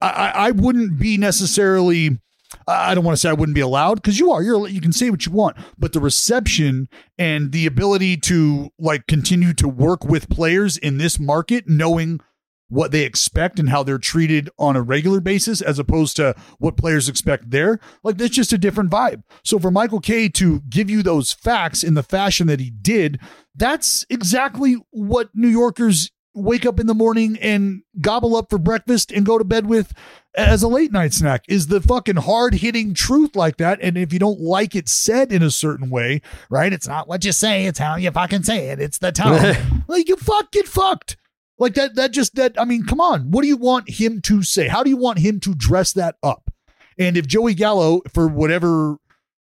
[0.08, 2.18] I, I wouldn't be necessarily
[2.66, 4.42] I don't want to say I wouldn't be allowed because you are.
[4.42, 6.88] You're you can say what you want, but the reception
[7.18, 12.20] and the ability to like continue to work with players in this market, knowing
[12.68, 16.76] what they expect and how they're treated on a regular basis, as opposed to what
[16.76, 19.22] players expect there, like that's just a different vibe.
[19.44, 23.20] So for Michael Kay to give you those facts in the fashion that he did,
[23.54, 29.12] that's exactly what New Yorkers wake up in the morning and gobble up for breakfast
[29.12, 29.92] and go to bed with
[30.34, 33.78] as a late night snack is the fucking hard hitting truth like that.
[33.82, 36.72] And if you don't like it said in a certain way, right?
[36.72, 38.80] It's not what you say, it's how you fucking say it.
[38.80, 39.84] It's the tone.
[39.88, 41.16] like you fuck get fucked.
[41.58, 43.30] Like that, that just that I mean, come on.
[43.30, 44.68] What do you want him to say?
[44.68, 46.50] How do you want him to dress that up?
[46.98, 48.96] And if Joey Gallo, for whatever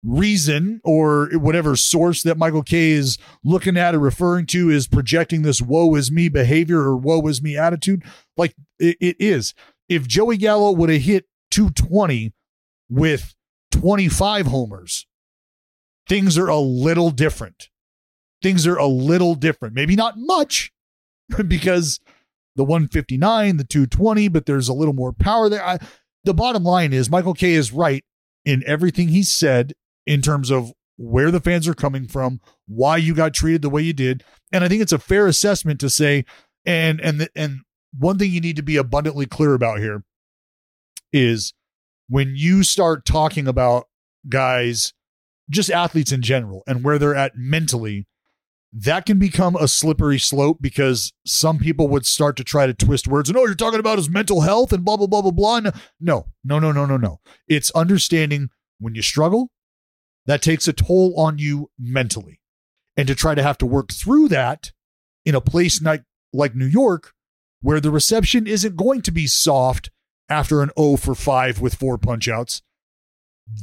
[0.03, 5.41] reason or whatever source that Michael Kay is looking at or referring to is projecting
[5.41, 8.03] this woe is me behavior or woe is me attitude,
[8.36, 9.53] like it, it is.
[9.90, 12.34] If Joey Gallo would have hit 220
[12.90, 13.36] with
[13.72, 15.07] 25 homers,
[16.07, 17.69] things are a little different.
[18.41, 19.74] Things are a little different.
[19.74, 20.72] Maybe not much
[21.48, 21.99] because
[22.56, 25.64] the 159, the 220, but there's a little more power there.
[25.64, 25.80] I,
[26.24, 28.03] the bottom line is Michael Kay is right
[28.45, 29.74] in everything he said
[30.07, 33.84] in terms of where the fans are coming from, why you got treated the way
[33.84, 36.25] you did, and I think it's a fair assessment to say.
[36.65, 37.59] And and and
[37.97, 40.03] one thing you need to be abundantly clear about here
[41.13, 41.53] is
[42.09, 43.88] when you start talking about
[44.27, 44.93] guys,
[45.49, 48.07] just athletes in general, and where they're at mentally,
[48.73, 53.07] that can become a slippery slope because some people would start to try to twist
[53.07, 55.71] words and oh, you're talking about his mental health and blah blah blah blah blah.
[55.99, 57.19] No, no, no, no, no, no.
[57.47, 59.51] It's understanding when you struggle,
[60.27, 62.39] that takes a toll on you mentally.
[62.95, 64.71] And to try to have to work through that
[65.25, 67.13] in a place like, like New York,
[67.61, 69.89] where the reception isn't going to be soft
[70.29, 72.61] after an O for 5 with four punch outs,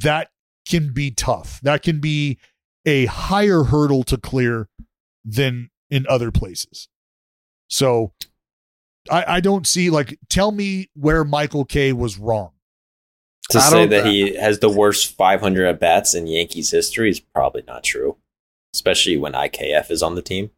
[0.03, 0.31] that
[0.67, 1.61] can be tough.
[1.63, 2.39] That can be
[2.87, 4.69] a higher hurdle to clear
[5.25, 6.89] than in other places.
[7.69, 8.13] So
[9.11, 12.54] I, I don't see like tell me where Michael Kay was wrong.
[13.51, 17.11] To I say don't- that he has the worst 500 at bats in Yankees history
[17.11, 18.17] is probably not true,
[18.75, 20.51] especially when IKF is on the team.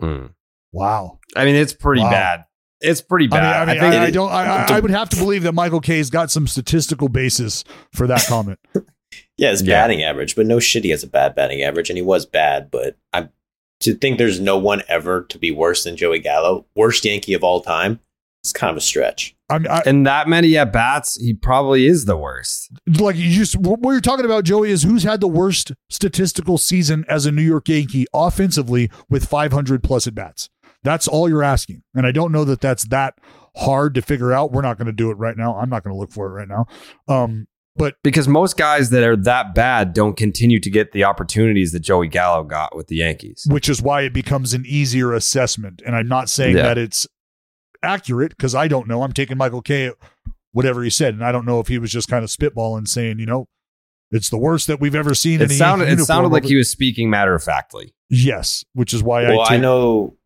[0.00, 0.26] Hmm.
[0.72, 1.20] Wow.
[1.36, 2.10] I mean, it's pretty Wow.
[2.10, 2.44] bad.
[2.80, 3.68] It's pretty I mean, bad.
[3.68, 4.30] I, mean, think I, I don't.
[4.30, 8.06] I, I, I would have to believe that Michael Kay's got some statistical basis for
[8.06, 8.58] that comment.
[9.36, 9.80] Yeah, his Yeah.
[9.80, 12.68] batting average, but no shit, he has a bad batting average, and he was bad.
[12.70, 13.30] But I'm
[13.80, 17.44] to think there's no one ever to be worse than Joey Gallo, worst Yankee of
[17.44, 18.00] all time.
[18.44, 19.34] It's kind of a stretch.
[19.48, 22.70] I mean, I, and that many at bats, he probably is the worst.
[23.00, 27.06] like you just what you're talking about, Joey, is who's had the worst statistical season
[27.08, 30.50] as a New York Yankee offensively with 500 plus at bats.
[30.82, 33.14] That's all you're asking, and I don't know that that's that
[33.56, 34.52] hard to figure out.
[34.52, 35.56] We're not going to do it right now.
[35.56, 36.66] I'm not going to look for it right now.
[37.08, 37.46] Um,
[37.76, 41.80] but Because most guys that are that bad don't continue to get the opportunities that
[41.80, 43.46] Joey Gallo got with the Yankees.
[43.48, 45.82] which is why it becomes an easier assessment.
[45.84, 46.62] And I'm not saying Yeah.
[46.64, 47.06] that it's
[47.84, 49.02] accurate because I don't know.
[49.02, 49.92] I'm taking Michael Kay.
[50.52, 53.18] Whatever he said, and I don't know if he was just kind of spitballing, saying,
[53.18, 53.48] you know,
[54.12, 55.40] it's the worst that we've ever seen.
[55.40, 57.92] in It a sounded it sounded like he was speaking matter of factly.
[58.08, 60.16] yes, which is why well, I, I take, know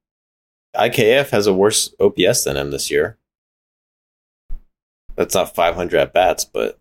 [0.76, 3.16] IKF has a worse OPS than him this year.
[5.16, 6.78] That's not 500 at bats, but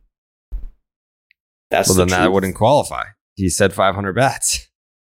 [1.72, 3.06] that's Well, the then that wouldn't qualify.
[3.36, 4.70] He said 500 bats.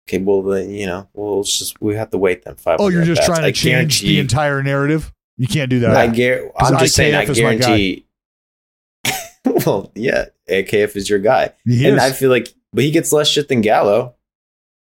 [0.09, 2.55] Okay, well then you know, we'll it's just we have to wait then.
[2.55, 3.27] 500 Oh, you're just at-bats.
[3.27, 5.12] trying to I change the entire narrative.
[5.37, 5.95] You can't do that.
[5.95, 7.59] I gar- I'm just saying, I IKF my guy.
[7.67, 8.05] guarantee.
[9.65, 12.03] well, yeah, IKF is your guy, He and is.
[12.03, 14.15] I feel like, but he gets less shit than Gallo.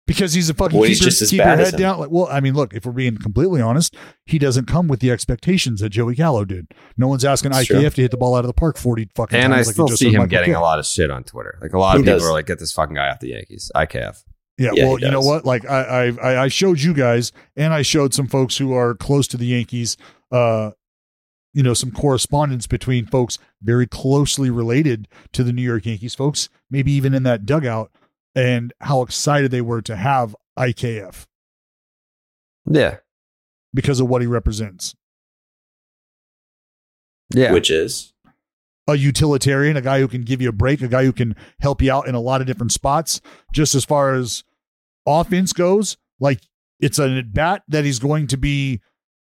[0.08, 1.74] because he's a fucking Well, keep, he's your, just as keep your bad as head
[1.76, 1.80] him.
[1.82, 2.00] down.
[2.00, 3.96] Like, well, I mean, look, if we're being completely honest,
[4.26, 6.68] he doesn't come with the expectations that Joey Gallo did.
[6.98, 7.90] No one's asking That's IKF true.
[7.90, 9.68] to hit the ball out of the park forty fucking And I times.
[9.68, 11.58] like he still just see him Michael getting a lot of shit on Twitter.
[11.62, 12.28] Like a lot of He people does.
[12.30, 14.24] are like, "Get this fucking guy off the Yankees." IKF.
[14.58, 15.46] Yeah, Yeah, well, you know what?
[15.46, 18.96] Like I, I, I- I showed you guys, and I showed some folks who are
[18.96, 19.98] close to the Yankees.
[20.32, 20.72] Uh,
[21.54, 26.50] you know, some correspondence between folks very closely related to the New York Yankees, folks,
[26.70, 27.92] maybe even in that dugout,
[28.36, 31.26] and how excited they were to have IKF
[32.70, 32.98] Yeah.
[33.74, 34.96] because of what he represents.
[37.34, 37.52] Yeah.
[37.52, 38.14] which is
[38.88, 41.82] a utilitarian, a guy who can give you a break, a guy who can help
[41.82, 43.20] you out in a lot of different spots.
[43.54, 44.44] Just as far as
[45.06, 46.40] offense goes, like
[46.80, 48.80] it's an at bat that he's going to be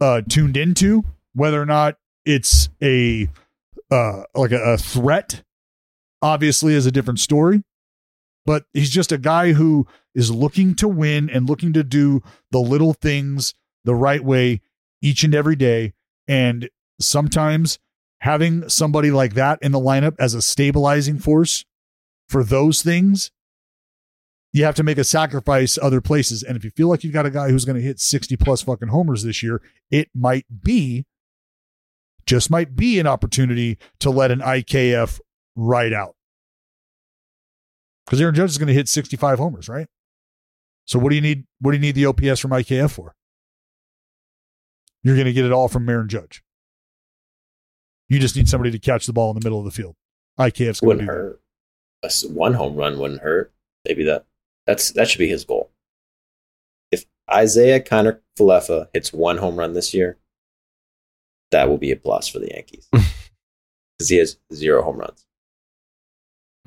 [0.01, 3.29] uh, tuned into, whether or not it's a
[3.89, 5.43] uh, like a, a threat.
[6.21, 7.63] Obviously, is a different story,
[8.45, 12.21] but he's just a guy who is looking to win and looking to do
[12.51, 13.53] the little things
[13.85, 14.61] the right way
[15.01, 15.93] each and every day.
[16.27, 16.69] And
[16.99, 17.79] sometimes
[18.19, 21.65] having somebody like that in the lineup as a stabilizing force
[22.29, 23.31] for those things,
[24.53, 26.43] you have to make a sacrifice other places.
[26.43, 28.61] And if you feel like you've got a guy who's going to hit 60 plus
[28.61, 31.05] fucking homers this year, it might be,
[32.25, 35.19] just might be an opportunity to let an IKF
[35.55, 36.15] ride out.
[38.05, 39.87] Because Aaron Judge is going to hit 65 homers, right?
[40.85, 41.45] So what do you need?
[41.61, 43.15] What do you need the OPS from IKF for?
[45.03, 46.43] You're going to get it all from Aaron Judge.
[48.09, 49.95] You just need somebody to catch the ball in the middle of the field.
[50.37, 51.13] IKF's going to wouldn't do that.
[51.13, 51.41] hurt.
[52.03, 53.53] S- one home run wouldn't hurt.
[53.85, 54.25] Maybe that
[54.65, 55.71] that's that should be his goal.
[56.91, 60.17] If Isaiah Connor Falefa hits one home run this year,
[61.51, 65.25] that will be a plus for the Yankees because he has zero home runs.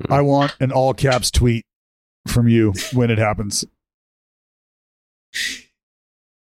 [0.09, 1.65] I want an all caps tweet
[2.27, 3.63] from you when it happens.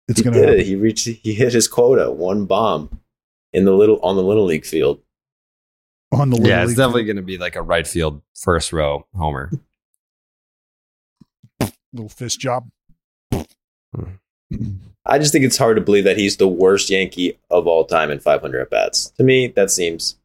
[0.08, 0.60] It's he going to did happen.
[0.62, 0.66] it.
[0.68, 1.08] He reached.
[1.08, 2.12] He hit his quota.
[2.12, 3.00] One bomb
[3.54, 5.02] in the little on the little league field.
[6.12, 8.22] on the little yeah, Little it's League definitely going to be like a right field
[8.36, 9.52] first row homer.
[11.96, 12.70] Little fist job.
[15.08, 18.10] I just think it's hard to believe that he's the worst Yankee of all time
[18.12, 19.12] in 500 at bats.
[19.18, 20.16] To me, that seems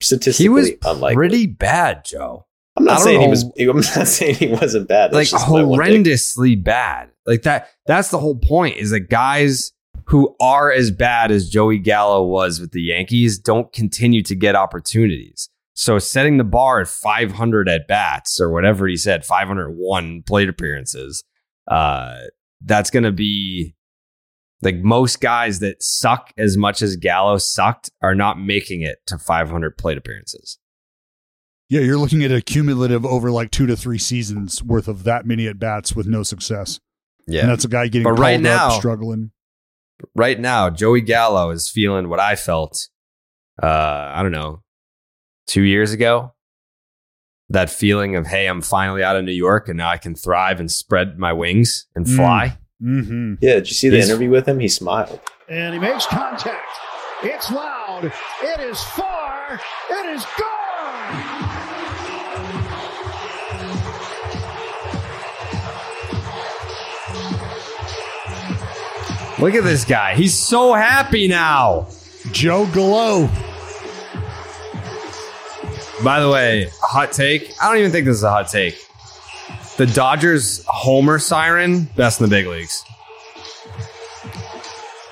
[0.00, 1.14] statistically He was unlikely.
[1.14, 2.44] pretty bad, Joe.
[2.76, 3.42] I'm not don't saying he was.
[3.58, 5.12] I'm not saying he wasn't bad.
[5.12, 6.04] like That's just my one take.
[6.04, 7.10] horrendously bad.
[7.26, 7.68] Like that.
[7.86, 8.76] That's the whole point.
[8.76, 9.72] Is that guys
[10.06, 14.54] who are as bad as Joey Gallo was with the Yankees don't continue to get
[14.56, 15.48] opportunities.
[15.78, 21.22] So setting the bar at 500 at bats or whatever he said, 501 plate appearances,
[21.70, 22.16] uh,
[22.60, 23.76] that's going to be
[24.60, 29.18] like most guys that suck as much as Gallo sucked are not making it to
[29.18, 30.58] 500 plate appearances.
[31.68, 35.26] Yeah, you're looking at a cumulative over like two to three seasons worth of that
[35.26, 36.80] many at bats with no success.
[37.28, 37.42] Yeah.
[37.42, 39.30] And that's a guy getting But right up, now- struggling.
[40.16, 42.88] right now, Joey Gallo is feeling what I felt,
[43.62, 43.66] uh,
[44.12, 44.64] I don't know,
[45.48, 46.32] two years ago
[47.50, 50.60] That feeling of, hey, I'm finally out of New York and now I can thrive
[50.60, 52.58] and spread my wings and fly.
[52.82, 53.34] Mm-hmm.
[53.40, 54.60] Yeah, did you see the He's- interview with him?
[54.60, 55.18] He smiled.
[55.48, 56.68] And he makes contact.
[57.22, 58.04] It's loud.
[58.42, 59.58] It is far.
[59.90, 61.54] It is gone.
[69.38, 70.14] Look at this guy.
[70.16, 71.86] He's so happy now.
[72.32, 73.30] Joe Gallo.
[76.04, 77.52] By the way, hot take.
[77.60, 78.76] I don't even think this is a hot take.
[79.76, 82.84] The Dodgers homer siren, best in the big leagues.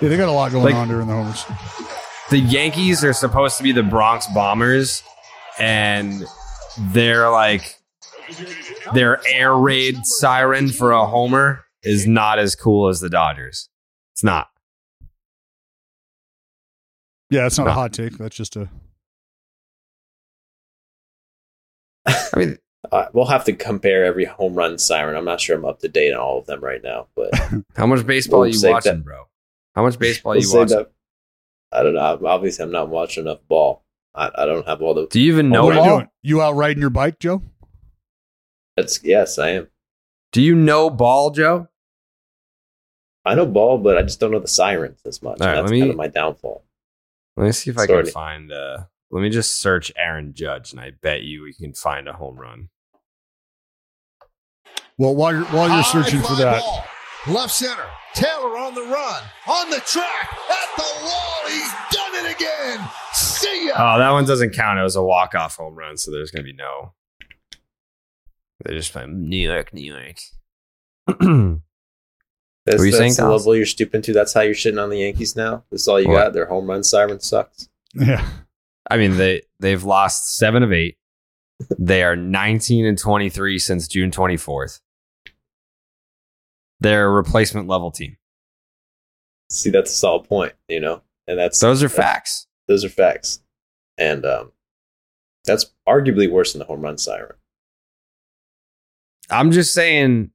[0.00, 1.44] Yeah, they got a lot going Like- on during the homers.
[2.30, 5.02] The Yankees are supposed to be the Bronx Bombers,
[5.58, 6.24] and
[6.90, 7.76] they're like
[8.94, 13.68] their air raid siren for a homer is not as cool as the Dodgers.
[14.12, 14.48] It's not.
[17.30, 18.18] Yeah, it's not a hot take.
[18.18, 18.68] That's just a.
[22.34, 22.58] I mean,
[22.92, 25.16] Uh, we'll have to compare every home run siren.
[25.16, 27.30] I'm not sure I'm up to date on all of them right now, but
[27.76, 29.04] how much baseball We'll are you watching, that.
[29.04, 29.24] bro?
[29.74, 30.76] How much baseball we'll you watching?
[30.78, 30.92] that-
[31.72, 32.20] I don't know.
[32.24, 33.82] Obviously, I'm not watching enough ball.
[34.14, 35.08] I, I don't have all the.
[35.08, 35.96] Do you even know what are you ball?
[35.98, 36.08] doing?
[36.22, 37.42] You out riding your bike, Joe?
[38.76, 39.68] That's yes, I am.
[40.32, 41.66] Do you know ball, Joe?
[43.24, 45.40] I know ball, but I just don't know the sirens as much.
[45.40, 46.62] All right, and that's me- kind of my downfall.
[47.36, 48.04] Let me see if I Sorry.
[48.04, 48.52] can find.
[48.52, 52.12] Uh, let me just search Aaron Judge, and I bet you we can find a
[52.12, 52.68] home run.
[54.98, 56.84] Well, while you're while you're searching for that, ball.
[57.28, 57.84] Left center.
[58.14, 59.22] Taylor on the run.
[59.48, 60.32] On the track.
[60.50, 61.34] At the wall.
[61.48, 62.88] He's done it again.
[63.12, 63.74] See ya.
[63.76, 64.78] Oh, that one doesn't count.
[64.78, 66.94] It was a walk off home run, so there's gonna be no.
[68.64, 70.16] They just play New York, New York.
[72.64, 74.12] That's, What were you that's saying, the level you're stooping to.
[74.12, 75.62] That's how you're shitting on the Yankees now.
[75.70, 76.16] This is all you What?
[76.16, 76.32] got.
[76.32, 77.68] Their home run siren sucks.
[77.94, 78.26] yeah,
[78.90, 80.96] I mean, they they've lost seven of eight.
[81.78, 84.80] They are 19 and 23 since June 24th.
[86.80, 88.16] They're a replacement level team.
[89.50, 90.52] See, that's a solid point.
[90.68, 92.46] You know, and that's Those are that's- facts.
[92.68, 93.40] Those are facts,
[93.96, 94.50] and um,
[95.44, 97.36] that's arguably worse than the home run siren.
[99.30, 100.30] I'm just saying.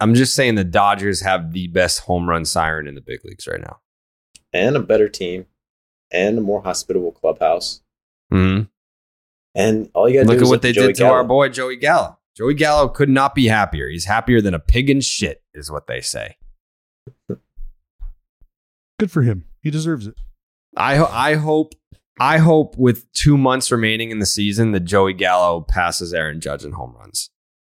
[0.00, 3.46] I'm just saying the Dodgers have the best home run siren in the big leagues
[3.46, 3.78] right now.
[4.52, 5.46] and a better team
[6.12, 7.80] and a more hospitable clubhouse.
[8.30, 8.62] Hmm
[9.54, 11.24] And all you got to Look do at is what they Joey did to our
[11.24, 12.18] boy Joey Gallo.
[12.36, 13.88] Joey Gallo could not be happier.
[13.88, 16.36] He's happier than a pig in shit, is what they say.
[18.98, 19.44] good for him.
[19.62, 20.14] He deserves it.
[20.76, 21.74] I ho- I hope
[22.18, 26.64] I hope with two months remaining in the season that Joey Gallo passes Aaron Judge
[26.64, 27.30] in home runs.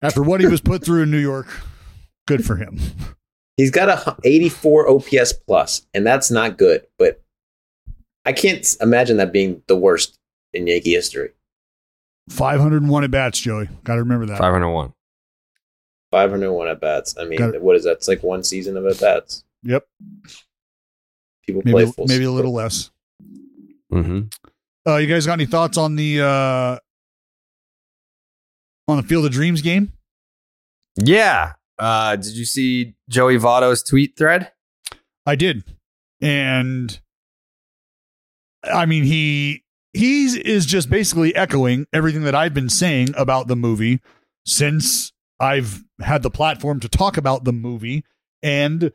[0.02, 1.46] After what he was put through in New York,
[2.26, 2.78] good for him.
[3.56, 6.86] He's got a 84 OPS plus, and that's not good.
[6.98, 7.22] But
[8.24, 10.18] I can't imagine that being the worst
[10.54, 11.30] in Yankee history.
[12.30, 13.68] 501 at bats, Joey.
[13.84, 14.38] Got to remember that.
[14.38, 14.94] 501.
[16.10, 17.16] 501 at bats.
[17.18, 17.62] I mean, Got it.
[17.62, 17.92] what is that?
[17.92, 19.44] It's like one season of at bats.
[19.64, 19.86] Yep.
[21.46, 22.90] People play Maybe full maybe a little less.
[23.92, 24.20] Mm-hmm.
[24.86, 26.78] Uh, you guys got any thoughts on the uh,
[28.88, 29.92] on the Field of Dreams game?
[30.96, 31.54] Yeah.
[31.78, 34.52] Uh, did you see Joey Votto's tweet thread?
[35.26, 35.64] I did,
[36.20, 36.98] and
[38.62, 39.63] I mean he
[39.94, 44.00] he is just basically echoing everything that I've been saying about the movie
[44.44, 48.04] since I've had the platform to talk about the movie
[48.42, 48.92] and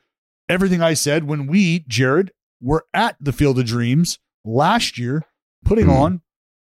[0.47, 2.31] everything I said when we Jared
[2.61, 5.23] were at the Field of Dreams last year,
[5.63, 5.95] putting Mhm.
[5.99, 6.21] on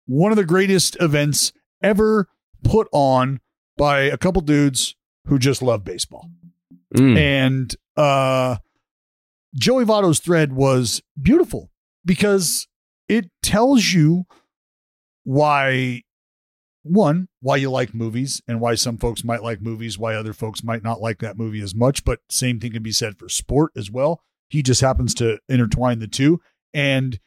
[0.07, 1.53] one of the greatest events
[1.83, 2.29] ever
[2.65, 3.41] put on
[3.77, 4.95] by a couple dudes
[5.27, 6.31] who just love baseball.
[6.97, 7.17] Mm.
[7.17, 8.57] And uh
[9.55, 11.71] Joey Votto's thread was beautiful
[12.05, 12.67] because
[13.13, 14.25] it tells you
[15.25, 16.01] why
[16.83, 20.65] one, why you like movies and why some folks might like movies, why other folks
[20.65, 23.71] might not like that movie as much, but same thing can be said for sport
[23.77, 24.23] as well.
[24.49, 26.41] He just happens to intertwine the two
[26.73, 27.21] and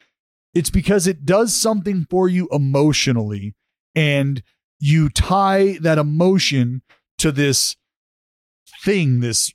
[0.56, 3.54] it's because it does something for you emotionally
[3.94, 4.42] and
[4.80, 6.82] you tie that emotion
[7.20, 7.76] to this
[8.84, 9.54] thing, this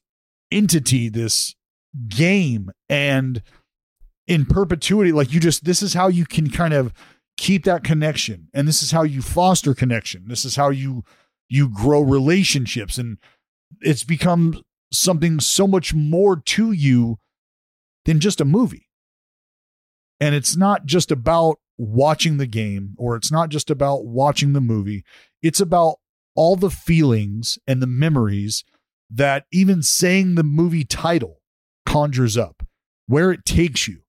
[0.52, 1.57] entity, this
[2.09, 3.43] game, and
[4.31, 6.94] in perpetuity, like you just, this is how you can kind of
[7.36, 10.28] keep that connection, and this is how you foster connection.
[10.28, 11.02] This is how you
[11.48, 13.19] you grow relationships, and
[13.81, 14.62] it's become
[14.93, 17.19] something so much more to you
[18.05, 18.89] than just a movie.
[20.20, 24.61] And it's not just about watching the game or it's not just about watching the
[24.61, 25.02] movie.
[25.43, 25.97] It's about
[26.36, 28.62] all the feelings and the memories
[29.11, 31.40] that even saying the movie title
[31.85, 32.62] conjures up,
[33.09, 34.02] where it takes you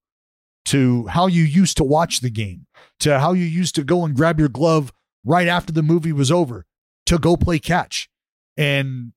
[0.65, 2.65] to how you used to watch the game,
[2.99, 4.91] to how you used to go and grab your glove
[5.25, 6.65] right after the movie was over,
[7.05, 8.09] to go play catch.
[8.57, 9.13] And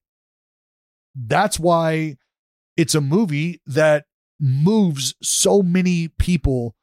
[1.15, 2.17] that's why
[2.77, 4.07] it's a movie that
[4.41, 6.75] moves so many people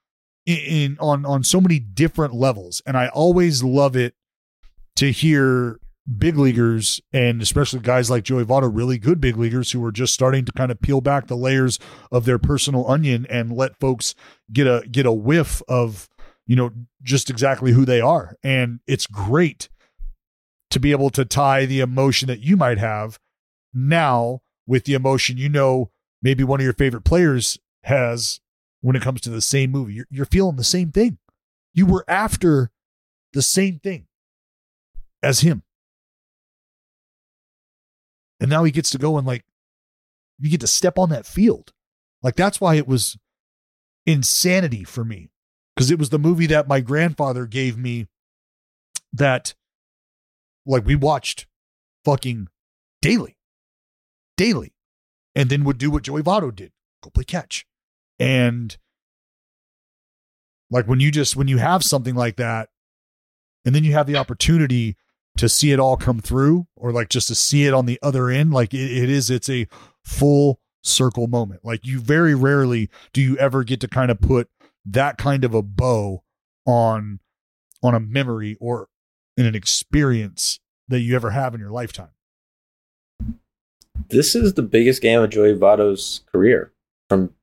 [0.45, 4.15] in, in on on so many different levels and I always love it
[4.95, 5.79] to hear
[6.18, 10.14] big leaguers and especially guys like Joey Votto, really good big leaguers who are just
[10.14, 11.80] starting to kind of peel back the layers
[12.11, 14.15] of their personal onion and let folks
[14.52, 16.10] get a get a whiff of
[16.48, 16.72] you know
[17.03, 18.36] just exactly who they are.
[18.44, 19.69] And it's great
[20.72, 23.19] to be able to tie the emotion that you might have
[23.73, 25.91] now with the emotion you know
[26.22, 28.40] maybe one of your favorite players has
[28.82, 29.94] when it comes to the same movie.
[29.94, 31.18] You're, you're feeling the same thing.
[31.73, 32.72] You were after
[33.34, 34.07] the same thing
[35.23, 35.64] as him.
[38.41, 39.45] And now he gets to go and like,
[40.39, 41.72] you get to step on that field.
[42.23, 43.18] Like, that's why it was
[44.05, 45.30] insanity for me
[45.76, 48.07] because it was the movie that my grandfather gave me
[49.13, 49.53] that,
[50.65, 51.45] like, we watched
[52.03, 52.47] fucking
[53.01, 53.38] daily,
[54.38, 54.73] daily,
[55.35, 57.65] and then would do what Joey Votto did go play catch.
[58.19, 58.77] And
[60.69, 62.69] like when you just, when you have something like that,
[63.65, 64.95] and then you have the opportunity
[65.37, 68.29] to see it all come through or like just to see it on the other
[68.29, 69.67] end like it, it is it's a
[70.03, 74.49] full circle moment like you very rarely do you ever get to kind of put
[74.85, 76.23] that kind of a bow
[76.65, 77.19] on
[77.83, 78.87] on a memory or
[79.37, 82.09] in an experience that you ever have in your lifetime
[84.09, 86.73] This is the biggest game of Joey Votto's career.
[87.09, 87.33] From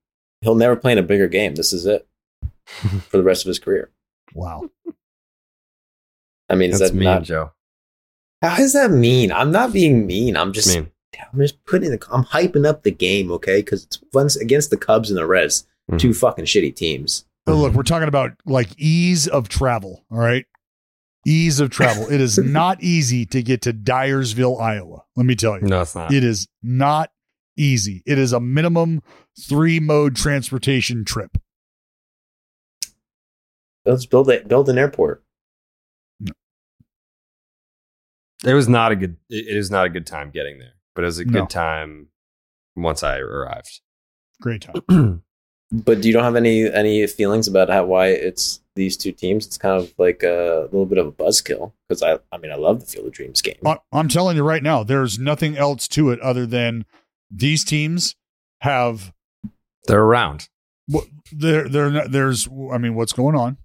[0.40, 1.54] he'll never play in a bigger game.
[1.54, 2.06] This is it
[2.66, 3.90] for the rest of his career.
[4.34, 4.68] wow
[6.50, 7.22] I mean, is That's that mean, not?
[7.24, 7.52] Joe.
[8.42, 9.32] How does that mean?
[9.32, 10.36] I'm not being mean.
[10.36, 10.90] I'm just, mean.
[11.32, 11.90] I'm just putting.
[11.90, 13.60] The, I'm hyping up the game, okay?
[13.60, 15.98] Because it's once against the Cubs and the Reds, Mhm.
[15.98, 17.24] two fucking shitty teams.
[17.46, 20.44] but look we're talking about like ease of travel all right
[21.26, 25.54] ease of travel it is not easy to get to dyersville iowa let me tell
[25.58, 26.12] you No, it's not.
[26.12, 27.10] It is not
[27.56, 28.02] easy.
[28.04, 29.00] It is a minimum
[29.48, 31.38] three mode transportation trip.
[33.86, 34.46] Let's build it.
[34.46, 35.24] Build an airport.
[38.44, 39.16] It was not a good.
[39.28, 42.08] It it is not a good time getting there, but it was a good time
[42.76, 43.80] once I arrived.
[44.40, 45.22] Great time.
[45.70, 49.44] But do you don't have any any feelings about how why it's these two teams?
[49.46, 52.54] It's kind of like a little bit of a buzzkill because I I mean I
[52.54, 53.56] love the Field of Dreams game.
[53.66, 56.86] I- I'm telling you right now, there's nothing else to it other than
[57.30, 58.16] these teams
[58.62, 59.12] have
[59.86, 60.48] They're around.
[60.90, 63.58] wh- there there not- there's I mean what's going on?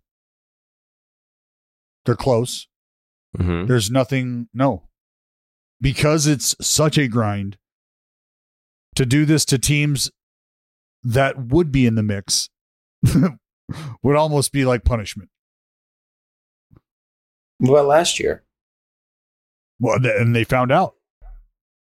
[2.03, 2.67] They're close.
[3.37, 3.65] Mm-hmm.
[3.67, 4.83] There's nothing no.
[5.81, 7.57] Because it's such a grind
[8.95, 10.11] to do this to teams
[11.03, 12.49] that would be in the mix
[14.03, 15.29] would almost be like punishment.
[17.57, 18.43] What about last year?
[19.79, 20.95] Well, th- and they found out.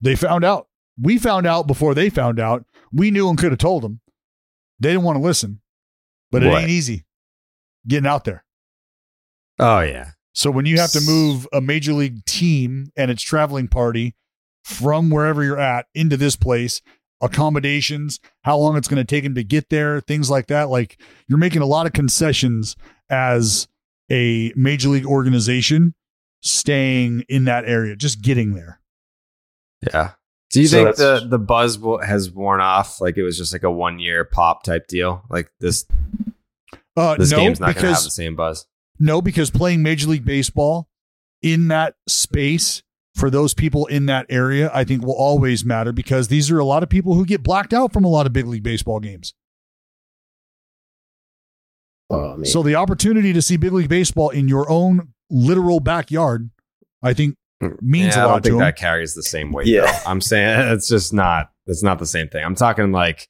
[0.01, 0.69] They found out.
[1.01, 2.65] We found out before they found out.
[2.93, 4.01] We knew and could have told them.
[4.79, 5.61] They didn't want to listen,
[6.31, 6.63] but it What?
[6.63, 7.05] ain't easy
[7.87, 8.45] getting out there.
[9.59, 10.13] Oh yeah.
[10.33, 14.15] So when you have to move a major league team and its traveling party
[14.65, 16.81] from wherever you're at into this place,
[17.21, 21.01] accommodations, how long it's going to take them to get there, things like that, like
[21.29, 22.77] you're making a lot of concessions
[23.09, 23.69] as
[24.11, 25.95] a major league organization
[26.43, 28.81] staying in that area, just getting there.
[29.93, 30.13] Yeah.
[30.51, 33.01] Do you So think the the buzz will, has worn off?
[33.01, 35.23] Like it was just like a one year pop type deal.
[35.31, 35.87] Like this
[36.97, 38.67] Uh, this no, game's not going to have the same buzz.
[39.01, 40.87] No, because playing Major League Baseball
[41.43, 42.83] in that space
[43.17, 46.65] for those people in that area, I think will always matter because these are a
[46.65, 49.35] lot of people who get blacked out from a lot of big league baseball games.
[52.11, 56.51] Oh, So the opportunity to see big league baseball in your own literal backyard,
[57.03, 57.69] I think hmm.
[57.81, 58.67] means yeah, a I lot don't to think them.
[58.67, 59.67] that carries the same weight.
[59.67, 59.83] Yeah.
[59.83, 60.11] though.
[60.11, 61.51] I'm saying it's just not.
[61.67, 62.45] It's not the same thing.
[62.45, 63.29] I'm talking like,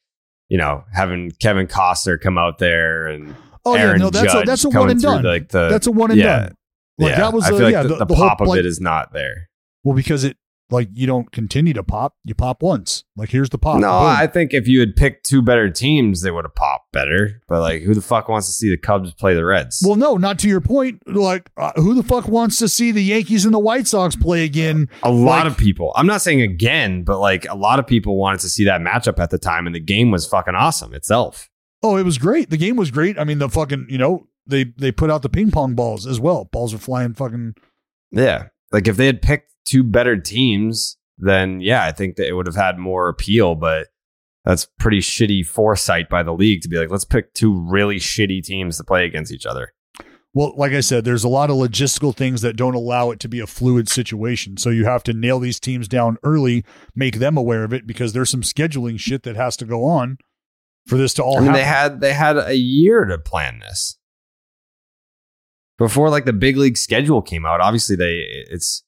[0.49, 3.35] you know, having Kevin Costner come out there and
[3.65, 5.23] Oh yeah, no, that's a, that's a one and done.
[5.25, 6.55] Like the that's a one and yeah, done.
[6.99, 7.17] Like yeah.
[7.19, 8.59] that was I a- feel like yeah, the, the- the the whole, pop of like-
[8.61, 9.49] it is not there.
[9.85, 10.37] Well, because it
[10.73, 13.03] like you don't continue to pop, you pop once.
[13.17, 13.81] Like here's the pop.
[13.81, 14.07] no, Boom.
[14.07, 17.43] I think if you had picked two better teams, they would have popped better.
[17.49, 19.83] But like, who the fuck wants to see the Cubs play the Reds?
[19.85, 21.03] Well, no, not to your point.
[21.09, 24.45] Like, uh, who the fuck wants to see the Yankees and the White Sox play
[24.45, 24.89] again?
[25.03, 25.93] a lot like- of people.
[25.97, 29.19] I'm not saying again, but like a lot of people wanted to see that matchup
[29.19, 31.50] at the time, and the game was fucking awesome itself.
[31.83, 32.51] Oh, it was great.
[32.51, 33.19] The game was great.
[33.19, 36.21] I mean, the fucking, you know, they they put out the ping pong balls as
[36.21, 36.45] well.
[36.47, 37.55] Balls are flying fucking.
[38.11, 38.49] Yeah.
[38.73, 42.47] Like if they had picked two better teams, then yeah, I think that it would
[42.47, 43.89] have had more appeal, but
[44.45, 48.43] that's pretty shitty foresight by the league to be like, let's pick two really shitty
[48.43, 49.73] teams to play against each other.
[50.33, 53.29] Well, like I said, there's a lot of logistical things that don't allow it to
[53.29, 54.57] be a fluid situation.
[54.59, 58.13] So you have to nail these teams down early, make them aware of it because
[58.13, 60.19] there's some scheduling shit that has to go on
[60.87, 61.55] for this to all I mean, happen.
[61.61, 63.99] they had they had a year to plan this
[65.79, 67.61] before like the big league schedule came out.
[67.61, 68.85] Obviously, they it's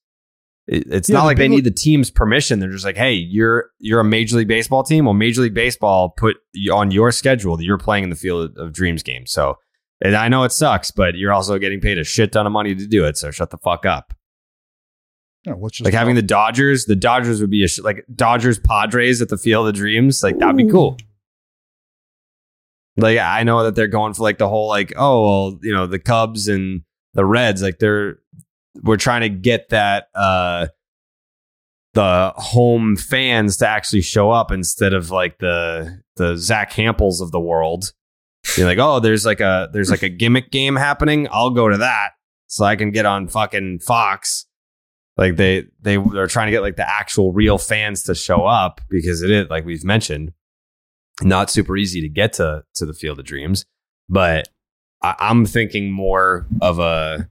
[0.66, 2.58] it, it's Yeah, not the like they need the team's permission.
[2.60, 5.04] They're just like, hey, you're you're a Major League Baseball team.
[5.06, 8.56] Well, Major League Baseball put you on your schedule that you're playing in the Field
[8.58, 9.26] of Dreams game.
[9.26, 9.56] So,
[10.00, 12.74] and I know it sucks, but you're also getting paid a shit ton of money
[12.74, 13.16] to do it.
[13.16, 14.14] So shut the fuck up.
[15.44, 19.28] Yeah, Like having the Dodgers, the Dodgers would be a sh- like Dodgers Padres at
[19.28, 20.22] the Field of Dreams.
[20.22, 20.96] Like that'd be cool.
[22.96, 25.86] Like I know that they're going for like the whole like oh well you know
[25.86, 26.82] the Cubs and
[27.14, 28.18] the Reds like they're
[28.82, 30.68] we're trying to get that uh
[31.94, 37.30] the home fans to actually show up instead of like the the Zack Hamples of
[37.30, 37.92] the world.
[38.56, 41.28] You're like oh there's like a there's like a gimmick game happening.
[41.30, 42.10] I'll go to that
[42.46, 44.46] so I can get on fucking Fox
[45.16, 48.80] like they they they're trying to get like the actual real fans to show up
[48.88, 50.32] because it is like we've mentioned
[51.20, 53.64] not super easy to get to to the field of dreams
[54.08, 54.48] but
[55.02, 57.28] I, i'm thinking more of a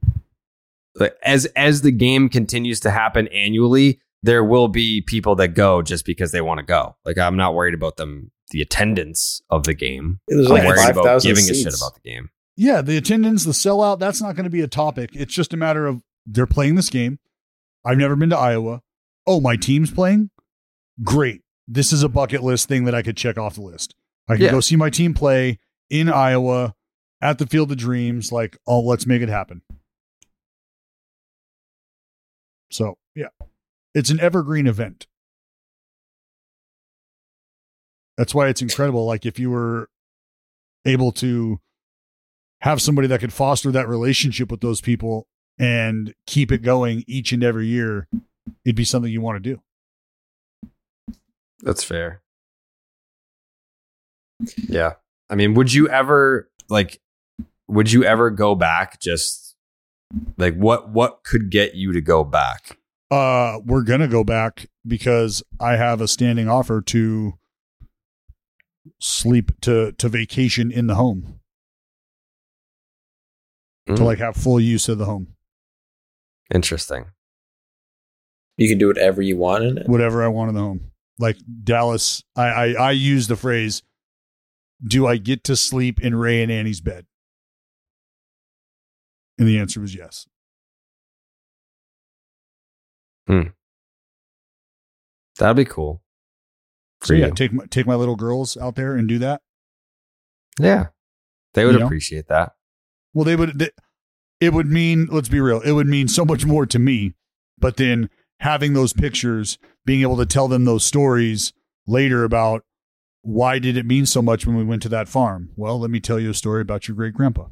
[0.95, 5.81] like as as the game continues to happen annually there will be people that go
[5.81, 9.63] just because they want to go like i'm not worried about them the attendance of
[9.63, 11.81] the game There's i'm like worried about 5,000 giving a shit seats.
[11.81, 15.11] about the game Yeah, the attendance, the sellout, that's not going to be a topic.
[15.13, 17.17] It's just a matter of they're playing this game.
[17.85, 18.81] I've never been to Iowa.
[19.25, 20.29] Oh, my team's playing?
[21.01, 21.41] Great.
[21.67, 23.95] This is a bucket list thing that I could check off the list.
[24.27, 24.51] I can Yeah.
[24.51, 25.59] go see my team play
[25.89, 26.75] in Iowa
[27.21, 28.31] at the Field of Dreams.
[28.31, 29.61] Like, oh, let's make it happen.
[32.69, 33.27] So, yeah,
[33.93, 35.07] it's an evergreen event.
[38.17, 39.05] That's why it's incredible.
[39.05, 39.89] Like, if you were
[40.85, 41.59] able to
[42.61, 45.27] have somebody that could foster that relationship with those people
[45.57, 48.07] and keep it going each and every year,
[48.63, 49.61] it'd be something you want to do.
[51.63, 52.21] That's fair.
[54.67, 54.93] Yeah.
[55.29, 56.99] I mean, would you ever like
[57.67, 59.55] would you ever go back just
[60.37, 62.77] like what what could get you to go back?
[63.09, 67.33] Uh, we're gonna go back because I have a standing offer to
[68.99, 71.39] sleep to to vacation in the home
[73.87, 75.35] to Mm, like have full use of the home,
[76.53, 77.05] interesting.
[78.57, 79.87] You can do whatever you want in it.
[79.89, 80.90] whatever I want in the home.
[81.21, 83.83] Like Dallas, I I, I use the phrase,
[84.83, 87.05] "Do I get to sleep in Ray and Annie's bed?"
[89.37, 90.25] And the answer was yes.
[93.27, 93.49] Hmm.
[95.37, 96.01] That'd be cool.
[97.03, 97.33] So For yeah, you.
[97.33, 99.41] take my take my little girls out there and do that.
[100.59, 100.87] Yeah.
[101.53, 101.85] They would You know?
[101.85, 102.53] appreciate that.
[103.13, 103.57] Well, they would.
[103.59, 103.69] They,
[104.39, 105.07] it would mean.
[105.11, 105.61] Let's be real.
[105.61, 107.13] It would mean so much more to me.
[107.57, 111.53] But then having those pictures, being able to tell them those stories
[111.87, 112.63] later about
[113.23, 115.49] why did it mean so much when we went to that farm?
[115.55, 117.47] Well, let me tell you a story about your great grandpa.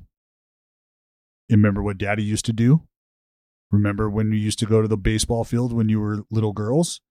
[1.50, 2.84] Remember what Daddy used to do?
[3.72, 7.02] Remember when you used to go to the baseball field when you were little girls?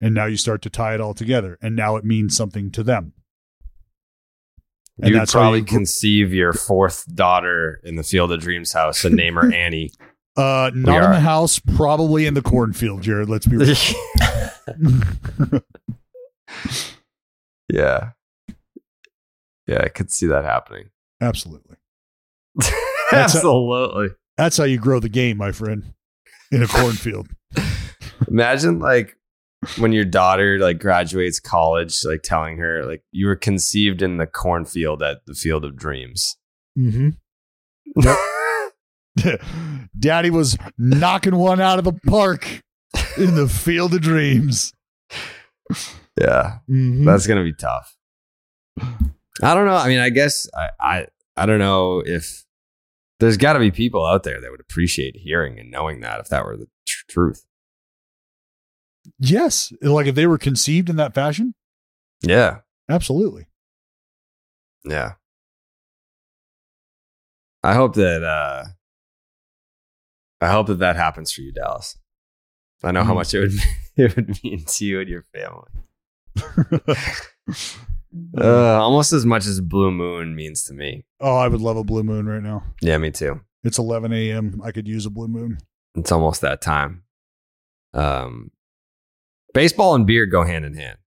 [0.00, 2.82] And now you start to tie it all together, and now it means something to
[2.82, 3.12] them.
[5.02, 9.16] And how probably you- conceive your fourth daughter in the Field of Dreams house and
[9.16, 9.90] name her Annie.
[10.36, 13.28] Uh, not in the house, probably in the cornfield, Jared.
[13.28, 13.74] Let's be real.
[17.68, 18.10] yeah.
[19.66, 20.90] Yeah, I could see that happening.
[21.20, 21.76] Absolutely.
[23.10, 24.08] That's Absolutely.
[24.36, 25.92] That's how you grow the game, my friend,
[26.50, 27.28] in a cornfield.
[28.28, 29.16] Imagine like
[29.78, 34.26] when your daughter like graduates college, like telling her like you were conceived in the
[34.26, 36.36] cornfield at the Field of Dreams.
[36.78, 37.10] Mm-hmm.
[39.98, 42.62] Daddy was knocking one out of the park
[43.16, 44.72] in the field of dreams.
[46.20, 47.04] Yeah, Mhm.
[47.04, 47.96] that's gonna be tough.
[48.78, 49.76] I don't know.
[49.76, 51.06] I mean, I guess I I,
[51.36, 52.44] I don't know if
[53.20, 56.28] there's got to be people out there that would appreciate hearing and knowing that if
[56.28, 57.44] that were the tr- truth.
[59.18, 59.72] Yes.
[59.82, 61.54] Like if they were conceived in that fashion,
[62.22, 62.58] Yeah,
[62.88, 63.46] absolutely.
[64.84, 65.12] yeah.
[67.62, 68.64] I hope that uh
[70.40, 71.96] I hope that that happens for you, Dallas.
[72.82, 73.16] I know how Mm.
[73.16, 73.52] much it would
[73.96, 75.68] it would mean to you and your family.
[78.36, 81.04] Uh, almost as much as Blue Moon means to me.
[81.20, 82.64] Oh, I would love a blue moon right now.
[82.82, 83.40] Yeah, me too.
[83.62, 84.60] It's 11 a.m.
[84.64, 85.58] I could use a blue moon.
[85.94, 87.04] It's almost that time.
[87.94, 88.50] Um,
[89.54, 90.98] baseball and beer go hand in hand.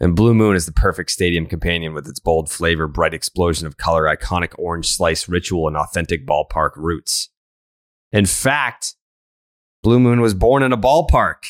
[0.00, 3.76] And Blue Moon is the perfect stadium companion with its bold flavor, bright explosion of
[3.76, 7.28] color, iconic orange slice ritual, and authentic ballpark roots.
[8.14, 8.94] In fact,
[9.82, 11.44] Blue Moon was born in a ballpark,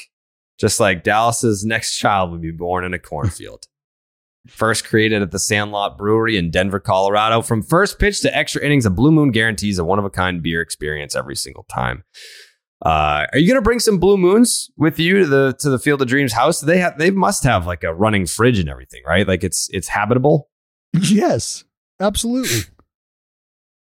[0.59, 3.67] just like Dallas's next child would be born in a cornfield.
[4.49, 7.41] First created at the Sandlot Brewery in Denver, Colorado.
[7.41, 10.43] From first pitch to extra innings, a Blue Moon guarantees a one of a kind
[10.43, 12.05] beer experience every single time.
[12.85, 15.79] Uh, are you going to bring some Blue Moons with you to the to the
[15.79, 16.61] Field of Dreams house?
[16.61, 19.27] They have they must have like a running fridge and everything, right?
[19.27, 20.51] Like it's it's habitable.
[20.93, 21.65] Yes,
[21.99, 22.65] absolutely.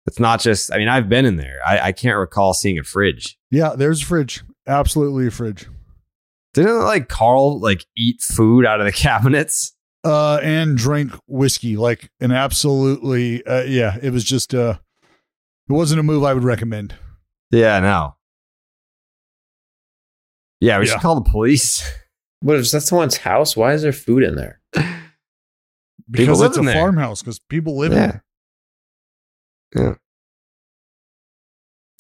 [0.07, 0.73] It's not just.
[0.73, 1.61] I mean, I've been in there.
[1.67, 3.39] I, I can't recall seeing a fridge.
[3.51, 4.43] Yeah, there's a fridge.
[4.67, 5.67] Absolutely a fridge.
[6.53, 9.73] Didn't like Carl like eat food out of the cabinets?
[10.05, 13.45] Uh, and drink whiskey like an absolutely.
[13.47, 14.55] Uh, yeah, it was just.
[14.55, 14.77] Uh,
[15.69, 16.95] it wasn't a move I would recommend.
[17.51, 18.17] Yeah, no.
[20.61, 20.93] Yeah, we Yeah.
[20.93, 21.83] should call the police.
[22.41, 23.57] What is that someone's house?
[23.57, 24.61] Why is there food in there?
[26.11, 26.75] Because live it's a there.
[26.75, 27.23] farmhouse.
[27.23, 28.07] Because people live in Yeah.
[28.07, 28.24] there.
[29.75, 29.95] Yeah.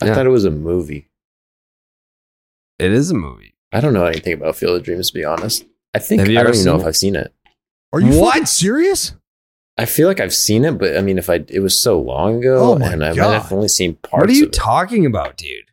[0.03, 0.15] I Yeah.
[0.15, 1.11] thought it was a movie.
[2.79, 3.55] It is a movie.
[3.73, 5.65] I don't know anything about Field of Dreams to be honest.
[5.95, 6.87] I think I don't even know seen if?
[6.87, 7.33] I've seen it.
[7.93, 8.33] Are you What?
[8.35, 9.15] fucking serious?
[9.77, 12.39] I feel like I've seen it, but I mean, if I it was so long
[12.39, 13.43] ago, Oh and I might God.
[13.43, 14.13] have only seen parts.
[14.13, 14.21] Of it.
[14.23, 14.53] What are you of it.
[14.53, 15.65] talking about, dude?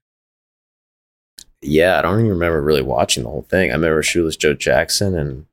[1.61, 3.69] Yeah, I don't even remember really watching the whole thing.
[3.69, 5.45] I remember Shoeless Joe Jackson and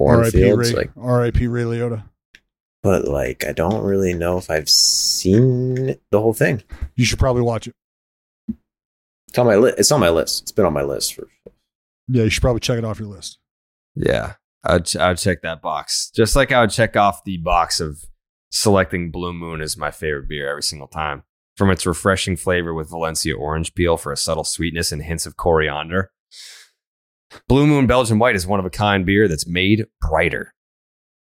[0.00, 0.42] R.I.P.
[0.52, 0.72] Ray.
[0.72, 1.46] like, R.I.P.
[1.46, 2.02] Ray Liotta.
[2.84, 6.62] But like I don't really know if I've seen the whole thing.
[6.94, 7.74] You should probably watch it.
[9.28, 9.78] It's on my list.
[9.80, 10.42] It's on my list.
[10.42, 11.26] It's been on my list for.
[12.06, 13.38] Yeah, you should probably check it off your list.
[13.96, 16.10] Yeah, I'd, ch- I'd check that box.
[16.14, 18.04] Just like I would check off the box of
[18.50, 21.24] selecting Blue Moon as my favorite beer every single time.
[21.56, 25.36] From its refreshing flavor with Valencia orange peel for a subtle sweetness and hints of
[25.36, 26.10] coriander.
[27.48, 30.53] Blue Moon Belgian White is one of a kind beer that's made brighter.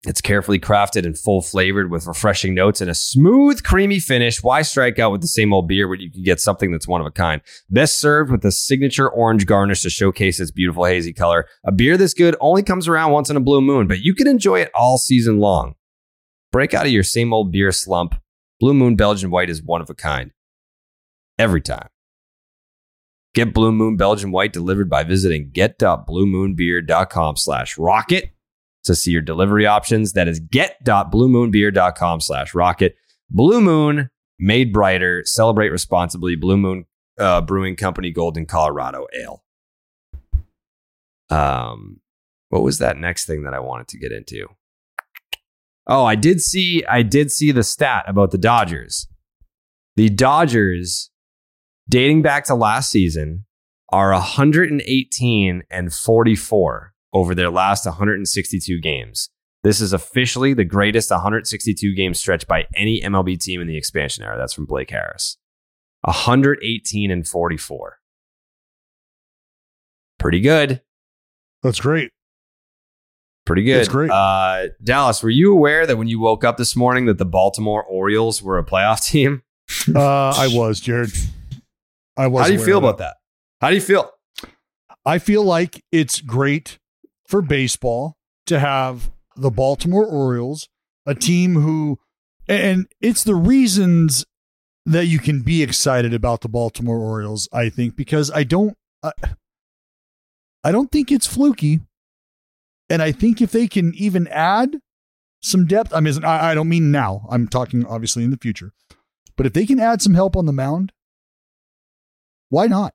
[0.06, 4.42] It's carefully crafted and full flavored with refreshing notes and a smooth, creamy finish.
[4.42, 7.00] Why strike out with the same old beer when you can get something that's one
[7.00, 7.42] of a kind?
[7.68, 11.48] Best served with a signature orange garnish to showcase its beautiful hazy color.
[11.64, 14.28] A beer this good only comes around once in a blue moon, but you can
[14.28, 15.74] enjoy it all season long.
[16.52, 18.14] Break out of your same old beer slump.
[18.60, 20.32] Blue Moon Belgian White is one of a kind.
[21.38, 21.88] Every time.
[23.34, 28.30] Get Blue Moon Belgian White delivered by visiting get.bluemoonbeer.com slash rocket
[28.84, 30.12] to see your delivery options.
[30.12, 32.96] That is get.bluemoonbeer.com slash rocket.
[33.30, 35.22] Blue Moon, made brighter.
[35.24, 36.36] Celebrate responsibly.
[36.36, 36.84] Blue Moon
[37.18, 39.42] uh, Brewing Company, Golden, Colorado Ale.
[41.30, 42.00] Um,
[42.48, 44.48] what was that next thing that I wanted to get into?
[45.86, 49.08] Oh, I did see I did see the stat about the Dodgers.
[49.96, 51.10] The Dodgers
[51.88, 53.46] dating back to last season
[53.90, 59.30] are 118 and 44 over their last 162 games.
[59.64, 64.24] This is officially the greatest 162 game stretch by any MLB team in the expansion
[64.24, 64.36] era.
[64.38, 65.36] That's from Blake Harris.
[66.02, 67.98] 118 and 44.
[70.18, 70.82] Pretty good.
[71.62, 72.10] That's great.
[73.44, 73.78] Pretty good.
[73.78, 74.10] That's great.
[74.10, 77.82] Uh, Dallas, were you aware that when you woke up this morning that the Baltimore
[77.82, 79.42] Orioles were a playoff team?
[79.94, 81.10] Uh, I was, Jared.
[82.16, 82.42] I was.
[82.42, 83.16] How do you feel about that?
[83.60, 84.10] How do you feel?
[85.04, 86.78] I feel like it's great
[87.28, 90.68] for baseball to have the Baltimore Orioles,
[91.06, 91.98] a team who,
[92.48, 94.24] and it's the reasons
[94.86, 97.48] that you can be excited about the Baltimore Orioles.
[97.52, 99.12] I think because I don't, I,
[100.64, 101.80] I don't think it's fluky,
[102.88, 104.78] and I think if they can even add
[105.42, 107.26] some depth, I mean, I, I don't mean now.
[107.30, 108.72] I'm talking obviously in the future,
[109.36, 110.92] but if they can add some help on the mound,
[112.48, 112.94] why not?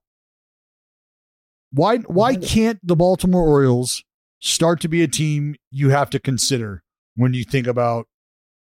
[1.72, 4.04] Why why can't the Baltimore Orioles
[4.44, 6.84] start to be a team you have to consider
[7.16, 8.08] when you think about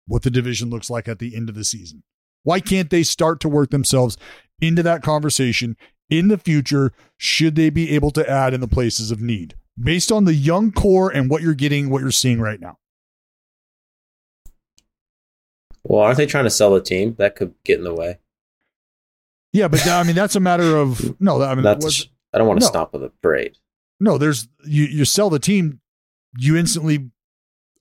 [0.07, 2.03] what the division looks like at the end of the season?
[2.43, 4.17] Why can't they start to work themselves
[4.61, 5.75] into that conversation
[6.09, 10.09] in the future should they be able to add in the places of need based
[10.09, 12.77] on the young core and what you're getting what you're seeing right now?
[15.83, 17.15] Well, aren't they trying to sell the team?
[17.17, 18.19] That could get in the way.
[19.51, 21.73] Yeah, but I mean that's a matter of no, I mean I
[22.37, 22.69] don't want to no.
[22.69, 23.57] stop with a parade.
[23.99, 25.81] No, there's you you sell the team,
[26.37, 27.09] you instantly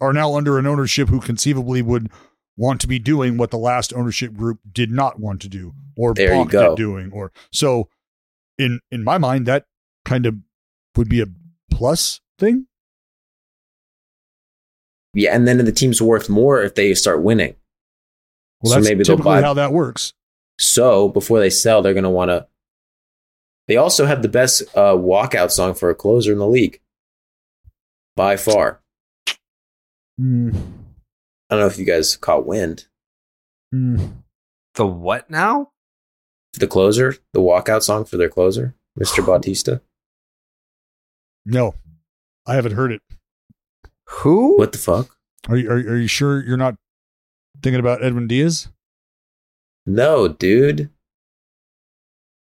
[0.00, 2.10] are now under an ownership who conceivably would
[2.56, 6.14] want to be doing what the last ownership group did not want to do or
[6.14, 7.88] balked at doing or so
[8.58, 9.66] in in my mind that
[10.04, 10.34] kind of
[10.96, 11.26] would be a
[11.70, 12.66] plus thing.
[15.14, 17.56] Yeah, and then the team's worth more if they start winning.
[18.62, 20.12] Well, So that's maybe they'll buy- how that works.
[20.58, 22.46] So before they sell, they're going to want to.
[23.68, 26.80] They also have the best uh, walkout song for a closer in the league,
[28.14, 28.80] by far.
[30.20, 32.86] Mm, I don't know if you guys caught wind.
[33.74, 34.12] mm.
[34.74, 35.70] The what now?
[36.54, 39.24] The closer, the walkout song for their closer, Mr.
[39.24, 39.80] Bautista.
[41.44, 41.74] No,
[42.46, 43.02] I haven't heard it.
[44.08, 44.56] Who?
[44.58, 45.16] What the fuck?
[45.48, 46.76] Are you are, are you sure you're not
[47.62, 48.68] thinking about Edwin Diaz?
[49.86, 50.90] No, dude.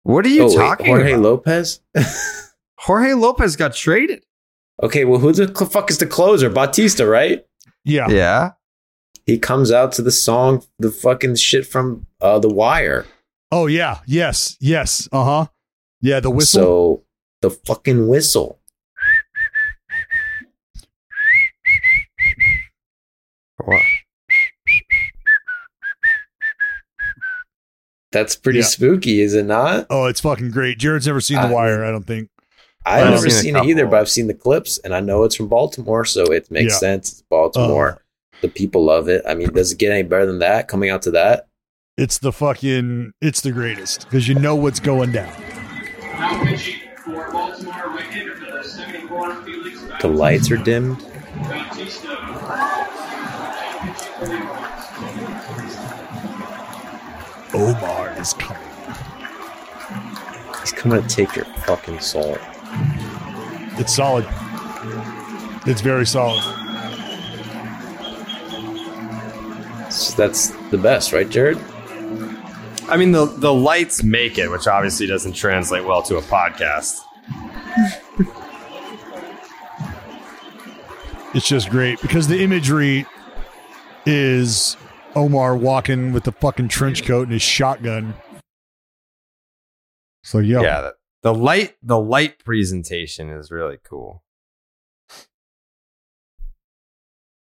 [0.06, 0.46] What are you Oh,
[0.78, 1.22] wait, Jorge about?
[1.22, 1.80] Lopez?
[2.78, 4.24] Jorge Lopez got traded.
[4.82, 6.48] okay, well, who the fuck is the closer?
[6.48, 7.44] Bautista, right?
[7.84, 8.08] Yeah.
[8.08, 8.52] Yeah.
[9.24, 13.04] He comes out to the song, the fucking shit from uh, The Wire.
[13.50, 13.98] Oh yeah.
[14.06, 14.56] Yes.
[14.60, 15.08] Yes.
[15.10, 15.46] Uh huh.
[16.00, 16.20] Yeah.
[16.20, 16.62] The whistle.
[16.62, 17.04] So
[17.42, 18.60] the fucking whistle.
[23.64, 23.80] What?
[28.16, 28.64] That's pretty Yeah.
[28.64, 29.86] spooky, is it not?
[29.90, 30.78] oh, it's fucking great.
[30.78, 31.84] Jared's never seen The I- Wire.
[31.84, 32.30] I don't think.
[32.86, 35.24] I've I've never seen seen, it either, but I've seen the clips and I know
[35.24, 36.78] it's from Baltimore, so it makes Yeah.
[36.78, 37.12] sense.
[37.12, 38.02] It's Baltimore.
[38.42, 39.22] the people love it.
[39.28, 41.46] I mean, does it get any better than that coming out to that?
[41.98, 43.12] It's the fucking.
[43.20, 45.32] It's the greatest because you know what's going down.
[46.02, 50.98] Now pitching for Baltimore, wicket for the 74 Felix The lights are dimmed.
[57.56, 58.62] Omar is coming.
[60.60, 62.36] He's coming to take your fucking soul.
[63.78, 64.26] It's solid.
[65.66, 66.42] It's very solid.
[69.90, 71.58] So that's the best, right, Jared?
[72.88, 77.00] I mean, the the lights make it, which obviously doesn't translate well to a podcast.
[81.34, 83.06] It's just great because the imagery
[84.04, 84.76] is
[85.16, 88.12] Omar walking with the fucking trench coat and his shotgun.
[90.22, 94.22] So yeah, Yeah, the, the light the light presentation is really cool.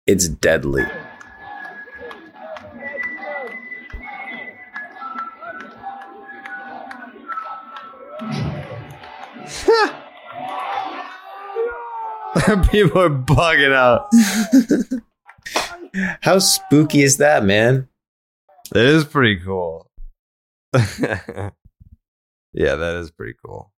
[0.06, 0.82] It's deadly.
[12.72, 14.08] People are bugging out.
[16.20, 17.88] How spooky is that, man?
[18.74, 19.90] It is pretty cool.
[20.74, 21.50] yeah,
[22.52, 23.72] that is pretty cool.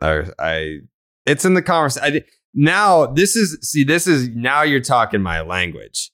[0.00, 0.78] I, I
[1.26, 2.24] it's in the conversation.
[2.52, 6.10] Now this is see this is now you're talking my language.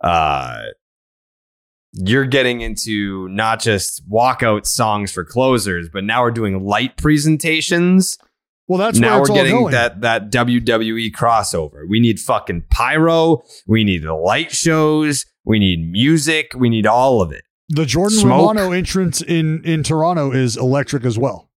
[0.00, 0.62] Uh,
[1.92, 8.18] you're getting into not just walkout songs for closers, but now we're doing light presentations.
[8.68, 11.88] Well, that's now we're getting that that WWE crossover.
[11.88, 13.42] We need fucking pyro.
[13.66, 15.24] We need the light shows.
[15.44, 16.52] We need music.
[16.54, 17.44] We need all of it.
[17.70, 18.48] the Jordan Smoke.
[18.54, 21.48] Romano entrance in in Toronto is electric as well.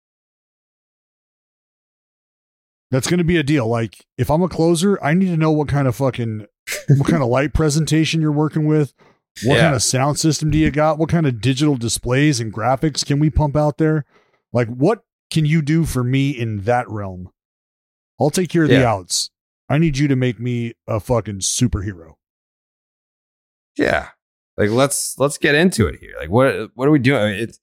[2.91, 3.69] That's going to be a deal.
[3.69, 6.47] Like, if I'm a closer, I need to know what kind of fucking
[6.89, 8.95] what kind of light presentation you're working with.
[9.45, 9.62] What Yeah.
[9.62, 10.99] kind of sound system do you got?
[10.99, 14.05] What kind of digital displays and graphics can we pump out there?
[14.53, 17.31] Like, what can you do for me in that realm?
[18.20, 19.31] I'll take care of the outs.
[19.69, 22.15] I need you to make me a fucking superhero.
[23.77, 24.09] Yeah.
[24.57, 26.15] Like let's let's get into it here.
[26.19, 27.35] Like what what are we doing?
[27.35, 27.61] It's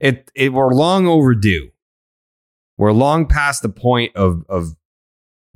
[0.00, 1.70] it it we're long overdue.
[2.76, 4.74] We're long past the point of of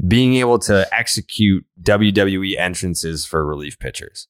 [0.06, 4.28] being able to execute WWE entrances for relief pitchers.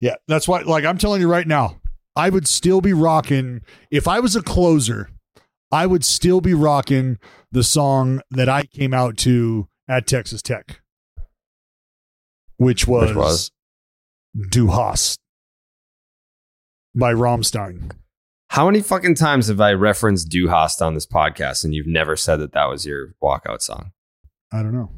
[0.00, 0.60] Yeah, that's why.
[0.60, 1.80] Like I'm telling you right now,
[2.14, 5.08] I would still be rocking if I was a closer.
[5.74, 7.18] I would still be rocking
[7.50, 10.80] the song that I came out to at Texas Tech,
[12.58, 13.50] which was, Which was?
[14.50, 15.18] Du Hast
[16.94, 17.90] by Rammstein.
[18.50, 22.14] How many fucking times have I referenced Du Hast on this podcast and you've never
[22.14, 23.90] said that that was your walkout song?
[24.52, 24.92] I don't know.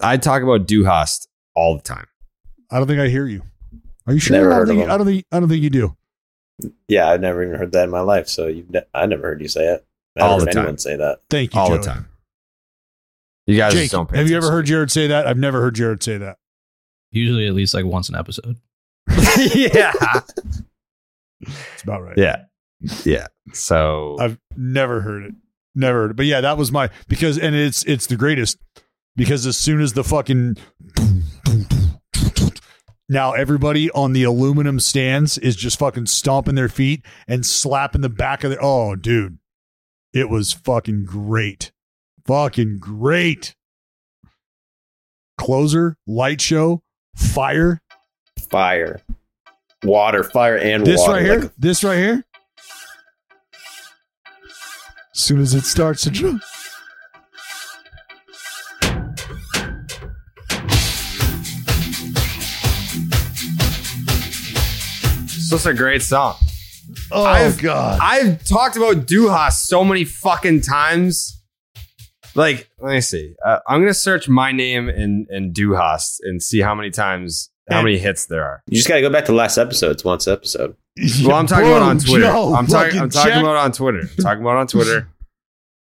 [0.00, 2.06] I talk about Du Hast all the time.
[2.70, 3.42] I don't think I hear you.
[4.06, 4.52] Are you sure?
[4.52, 4.88] I don't think.
[4.88, 5.26] I don't think.
[5.32, 5.96] I don't think you do.
[6.88, 8.28] Yeah, I've never even heard that in my life.
[8.28, 9.86] So you've ne- I never heard you say it.
[10.16, 10.62] I All never the heard time.
[10.62, 11.20] anyone say that.
[11.30, 11.78] Thank you, all Joey.
[11.78, 12.08] the time.
[13.46, 15.26] You guys Jake, just don't pay have you ever heard Jared say that?
[15.26, 16.36] I've never heard Jared say that.
[17.10, 18.56] Usually at least like once an episode.
[19.54, 19.92] yeah.
[21.40, 22.16] It's about right.
[22.16, 22.44] Yeah.
[23.04, 23.26] Yeah.
[23.52, 25.34] So I've never heard it.
[25.74, 26.16] Never heard it.
[26.16, 28.58] But yeah, that was my because and it's it's the greatest
[29.16, 30.56] because as soon as the fucking
[33.12, 38.08] now everybody on the aluminum stands is just fucking stomping their feet and slapping the
[38.08, 39.38] back of their oh dude.
[40.12, 41.72] It was fucking great.
[42.26, 43.54] Fucking great.
[45.38, 46.82] Closer, light show,
[47.16, 47.80] fire.
[48.50, 49.00] Fire,
[49.82, 50.90] water, fire, and water.
[50.92, 51.12] This water.
[51.12, 51.40] right here.
[51.40, 52.24] like- this right here.
[55.14, 56.10] As soon as it starts to
[65.52, 65.60] drum.
[65.60, 66.36] such a great song.
[67.10, 67.98] Oh I've, God.
[68.02, 71.40] I've talked about Du Hast so many fucking times.
[72.34, 73.34] Like, let me see.
[73.44, 77.50] Uh, I'm gonna search my name in in Du Hast and see how many times,
[77.70, 78.62] how many hits there are.
[78.66, 79.92] You just got to go back to last episode.
[79.92, 80.74] It's once episode.
[81.24, 82.24] Well, I'm talking about on Twitter.
[82.24, 83.00] Joe, I'm talking.
[83.00, 83.42] I'm talking check.
[83.42, 84.00] about on Twitter.
[84.00, 85.08] I'm talking about on Twitter.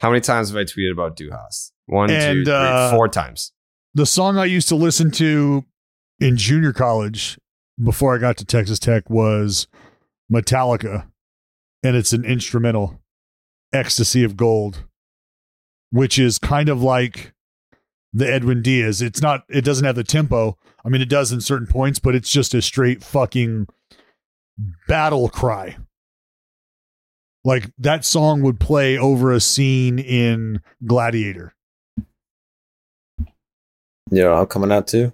[0.01, 1.73] How many times have I tweeted about Du Hast?
[1.87, 3.53] One, two, three, uh, four times.
[3.95, 5.65] the song I used to listen to
[6.21, 7.39] in junior college
[7.79, 7.87] Mm-hmm.
[7.87, 9.67] before I got to Texas Tech was
[10.33, 11.09] Metallica,
[11.83, 13.01] and it's an instrumental,
[13.73, 14.85] "Ecstasy of Gold,"
[15.91, 17.35] which is kind of like
[18.13, 19.03] the Edwin Diaz.
[19.03, 19.45] It's not.
[19.49, 20.57] It doesn't have the tempo.
[20.85, 23.67] I mean, it does in certain points, but it's just a straight fucking
[24.87, 25.77] battle cry.
[27.45, 31.55] Like that song would play over a scene in Gladiator.
[34.11, 35.13] Yeah, I'm coming out too.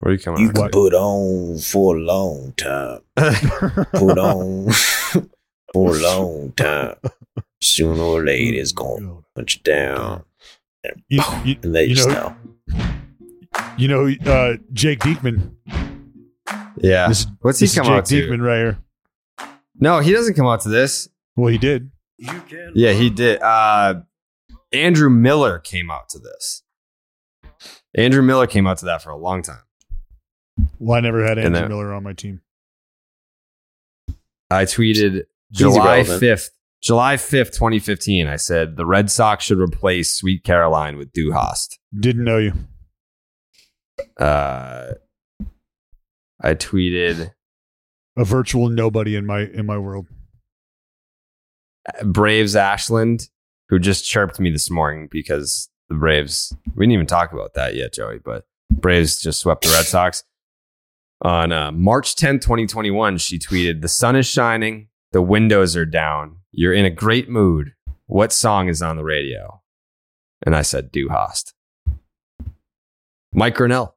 [0.00, 0.72] What are you coming You out can with?
[0.72, 3.00] put on for a long time.
[3.16, 4.70] put on
[5.72, 6.94] for a long time.
[7.60, 10.24] Sooner or later, it's going to put you down
[11.08, 12.36] You, you, and let you, you know- know.
[13.76, 15.52] You know, uh, Jake Diekman.
[16.80, 17.08] Yeah.
[17.08, 18.28] This, What's this he is come out Jake to?
[18.30, 18.78] Diekman right here.
[19.80, 21.08] No, he doesn't come out to this.
[21.36, 21.90] Well, he did.
[22.74, 23.40] Yeah, he did.
[23.40, 24.02] Uh,
[24.72, 26.62] Andrew Miller came out to this.
[27.96, 29.62] Andrew Miller came out to that for a long time.
[30.78, 32.40] Well, I never had Andrew then- Miller on my team.
[34.50, 36.50] I tweeted He's July 5th,
[36.82, 38.26] July 5th, 2015.
[38.26, 41.78] I said the Red Sox should replace Sweet Caroline with Du Hast.
[41.98, 42.52] Didn't know you.
[44.18, 44.92] Uh,
[46.40, 47.32] I tweeted
[48.16, 50.06] A virtual nobody in my in my world.
[52.04, 53.28] Braves Ashland,
[53.68, 57.74] who just chirped me this morning because the Braves, we didn't even talk about that
[57.74, 60.22] yet, Joey, but Braves just swept the Red Sox.
[61.22, 66.36] On uh, March 10th, 2021, she tweeted, The sun is shining, the windows are down,
[66.52, 67.74] you're in a great mood.
[68.06, 69.60] What song is on the radio?
[70.46, 71.54] And I said, Du Hast.
[73.34, 73.94] Mike Grinnell.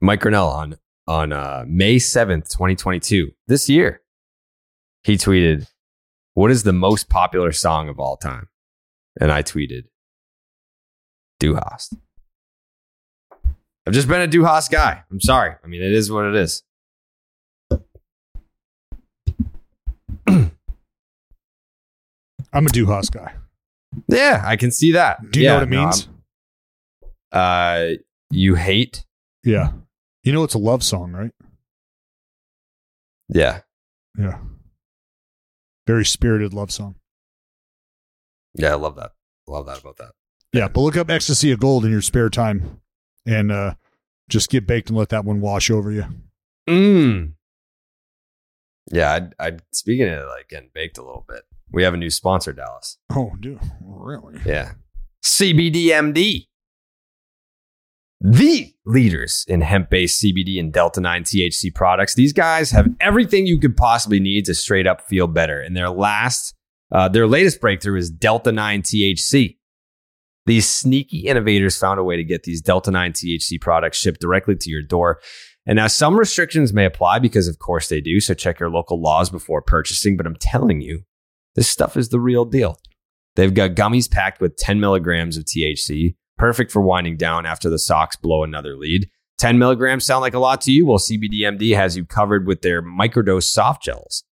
[0.00, 0.76] Mike Grinnell on,
[1.06, 4.02] on uh, May 7th, 2022, this year,
[5.02, 5.66] he tweeted,
[6.34, 8.48] What is the most popular song of all time?
[9.18, 9.84] And I tweeted,
[11.40, 11.94] Du Hast.
[13.88, 15.02] I've just been a Du Hast guy.
[15.10, 15.54] I'm sorry.
[15.64, 16.62] I mean, it is what it is.
[20.28, 20.50] I'm
[22.52, 23.32] a Du Hast guy.
[24.08, 25.30] Yeah, I can see that.
[25.30, 26.06] Do you Yeah, know what it means?
[27.32, 27.94] I'm- uh,
[28.30, 29.06] you hate?
[29.42, 29.70] yeah.
[30.22, 31.32] You know it's a love song, right?
[33.30, 33.62] Yeah.
[34.18, 34.36] Yeah.
[35.86, 36.96] Very spirited love song.
[38.54, 39.12] Yeah, I love that.
[39.46, 40.10] Love that about that.
[40.52, 42.82] Yeah, but look up Ecstasy of Gold in your spare time
[43.28, 43.74] and uh
[44.28, 46.04] just get baked and let that one wash over you.
[46.68, 47.32] Mm.
[48.90, 51.42] Yeah, I'd, I'd speaking of like getting baked a little bit.
[51.70, 52.98] We have a new sponsor, Dallas.
[53.10, 53.60] Oh, dude.
[53.82, 54.40] Really?
[54.44, 54.72] Yeah.
[55.24, 56.46] CBDMD.
[58.20, 62.14] The leaders in hemp based CBD and Delta 9 THC products.
[62.14, 65.60] These guys have everything you could possibly need to straight up feel better.
[65.60, 66.54] And their last,
[66.90, 69.57] uh, their latest breakthrough is Delta 9 THC.
[70.48, 74.56] These sneaky innovators found a way to get these Delta 9 THC products shipped directly
[74.56, 75.20] to your door.
[75.66, 78.18] And now some restrictions may apply because, of course, they do.
[78.18, 80.16] So check your local laws before purchasing.
[80.16, 81.02] But I'm telling you,
[81.54, 82.80] this stuff is the real deal.
[83.36, 87.78] They've got gummies packed with 10 milligrams of THC, perfect for winding down after the
[87.78, 89.10] Sox blow another lead.
[89.36, 90.86] 10 milligrams sound like a lot to you?
[90.86, 94.24] Well, CBDMD has you covered with their microdose soft gels.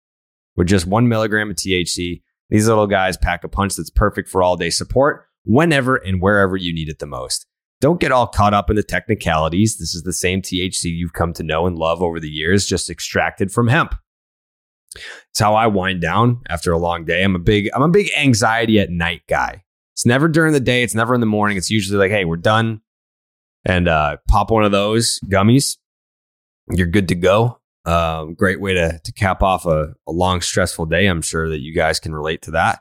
[0.56, 4.42] With just one milligram of THC, these little guys pack a punch that's perfect for
[4.42, 7.48] all day support whenever and wherever you need it the most.
[7.82, 9.78] Don't get all caught up in the technicalities.
[9.78, 12.90] This is the same THC you've come to know and love over the years, just
[12.90, 13.96] extracted from hemp.
[15.30, 17.24] It's how I wind down after a long day.
[17.24, 19.64] I'm a big I'm a big anxiety at night guy.
[19.94, 21.58] It's never during the day, it's never in the morning.
[21.58, 22.82] It's usually like, hey, we're done.
[23.66, 25.78] And uh, pop one of those gummies.
[26.70, 27.60] You're good to go.
[27.86, 31.06] Um, great way to, to cap off a, a long, stressful day.
[31.06, 32.80] I'm sure that you guys can relate to that.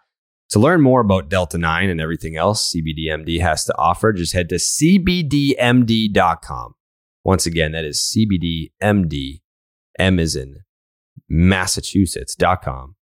[0.51, 4.49] To learn more about Delta 9 and everything else CBDMD has to offer, just head
[4.51, 6.05] to CBDMD.com.
[7.25, 9.41] Once again, that is CBDMD,
[9.99, 10.57] M is in
[11.29, 12.97] Massachusetts.com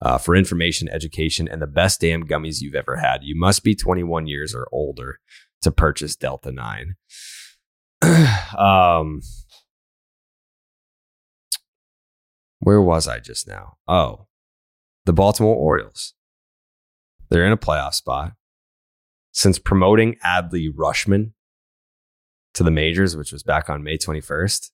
[0.00, 3.22] uh, for information, education, and the best damn gummies you've ever had.
[3.22, 5.20] You must be 21 years or older
[5.62, 6.94] to purchase Delta 9.
[8.58, 9.20] um,
[12.60, 13.76] where was I just now?
[13.86, 14.26] Oh,
[15.04, 16.14] the Baltimore Orioles.
[17.28, 18.32] They're in a playoff spot.
[19.32, 21.32] Since promoting Adley Rutschman
[22.54, 24.70] to the majors, which was back on May 21st,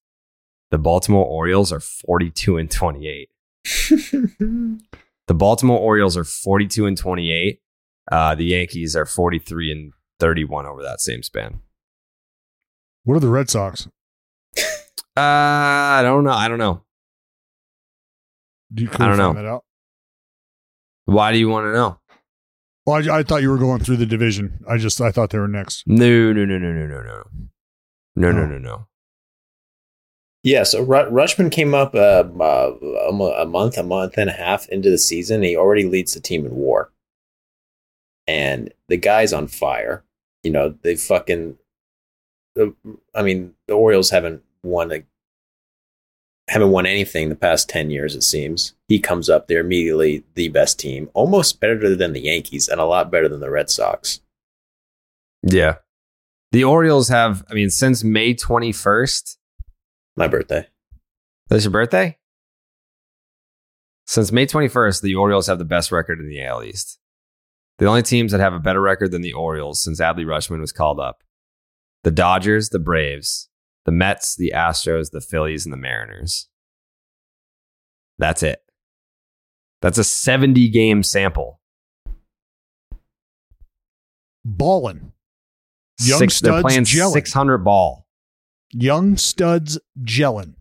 [0.70, 3.28] The Baltimore Orioles are 42 and 28.
[3.64, 7.60] the Baltimore Orioles are 42 and 28.
[8.10, 11.60] Uh, the Yankees are 43 and 31 over that same span.
[13.04, 13.88] What are the Red Sox?
[15.14, 16.30] Uh, I don't know.
[16.30, 16.84] I don't know.
[18.72, 19.32] Do you I don't know.
[19.34, 19.64] That out?
[21.04, 21.98] Why do you want to know?
[22.86, 24.64] Well, I, I thought you were going through the division.
[24.68, 25.84] I just I thought they were next.
[25.86, 27.22] No, no, no, no, no, no, no.
[28.14, 28.86] No, no, no, no.
[30.42, 32.72] Yeah, so Ru- Rutschman came up uh, uh,
[33.08, 35.42] a month, a month and a half into the season.
[35.44, 36.90] He already leads the team in WAR,
[38.26, 40.04] and the guy's on fire.
[40.42, 41.56] You know, they fucking.
[42.56, 42.74] the-
[43.14, 45.04] I mean, the Orioles haven't won a
[46.52, 48.14] haven't won anything the past ten years.
[48.14, 49.48] It seems he comes up.
[49.48, 53.40] They're immediately the best team, almost better than the Yankees, and a lot better than
[53.40, 54.20] the Red Sox.
[55.42, 55.76] Yeah.
[56.52, 59.38] The Orioles have, I mean, since May 21st.
[60.14, 60.68] My birthday.
[61.48, 62.18] That's your birthday?
[64.06, 66.98] Since May 21st, the Orioles have the best record in the AL East.
[67.78, 70.72] The only teams that have a better record than the Orioles since Adley Rutschman was
[70.72, 71.22] called up
[72.04, 73.48] the Dodgers, the Braves,
[73.84, 76.48] the Mets, the Astros, the Phillies, and the Mariners.
[78.18, 78.62] That's it.
[79.80, 81.60] That's a 70 game sample.
[84.44, 85.12] Ballin.
[86.00, 87.12] Young Six, they're studs playing gelling.
[87.12, 88.06] 600 ball.
[88.72, 90.54] Young studs gelling.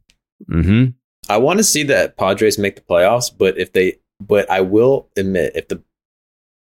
[0.49, 0.91] Mm-hmm.
[1.30, 5.10] I want to see that Padres make the playoffs, but if they, but I will
[5.15, 5.84] admit, if the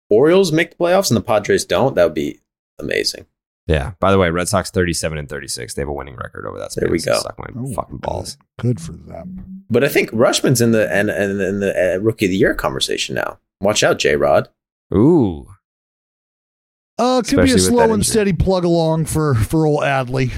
[0.09, 2.39] Orioles make the playoffs and the Padres don't, that would be
[2.79, 3.25] amazing.
[3.67, 3.93] Yeah.
[3.99, 5.73] By the way, Red Sox 37 and 36.
[5.73, 6.73] They have a winning record over that.
[6.75, 7.23] There we span, so go.
[7.23, 8.37] Suck my fucking balls.
[8.59, 9.63] Good for them.
[9.69, 12.53] But I think Rutschman's in the and and in the uh, rookie of the year
[12.53, 13.39] conversation now.
[13.61, 14.49] Watch out, J Rod.
[14.93, 15.47] Ooh.
[16.97, 20.31] Uh, could be a slow and steady plug along for for old Adley.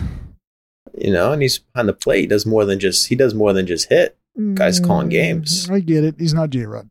[0.97, 2.21] You know, and he's behind the plate.
[2.21, 4.17] He does more than just he does more than just hit.
[4.53, 5.67] Guys calling games.
[5.69, 6.15] I get it.
[6.19, 6.89] He's not J Rod.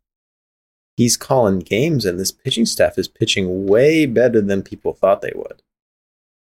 [0.96, 5.32] He's calling games, and this pitching staff is pitching way better than people thought they
[5.34, 5.62] would.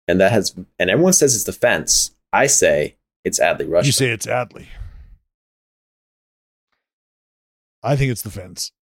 [0.09, 2.11] And that has and everyone says it's the fence.
[2.33, 3.87] I say it's Adley Rush.
[3.87, 4.67] You say it's Adley.
[7.83, 8.73] I think it's the fence.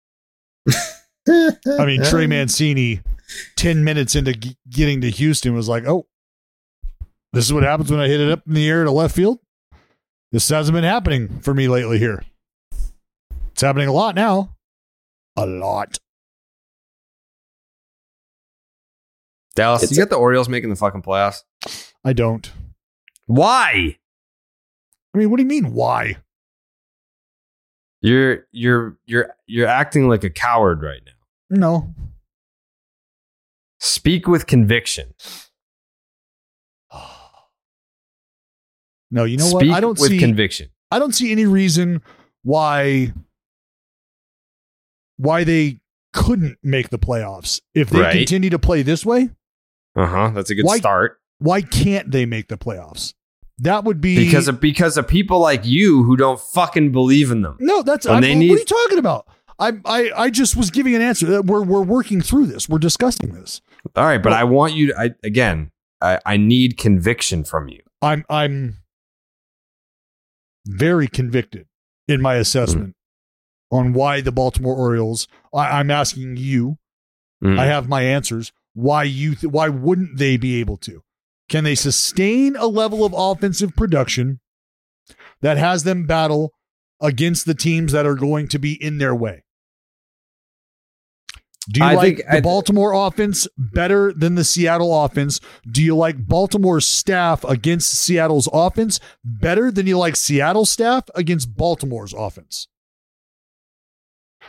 [1.29, 3.01] I mean, Trey Mancini,
[3.57, 6.07] 10 minutes into g- getting to Houston, was like, oh,
[7.33, 9.39] this is what happens when I hit it up in the air to left field.
[10.33, 12.25] This hasn't been happening for me lately here.
[13.53, 14.57] It's happening a lot now.
[15.37, 15.99] A lot.
[19.61, 21.43] Dallas, It's you got the Orioles making the fucking playoffs?
[22.05, 22.51] I don't.
[23.27, 23.99] Why?
[25.15, 26.17] I mean, what do you mean, why?
[28.01, 31.13] You're you're you're you're acting like a coward right now.
[31.51, 31.95] No.
[33.79, 35.13] Speak with conviction.
[39.11, 39.77] No, you know Speak what?
[39.77, 40.71] I don't with see conviction.
[40.91, 42.01] I don't see any reason
[42.43, 43.13] why
[45.17, 45.81] why they
[46.13, 47.61] couldn't make the playoffs.
[47.75, 48.13] If they Right.
[48.13, 49.31] continue to play this way,
[50.01, 50.31] Uh huh.
[50.35, 51.19] That's a good Why- start.
[51.39, 53.15] why can't they make the playoffs?
[53.59, 57.43] That would be Because of because of people like you who don't fucking believe in
[57.43, 57.57] them.
[57.61, 59.27] No, that's I, they what need- are you talking about?
[59.59, 61.43] I, I I just was giving an answer.
[61.43, 62.67] We're we're working through this.
[62.71, 63.61] We're discussing this.
[63.95, 65.71] All right, but I want you to I again,
[66.01, 67.83] I, I need conviction from you.
[68.01, 68.79] I'm I'm
[70.67, 71.67] very convicted
[72.09, 72.95] in my assessment
[73.71, 75.29] on why the Baltimore Orioles.
[75.55, 76.79] I, I'm asking you.
[77.45, 77.59] Mm.
[77.59, 78.53] I have my answers.
[78.81, 79.35] Why you?
[79.35, 81.03] Th- why wouldn't they be able to?
[81.49, 84.41] Can they sustain a level of offensive production
[85.43, 86.53] that has them battle
[87.01, 89.45] against the teams that are going to be in their way?
[91.69, 95.41] Do you I like the I- Baltimore offense better than the Seattle offense?
[95.71, 101.55] Do you like Baltimore's staff against Seattle's offense better than you like Seattle staff against
[101.55, 102.67] Baltimore's offense?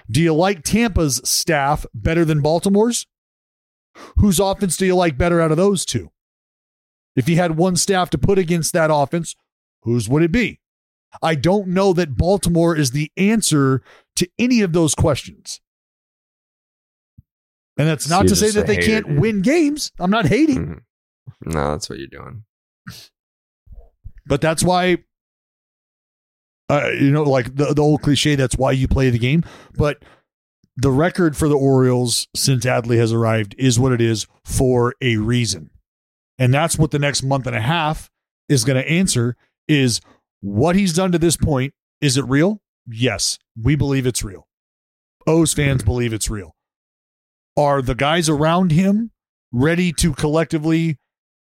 [0.09, 3.07] Do you like Tampa's staff better than Baltimore's?
[4.17, 6.11] Whose offense do you like better out of those two?
[7.15, 9.35] If you had one staff to put against that offense,
[9.83, 10.59] whose would it be?
[11.21, 13.83] I don't know that Baltimore is the answer
[14.15, 15.59] to any of those questions.
[17.77, 19.19] And that's not you're to say that they can't dude.
[19.19, 19.91] win games.
[19.99, 20.81] I'm not hating, Mhm.
[21.53, 22.43] No, that's what you're doing.
[24.25, 24.97] but that's why,
[26.69, 29.43] uh, you know, like the, the old cliche, that's why you play the game.
[29.75, 30.03] But
[30.77, 35.17] the record for the Orioles since Adley has arrived is what it is for a
[35.17, 35.69] reason.
[36.39, 38.09] And that's what the next month and a half
[38.49, 39.35] is going to answer
[39.67, 40.01] is
[40.39, 41.73] what he's done to this point.
[41.99, 42.61] Is it real?
[42.87, 44.47] Yes, we believe it's real.
[45.27, 46.55] O's fans believe it's real.
[47.55, 49.11] Are the guys around him
[49.51, 50.97] ready to collectively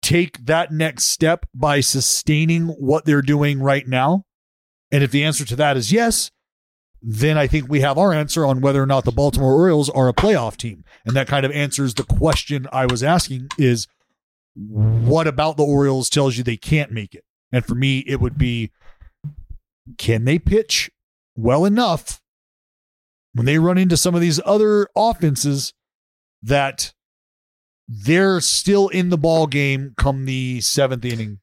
[0.02, 4.24] take that next step by sustaining what they're doing right now?
[4.92, 6.32] And if the answer to that is yes,
[7.02, 10.08] then I think we have our answer on whether or not the Baltimore Orioles are
[10.08, 10.84] a playoff team.
[11.06, 13.88] And that kind of answers the question I was asking is
[14.54, 17.24] what about the Orioles tells you they can't make it?
[17.52, 18.72] And for me, it would be
[19.98, 20.92] can they pitch
[21.36, 22.22] well enough
[23.34, 25.74] when they run into some of these other offenses
[26.44, 26.94] that
[27.88, 31.40] they're still in the ball game come the seventh inning.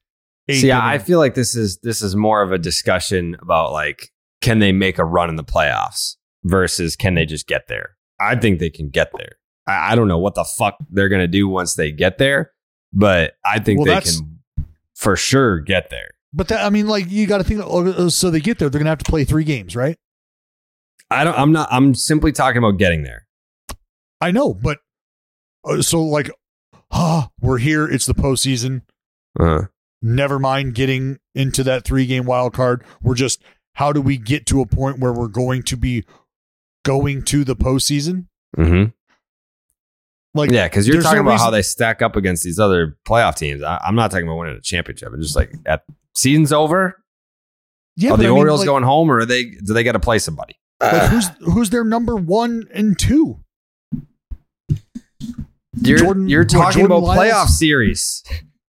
[0.49, 0.71] See, inning.
[0.71, 4.09] I feel like this is this is more of a discussion about like
[4.41, 7.95] can they make a run in the playoffs versus can they just get there.
[8.19, 9.33] I think they can get there.
[9.67, 12.51] I, I don't know what the fuck they're gonna do once they get there,
[12.93, 14.39] but I think Well, they can
[14.95, 16.11] for sure get there.
[16.33, 17.61] But that, I mean, like you got to think.
[17.63, 19.97] oh, So they get there, they're gonna have to play three games, right?
[21.09, 21.37] I don't.
[21.37, 21.67] I'm not.
[21.71, 23.25] I'm simply talking about getting there.
[24.21, 24.77] I know, but
[25.65, 26.29] uh, so like,
[26.91, 27.87] ah, we're here.
[27.87, 28.81] It's the postseason.
[29.39, 29.63] Uh,
[30.01, 32.83] Never mind getting into that three game wild card.
[33.01, 33.41] We're just
[33.75, 36.03] how do we get to a point where we're going to be
[36.85, 38.25] going to the postseason?
[38.57, 38.91] mm-hmm.
[40.35, 43.35] Like, Yeah, because you're talking no about how they stack up against these other playoff
[43.35, 43.63] teams.
[43.63, 45.11] I, I'm not talking about winning a championship.
[45.11, 45.83] I'm just like at
[46.15, 47.01] season's over.
[47.95, 49.45] Yeah, are the I mean, Orioles like- going home, or are they?
[49.45, 50.55] Do they got to play somebody?
[50.81, 53.39] Like who's who's their number one and two?
[55.81, 57.31] You're Jordan- you're talking Jordan about Lyles?
[57.33, 58.23] playoff series.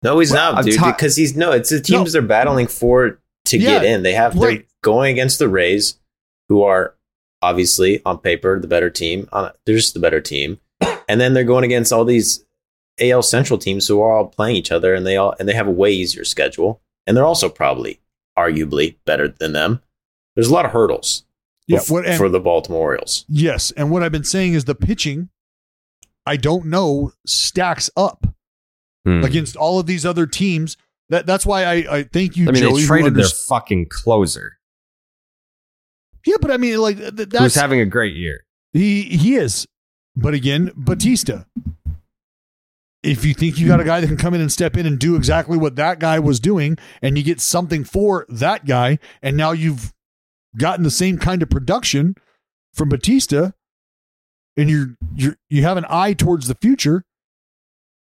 [0.04, 0.76] No, he's Well, not, dude.
[0.76, 1.52] ta- because he's no.
[1.52, 4.04] It's the teams they're battling for to Yeah, get in.
[4.04, 5.98] They have they're going against the Rays,
[6.50, 6.96] who are
[7.42, 9.28] obviously on paper the better team.
[9.32, 10.60] Uh, they're just the better team,
[11.10, 12.44] and then they're going against all these
[13.00, 15.68] AL Central teams who are all playing each other, and they all and they have
[15.68, 18.00] a way easier schedule, and they're also probably
[18.38, 19.82] arguably better than them.
[20.36, 21.24] There's a lot of hurdles.
[21.68, 23.26] Yeah, bef- what- and- for the Baltimore Orioles.
[23.28, 25.30] Yes, and what I've been saying is the pitching,
[26.26, 28.26] I don't know, stacks up
[29.06, 29.24] Hmm.
[29.24, 30.78] against all of these other teams.
[31.10, 32.82] That that's why I, I thank you, I mean, Joey.
[32.82, 34.58] they traded their fucking closer,
[36.26, 38.44] yeah, but I mean, like th- who's that's having a great year.
[38.74, 39.68] he he is,
[40.16, 41.46] but again, Bautista.
[43.04, 45.00] If you think you got a guy that can come in and step in and
[45.00, 49.38] do exactly what that guy was doing, and you get something for that guy, and
[49.38, 49.94] now you've
[50.58, 52.16] gotten the same kind of production
[52.74, 53.54] from Bautista,
[54.58, 57.04] and you're you're you have an eye towards the future.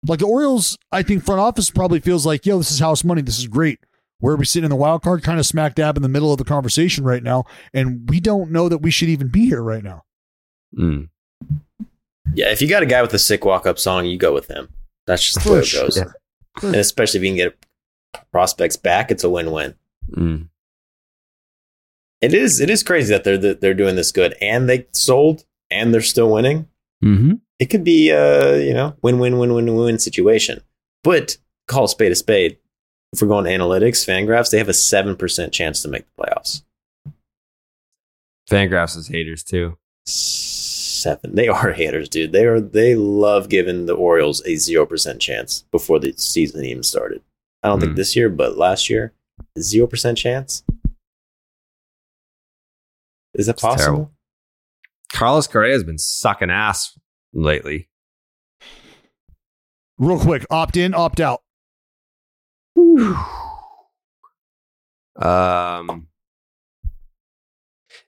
[0.07, 3.21] Like the Orioles, I think front office probably feels like, yo, this is house money.
[3.21, 3.79] This is great.
[4.19, 6.31] Where are we sitting in the wild card, kind of smack dab in the middle
[6.31, 9.61] of the conversation right now, and we don't know that we should even be here
[9.61, 10.05] right now.
[10.75, 11.09] Mm.
[12.33, 14.47] Yeah, if you got a guy with a sick walk up song, you go with
[14.47, 14.69] him.
[15.05, 15.97] That's just the way it goes.
[15.97, 16.11] Yeah.
[16.63, 17.65] And especially if you can get
[18.31, 19.75] prospects back, it's a win win.
[20.11, 20.49] Mm.
[22.21, 25.45] It is it is crazy that they're that they're doing this good and they sold
[25.69, 26.67] and they're still winning.
[27.03, 27.33] Mm-hmm.
[27.59, 30.61] It could be a you know win win win win win situation.
[31.03, 32.57] But call a spade a spade.
[33.13, 36.23] If we're going to analytics, Fangraphs, they have a seven percent chance to make the
[36.23, 36.61] playoffs.
[38.49, 39.77] Fangraphs is haters too.
[40.05, 41.35] Seven.
[41.35, 42.31] They are haters, dude.
[42.31, 46.83] They are they love giving the Orioles a zero percent chance before the season even
[46.83, 47.21] started.
[47.63, 47.97] I don't think Hmm.
[47.97, 49.13] this year, but last year,
[49.59, 50.63] zero percent chance.
[53.33, 53.83] Is that It's possible?
[53.85, 54.11] terrible.
[55.11, 56.97] Carlos Correa has been sucking ass
[57.33, 57.89] lately.
[59.97, 61.41] Real quick, opt in, opt out.
[65.15, 66.07] Um,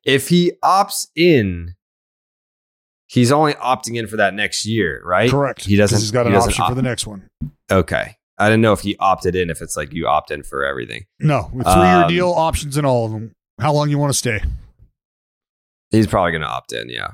[0.04, 1.74] if he opts in,
[3.08, 5.30] he's only opting in for that next year, right?
[5.30, 5.66] Correct.
[5.66, 5.98] He doesn't.
[6.00, 7.28] He's got an doesn't option for the next one.
[7.72, 9.50] Okay, I didn't know if he opted in.
[9.50, 12.86] If it's like you opt in for everything, No, three year Um, deal, options in
[12.86, 13.34] all of them.
[13.60, 14.41] How long you want to stay?
[15.91, 16.88] he's probably going to opt in.
[16.90, 17.14] Yeah,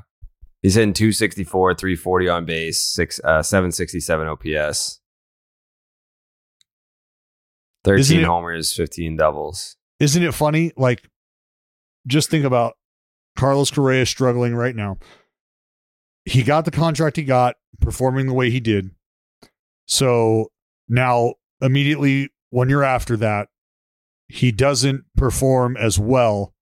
[0.66, 5.00] he's hitting 264, 340 on base, six, uh, 767 OPS,
[7.84, 9.78] 13 it- homers, 15 doubles.
[10.00, 10.72] Isn't it funny?
[10.76, 11.08] Like,
[12.08, 12.74] just think about
[13.36, 14.98] Carlos Correa struggling right now.
[16.26, 18.90] He got the contract he got, performing the way he did.
[19.86, 20.52] So
[20.90, 23.50] now, immediately, one year after that,
[24.30, 26.56] he doesn't perform as well.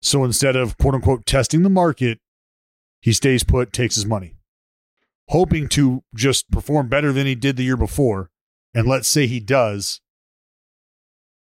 [0.00, 2.20] So instead of quote unquote testing the market,
[3.06, 4.34] he stays put, takes his money,
[5.28, 8.30] hoping to just perform better than he did the year before.
[8.74, 10.00] And let's say he does,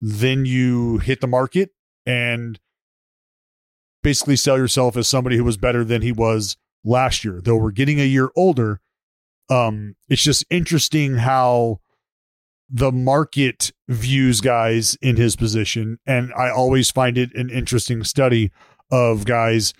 [0.00, 1.70] then you hit the market
[2.04, 2.58] and
[4.02, 7.40] basically sell yourself as somebody who was better than he was last year.
[7.40, 8.80] Though we're getting a year older,
[9.48, 11.78] um, it's just interesting how
[12.68, 16.00] the market views guys in his position.
[16.04, 18.50] And I always find it an interesting study
[18.90, 19.72] of guys,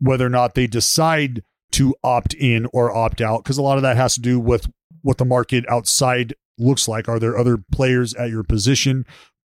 [0.00, 1.42] whether or not they decide
[1.72, 4.70] to opt in or opt out, because a lot of that has to do with
[5.02, 7.08] what the market outside looks like.
[7.08, 9.04] Are there other players at your position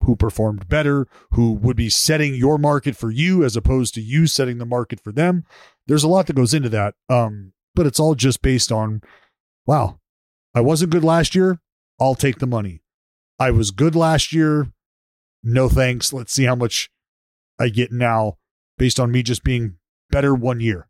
[0.03, 4.27] who performed better, who would be setting your market for you as opposed to you
[4.27, 5.45] setting the market for them.
[5.87, 6.95] There's a lot that goes into that.
[7.09, 9.03] Um, but it's all just based on,
[9.67, 9.99] wow,
[10.55, 11.61] I wasn't good last year.
[12.01, 12.83] I'll take the money.
[13.39, 14.69] I was good last year.
[15.43, 16.13] No thanks.
[16.13, 16.91] Let's see how much
[17.59, 18.37] I get now
[18.79, 19.77] based on me just being
[20.11, 20.89] better one year.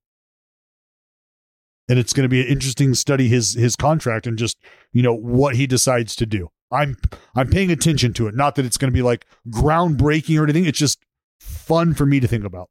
[1.88, 4.58] And it's going to be an interesting study his his contract and just,
[4.92, 6.48] you know, what he decides to do.
[6.72, 6.96] I'm
[7.34, 8.34] I'm paying attention to it.
[8.34, 10.66] Not that it's going to be like groundbreaking or anything.
[10.66, 10.98] It's just
[11.40, 12.70] fun for me to think about.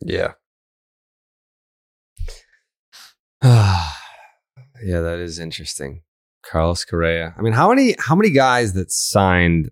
[0.00, 0.32] Yeah.
[3.42, 3.90] yeah,
[5.00, 6.02] that is interesting.
[6.44, 7.34] Carlos Correa.
[7.36, 9.70] I mean, how many how many guys that signed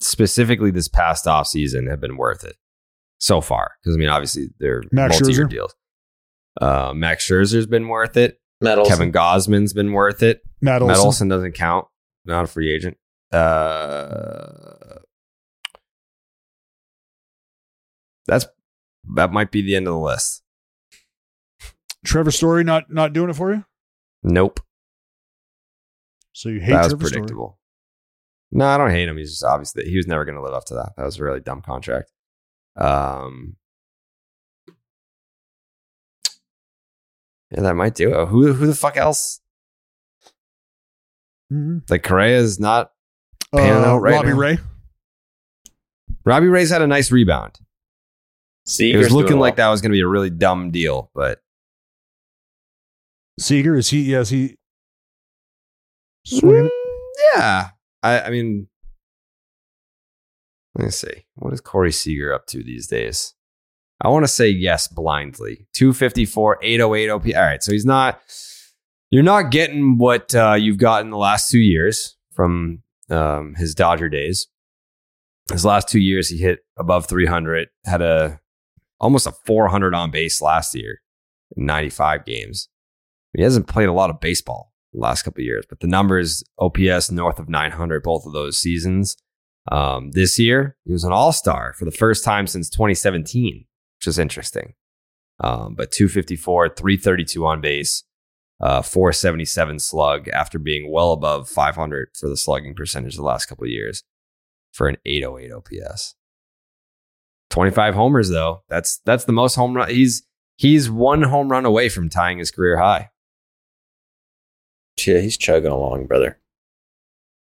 [0.00, 2.56] specifically this past off season have been worth it
[3.22, 3.72] so far?
[3.82, 5.50] Because I mean, obviously they're Max multi-year Scherzer.
[5.50, 5.74] deals.
[6.60, 8.40] Uh, Max Scherzer's been worth it.
[8.60, 8.88] Metals.
[8.88, 10.42] Kevin Gausman's been worth it.
[10.60, 11.04] Matt Olson.
[11.04, 11.86] Olson doesn't count.
[12.24, 12.96] Not a free agent.
[13.32, 14.98] Uh,
[18.26, 18.46] that's
[19.14, 20.42] that might be the end of the list.
[22.04, 23.64] Trevor Story not not doing it for you.
[24.22, 24.60] Nope.
[26.32, 27.20] So you hate that was Trevor Story.
[27.20, 27.58] predictable.
[28.52, 29.16] No, I don't hate him.
[29.16, 30.92] He's just obviously he was never going to live up to that.
[30.96, 32.10] That was a really dumb contract.
[32.76, 33.56] Um,
[37.50, 38.26] yeah, that might do it.
[38.28, 39.40] Who who the fuck else?
[41.52, 41.78] Mm-hmm.
[41.90, 42.92] Like Correa is not
[43.54, 44.36] panning Uh, out right Robbie now.
[44.36, 44.58] Ray.
[46.24, 47.58] Robbie Ray's had a nice rebound.
[48.64, 49.66] Seager's it was looking like well.
[49.68, 51.40] that was going to be a really dumb deal, but
[53.40, 54.02] Seager is he?
[54.02, 54.56] Yes, he.
[56.24, 56.70] Swinging.
[57.34, 57.70] yeah,
[58.04, 58.68] I, I mean,
[60.74, 61.26] let me see.
[61.34, 63.34] What is Corey Seager up to these days?
[64.00, 65.66] I want to say yes blindly.
[65.74, 67.26] 254, 808 OP.
[67.26, 67.62] All right.
[67.62, 68.20] So he's not,
[69.10, 74.08] you're not getting what uh, you've gotten the last two years from um, his Dodger
[74.08, 74.48] days.
[75.50, 78.40] His last two years, he hit above 300, had a
[78.98, 81.02] almost a 400 on base last year
[81.56, 82.68] in 95 games.
[83.36, 87.10] He hasn't played a lot of baseball the last couple years, but the numbers OPS
[87.10, 89.16] north of 900 both of those seasons.
[89.70, 93.64] Um, this year, he was an all star for the first time since 2017,
[93.98, 94.74] which is interesting.
[95.40, 98.04] Um, but 254, 332 on base,
[98.60, 103.64] uh, 477 slug after being well above 500 for the slugging percentage the last couple
[103.64, 104.04] of years
[104.72, 106.14] for an 808 OPS.
[107.50, 108.62] 25 homers though.
[108.68, 109.90] That's that's the most home run.
[109.90, 110.22] He's
[110.56, 113.10] he's one home run away from tying his career high.
[115.06, 116.38] Yeah, he's chugging along, brother.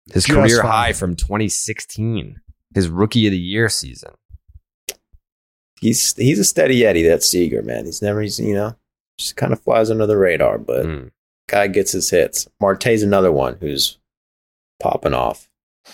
[0.07, 0.72] His Just career fine.
[0.72, 2.41] high from 2016,
[2.73, 4.11] his rookie of the year season.
[5.80, 7.03] He's he's a steady Eddie.
[7.03, 7.86] That Seager man.
[7.86, 8.76] He's never he's you know
[9.18, 11.11] just kind of flies under the radar, but Mm,
[11.48, 12.48] guy gets his hits.
[12.60, 13.98] Marte's another one who's
[14.80, 15.49] popping off.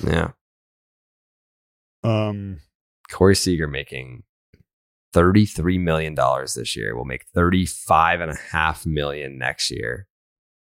[0.06, 0.32] yeah.
[2.04, 2.60] Um.
[3.12, 4.24] Corey Seager making
[5.14, 6.96] $33 million this year.
[6.96, 10.07] Will make 35.5 million next year.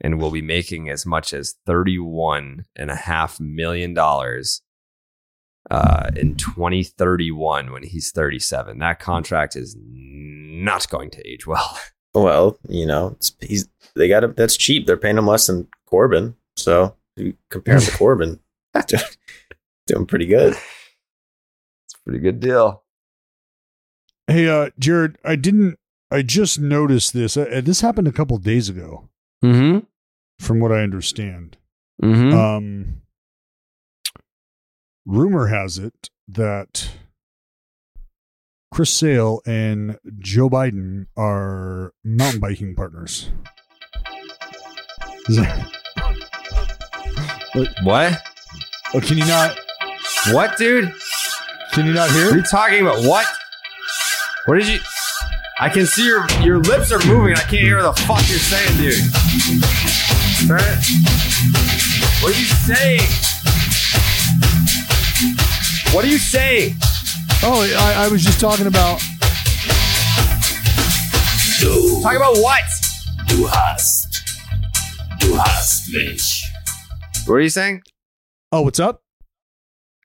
[0.00, 3.96] And will be making as much as $31.5 million
[5.70, 8.78] uh, in 2031 when he's 37.
[8.78, 11.78] That contract is not going to age well.
[12.14, 14.32] Well, you know, it's, he's they got him.
[14.38, 14.86] That's cheap.
[14.86, 18.40] They're paying him less than Corbin, so you compare him to Corbin,
[19.86, 20.54] doing pretty good.
[20.54, 22.84] It's a pretty good deal.
[24.28, 25.78] Hey, uh, Jared, I didn't.
[26.10, 27.36] I just noticed this.
[27.36, 29.10] Uh, this happened a couple days ago,
[29.44, 29.86] Mm
[30.38, 31.56] from what I understand.
[32.00, 32.12] hmm.
[32.12, 32.38] Mm hmm.
[32.38, 33.02] Um,
[35.06, 36.90] rumor has it that
[38.72, 43.30] Chris Sale and Joe Biden are mountain biking partners.
[47.82, 48.20] What?
[48.94, 49.58] oh, can you not?
[50.30, 50.92] What, dude?
[51.72, 52.26] Can you not hear?
[52.26, 53.04] What are you talking about?
[53.04, 53.26] What?
[54.46, 54.78] What did you?
[55.58, 57.34] I can see your your lips are moving.
[57.34, 58.92] I can't hear what the fuck you're saying, dude.
[60.46, 60.84] Turn it.
[62.22, 63.00] What are you saying?
[65.94, 66.74] What are you saying?
[67.42, 69.00] Oh, I, I was just talking about.
[72.02, 72.62] Talking about what?
[73.26, 74.06] Du hast.
[75.20, 76.44] Du hast mich.
[77.26, 77.80] What are you saying?
[78.52, 79.02] Oh, what's up?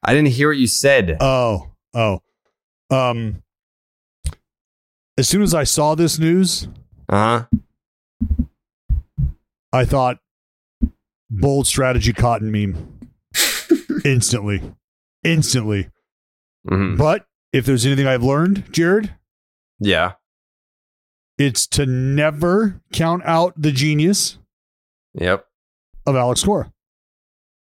[0.01, 1.17] I didn't hear what you said.
[1.19, 2.21] Oh, oh.
[2.89, 3.43] Um.
[5.17, 6.67] As soon as I saw this news,
[7.09, 8.45] Uh huh.
[9.73, 10.19] I thought
[11.29, 12.99] bold strategy cotton meme
[14.05, 14.61] instantly,
[15.23, 15.89] instantly.
[16.67, 19.15] hmm But if there's anything I've learned, Jared,
[19.79, 20.13] Yeah.
[21.37, 24.37] it's to never count out the genius
[25.13, 25.45] Yep.
[26.05, 26.71] of Alex Cora.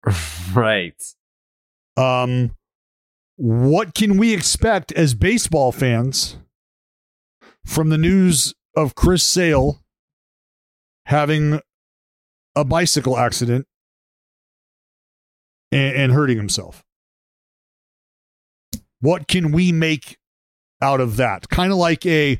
[0.54, 1.02] right.
[1.96, 2.56] Um,
[3.36, 6.38] what can we expect as baseball fans
[7.66, 9.82] from the news of Chris Sale
[11.06, 11.60] having
[12.56, 13.66] a bicycle accident
[15.72, 16.84] and, and hurting himself?
[19.00, 20.18] What can we make
[20.82, 21.50] out of that?
[21.50, 22.40] Kind of like a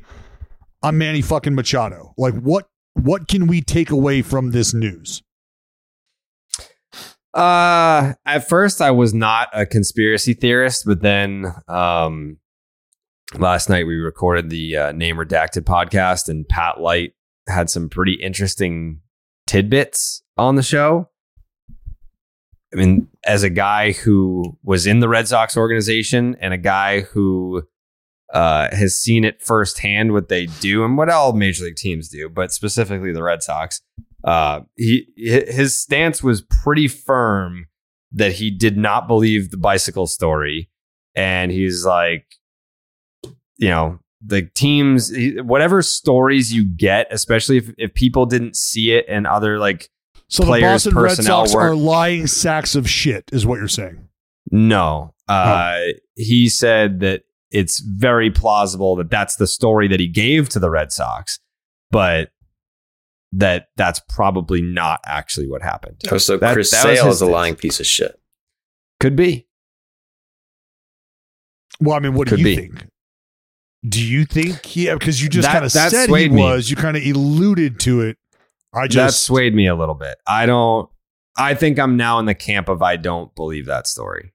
[0.82, 2.14] I'm Manny fucking Machado.
[2.16, 5.22] Like what what can we take away from this news?
[7.34, 12.38] Uh, at first I was not a conspiracy theorist, but then um,
[13.38, 17.14] last night we recorded the uh, Name Redacted podcast, and Pat Light
[17.48, 19.00] had some pretty interesting
[19.46, 21.08] tidbits on the show.
[22.72, 27.02] I mean, as a guy who was in the Red Sox organization and a guy
[27.02, 27.62] who
[28.32, 32.28] uh, has seen it firsthand what they do and what all major league teams do,
[32.28, 33.80] but specifically the Red Sox.
[34.24, 37.66] Uh, he his stance was pretty firm
[38.10, 40.70] that he did not believe the bicycle story,
[41.14, 42.26] and he's like,
[43.58, 45.12] you know, the teams,
[45.42, 49.90] whatever stories you get, especially if if people didn't see it and other like
[50.28, 53.58] So players, the Boston Red personnel Sox weren't- are lying sacks of shit, is what
[53.58, 54.08] you're saying.
[54.50, 55.14] No.
[55.28, 55.78] Uh,
[56.16, 60.70] He said that it's very plausible that that's the story that he gave to the
[60.70, 61.38] Red Sox,
[61.90, 62.30] but
[63.32, 66.00] that that's probably not actually what happened.
[66.10, 68.18] Oh, so That- Chris that Sale is a lying piece of shit.
[69.00, 69.46] Could be.
[71.80, 72.62] Well, I mean, what Could do you be.
[72.68, 72.86] think?
[73.86, 74.90] Do you think he?
[74.92, 76.40] Because you just kind of said he me.
[76.40, 76.70] was.
[76.70, 78.16] You kind of alluded to it.
[78.74, 80.16] I just that swayed me a little bit.
[80.26, 80.88] I don't.
[81.36, 84.32] I think I'm now in the camp of I don't believe that story.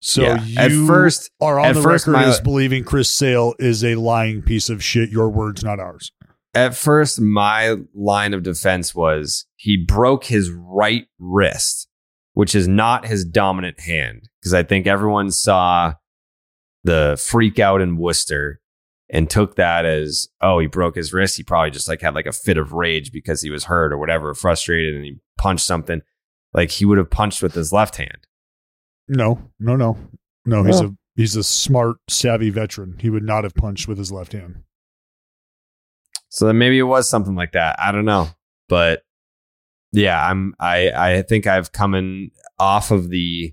[0.00, 0.42] so yeah.
[0.44, 3.96] you At first- are on the first record my- as believing Chris Sale is a
[3.96, 5.10] lying piece of shit.
[5.10, 6.12] Your words, not ours.
[6.54, 11.88] At first, my line of defense was he broke his right wrist,
[12.32, 14.28] which is not his dominant hand.
[14.40, 15.94] Because I think everyone saw
[16.84, 18.60] the freak out in Worcester
[19.12, 21.36] and took that as, oh, he broke his wrist.
[21.36, 23.98] He probably just like had like a fit of rage because he was hurt or
[23.98, 26.00] whatever, frustrated, and he punched something.
[26.54, 28.26] Like he would have punched with his left hand.
[29.08, 29.96] No, no, no,
[30.46, 30.62] no.
[30.64, 30.86] He's Oh.
[30.86, 32.96] a he's a smart, savvy veteran.
[33.00, 34.62] He would not have punched with his left hand.
[36.28, 37.76] So then maybe it was something like that.
[37.80, 38.28] I don't know.
[38.68, 39.02] But
[39.92, 43.52] yeah, I'm I I think I've come in off of the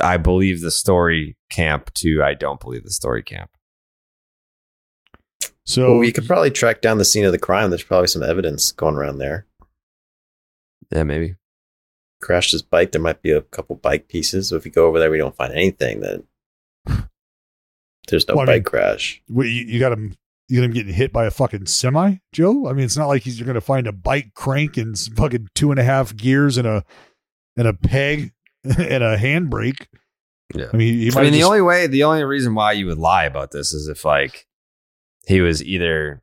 [0.00, 3.50] I believe the story camp to I don't believe the story camp.
[5.64, 7.70] So well, we could probably track down the scene of the crime.
[7.70, 9.46] There's probably some evidence going around there.
[10.92, 11.34] Yeah, maybe.
[12.22, 12.92] Crashed his bike.
[12.92, 14.48] There might be a couple bike pieces.
[14.48, 16.00] So if you go over there, we don't find anything.
[16.00, 16.22] Then
[18.08, 19.22] there's no Well, I bike mean- crash.
[19.28, 20.14] Wait, you, you got him.
[20.48, 22.68] You got him getting hit by a fucking semi, Joe.
[22.68, 25.48] I mean, it's not like he's you're gonna find a bike crank and s- fucking
[25.56, 26.84] two and a half gears and a
[27.56, 28.32] and a peg
[28.78, 29.86] and a handbrake.
[30.54, 30.66] Yeah.
[30.72, 32.86] I mean, he might I mean, the just- only way, the only reason why you
[32.86, 34.46] would lie about this is if like
[35.26, 36.22] he was either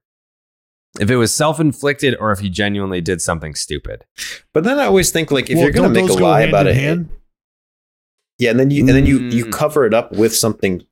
[1.00, 4.06] if it was self inflicted or if he genuinely did something stupid.
[4.54, 6.68] But then I always think like if Well, you're gonna make a go lie about
[6.68, 7.10] in it, hand?
[8.38, 9.52] yeah, and then you and then you you Mm.
[9.52, 10.84] cover it up with something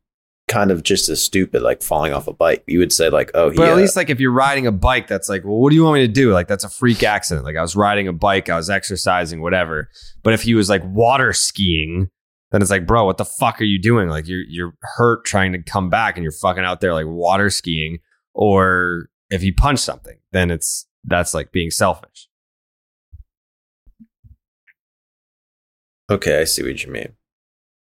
[0.52, 2.64] kind of just as stupid, like falling off a bike.
[2.68, 5.08] You would say like, oh, he, But at least like if you're riding a bike,
[5.08, 6.34] that's like, well, what do you want me to do?
[6.34, 7.46] Like that's a freak accident.
[7.46, 9.90] Like I was riding a bike, I was exercising, whatever.
[10.24, 12.10] But if he was like water skiing,
[12.52, 14.10] then it's like, bro, what the fuck are you doing?
[14.10, 17.50] Like you're you're hurt trying to come back and you're fucking out there like water
[17.50, 18.00] skiing.
[18.34, 22.28] Or if he punched something, then it's that's like being selfish.
[26.12, 27.14] okay, I see what you mean.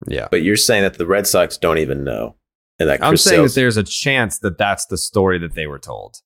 [0.07, 0.29] Yeah.
[0.31, 2.37] But you're saying that the Red Sox don't even know,
[2.79, 5.55] and that I'm Chris saying Sale's- that there's a chance that that's the story that
[5.55, 6.21] they were told,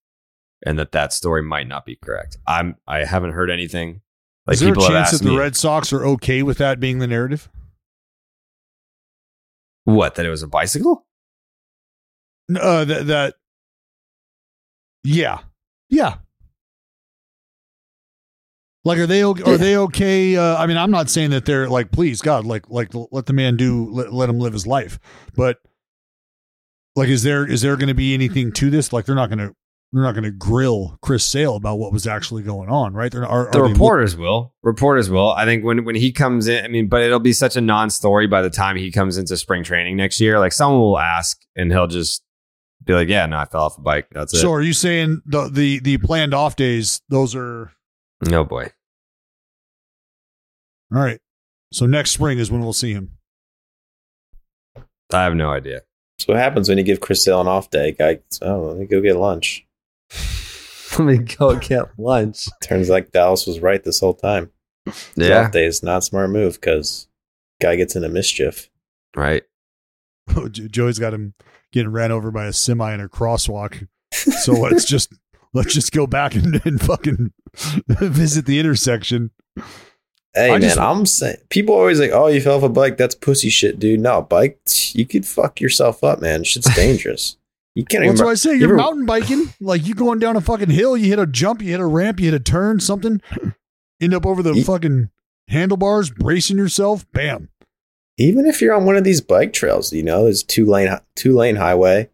[0.65, 2.37] and that that story might not be correct.
[2.47, 4.01] I'm I haven't heard anything.
[4.47, 6.59] Like Is there a people have chance that the me, Red Sox are okay with
[6.59, 7.49] that being the narrative?
[9.85, 11.07] what that it was a bicycle.
[12.55, 13.35] Uh, that, that,
[15.05, 15.39] yeah,
[15.89, 16.17] yeah.
[18.85, 19.43] Like, are they okay?
[19.43, 20.37] Are they okay?
[20.37, 23.33] Uh, I mean, I'm not saying that they're like, please God, like, like let the
[23.33, 24.99] man do, let, let him live his life.
[25.35, 25.59] But
[26.97, 28.93] like, is there is there going to be anything to this?
[28.93, 29.55] Like, they're not going to
[29.93, 33.11] they're not going to grill Chris Sale about what was actually going on, right?
[33.11, 34.55] They're are, are the look- reporters will.
[34.63, 35.31] Reporters will.
[35.33, 38.27] I think when when he comes in, I mean, but it'll be such a non-story
[38.27, 40.39] by the time he comes into spring training next year.
[40.39, 42.23] Like someone will ask, and he'll just
[42.85, 44.07] be like, "Yeah, no, I fell off a bike.
[44.13, 47.03] That's it." so, are you saying the the the planned off days?
[47.09, 47.73] Those are
[48.23, 48.71] no boy.
[50.95, 51.19] all right.
[51.73, 53.19] So next spring is when we'll see him.
[55.13, 55.83] I have no idea.
[56.21, 57.93] So what happens when you give Chris Sale an off day?
[57.93, 59.67] Guy, oh, let me go get lunch.
[60.99, 62.47] Let me go get lunch.
[62.63, 64.51] Turns like Dallas was right this whole time.
[65.15, 65.45] Yeah.
[65.45, 67.07] off day is not a smart move because
[67.61, 68.69] guy gets into mischief.
[69.17, 69.45] Right.
[70.37, 71.35] Oh, jo- Joey's got him
[71.73, 73.89] getting ran over by a semi in a crosswalk.
[74.13, 75.13] So let's just
[75.55, 77.33] let's just go back and, and fucking
[77.89, 79.31] visit the intersection.
[80.35, 82.97] Hey I man, just- I'm saying people always like, oh, you fell off a bike.
[82.97, 84.01] That's pussy shit, dude.
[84.01, 84.61] No, bike,
[84.93, 86.45] you could fuck yourself up, man.
[86.45, 87.37] Shit's dangerous.
[87.75, 88.17] You can't Well, even.
[88.17, 88.53] that's what I say.
[88.53, 91.27] you You're ever- mountain biking, like you going down a fucking hill, you hit a
[91.27, 93.21] jump, you hit a ramp, you hit a turn, something,
[94.01, 95.11] end up over the Ye- fucking
[95.49, 97.49] handlebars, bracing yourself, bam.
[98.19, 101.35] even if you're on one of these bike trails, you know, there's two lane two
[101.37, 102.09] lane highway.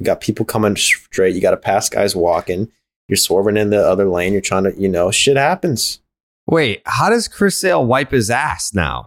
[0.00, 1.34] You got people coming straight.
[1.34, 2.70] You got to pass guys walking.
[3.08, 4.32] You're swerving in the other lane.
[4.32, 6.00] You're trying to, you know, shit happens.
[6.46, 9.06] Wait, how does Chris Sale wipe his ass now?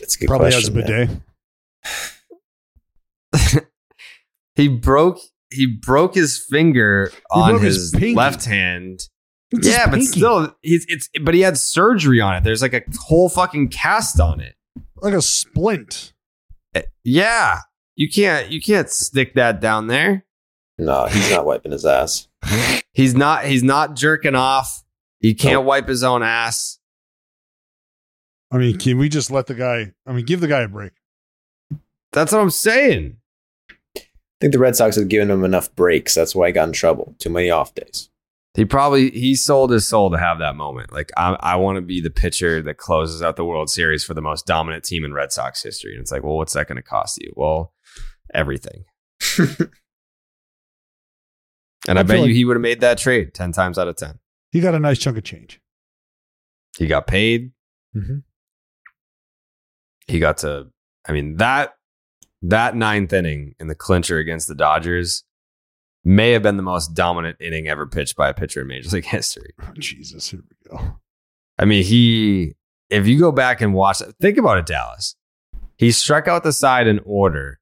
[0.00, 0.74] It's a good Probably question.
[0.74, 1.22] has a man.
[3.32, 3.64] bidet.
[4.56, 5.18] He broke
[5.50, 9.08] he broke his finger on his his, left hand.
[9.52, 10.06] It's yeah, but pinky.
[10.06, 12.42] still, he's it's but he had surgery on it.
[12.42, 14.56] There's like a whole fucking cast on it.
[14.96, 16.12] Like a splint.
[16.74, 17.60] Eh, Yeah,
[17.94, 20.24] you can't you can't stick that down there.
[20.76, 22.26] No, he's not wiping his ass.
[22.98, 24.82] He's not he's not jerking off.
[25.20, 26.80] He can't wipe his own ass.
[28.50, 29.92] I mean, can we just let the guy?
[30.04, 30.90] I mean, give the guy a break.
[32.10, 33.18] That's what I'm saying.
[33.96, 34.02] I
[34.40, 36.16] think the Red Sox have given him enough breaks.
[36.16, 37.14] That's why he got in trouble.
[37.20, 38.10] Too many off days.
[38.54, 40.92] He probably he sold his soul to have that moment.
[40.92, 44.14] Like I, I want to be the pitcher that closes out the World Series for
[44.14, 45.92] the most dominant team in Red Sox history.
[45.92, 47.32] And it's like, well, what's that going to cost you?
[47.36, 47.72] Well,
[48.34, 48.86] everything.
[51.88, 53.78] and I, I bet feel you like- he would have made that trade ten times
[53.78, 54.18] out of ten.
[54.52, 55.60] He got a nice chunk of change.
[56.78, 57.50] He got paid.
[57.96, 58.22] Mhm.
[60.06, 60.68] He got to.
[61.06, 61.74] I mean that
[62.42, 65.24] that ninth inning in the clincher against the Dodgers
[66.04, 69.04] may have been the most dominant inning ever pitched by a pitcher in Major League
[69.16, 69.50] history.
[69.60, 70.98] Oh, Jesus, here we go.
[71.58, 72.54] I mean, he,
[72.88, 75.16] if you go back and watch, think about it, Dallas.
[75.76, 77.58] He struck out the side in order.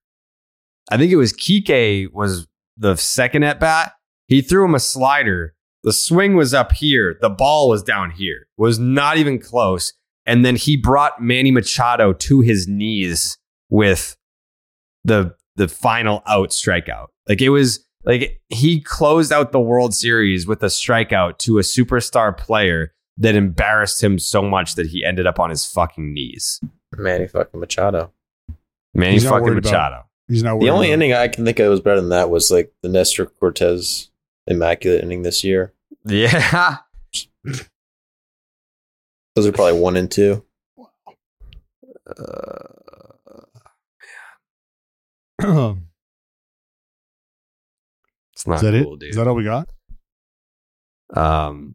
[0.90, 2.46] I think it was Kike was
[2.76, 3.92] the second at bat.
[4.26, 5.54] He threw him a slider.
[5.82, 7.16] The swing was up here.
[7.20, 8.48] The ball was down here.
[8.56, 9.92] Was not even close.
[10.24, 13.38] And then he brought Manny Machado to his knees
[13.70, 14.16] with
[15.04, 17.06] the the final out strikeout.
[17.28, 21.62] Like it was like he closed out the World Series with a strikeout to a
[21.62, 26.60] superstar player that embarrassed him so much that he ended up on his fucking knees.
[26.96, 28.12] Manny fucking Machado.
[28.94, 30.02] Manny He's fucking worried about- Machado.
[30.28, 30.58] He's not.
[30.58, 30.94] The only about it.
[30.94, 34.10] inning I can think of was better than that was like the Nestor Cortes
[34.46, 35.72] immaculate inning this year.
[36.04, 36.78] Yeah.
[39.34, 40.44] Those are probably one and two.
[48.36, 49.00] It's not Is that cool, it?
[49.00, 49.10] dude.
[49.10, 49.68] Is that all we got?
[51.14, 51.74] Um,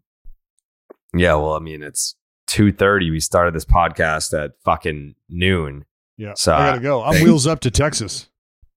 [1.15, 1.33] yeah.
[1.33, 3.09] Well, I mean, it's two thirty.
[3.09, 5.85] We started this podcast at fucking noon.
[6.17, 6.33] Yeah.
[6.35, 7.03] So, I gotta go.
[7.03, 8.29] I'm wheels up to Texas.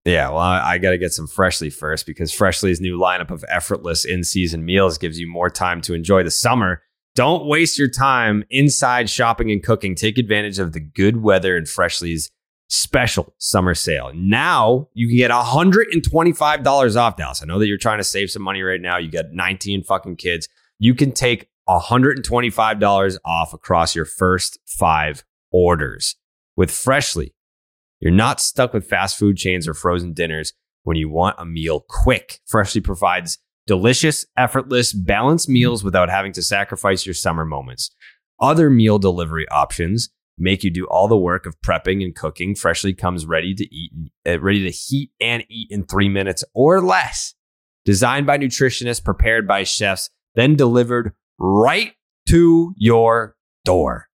[0.05, 3.45] Yeah, well, I, I got to get some Freshly first because Freshly's new lineup of
[3.49, 6.83] effortless in season meals gives you more time to enjoy the summer.
[7.15, 9.95] Don't waste your time inside shopping and cooking.
[9.95, 12.31] Take advantage of the good weather and Freshly's
[12.69, 14.11] special summer sale.
[14.15, 17.43] Now you can get $125 off, Dallas.
[17.43, 18.99] I know that you're trying to save some money right now.
[18.99, 20.49] You got 19 fucking kids.
[20.79, 26.17] You can take $125 off across your first five orders
[26.57, 27.33] with Freshly.
[28.05, 30.53] You're not stuck with fast food chains or frozen dinners
[30.83, 32.39] when you want a meal quick.
[32.47, 37.91] Freshly provides delicious, effortless, balanced meals without having to sacrifice your summer moments.
[38.39, 42.55] Other meal delivery options make you do all the work of prepping and cooking.
[42.55, 43.91] Freshly comes ready to eat,
[44.29, 47.35] uh, ready to heat and eat in three minutes or less.
[47.87, 51.95] Designed by nutritionists, prepared by chefs, then delivered right
[52.29, 54.09] to your door.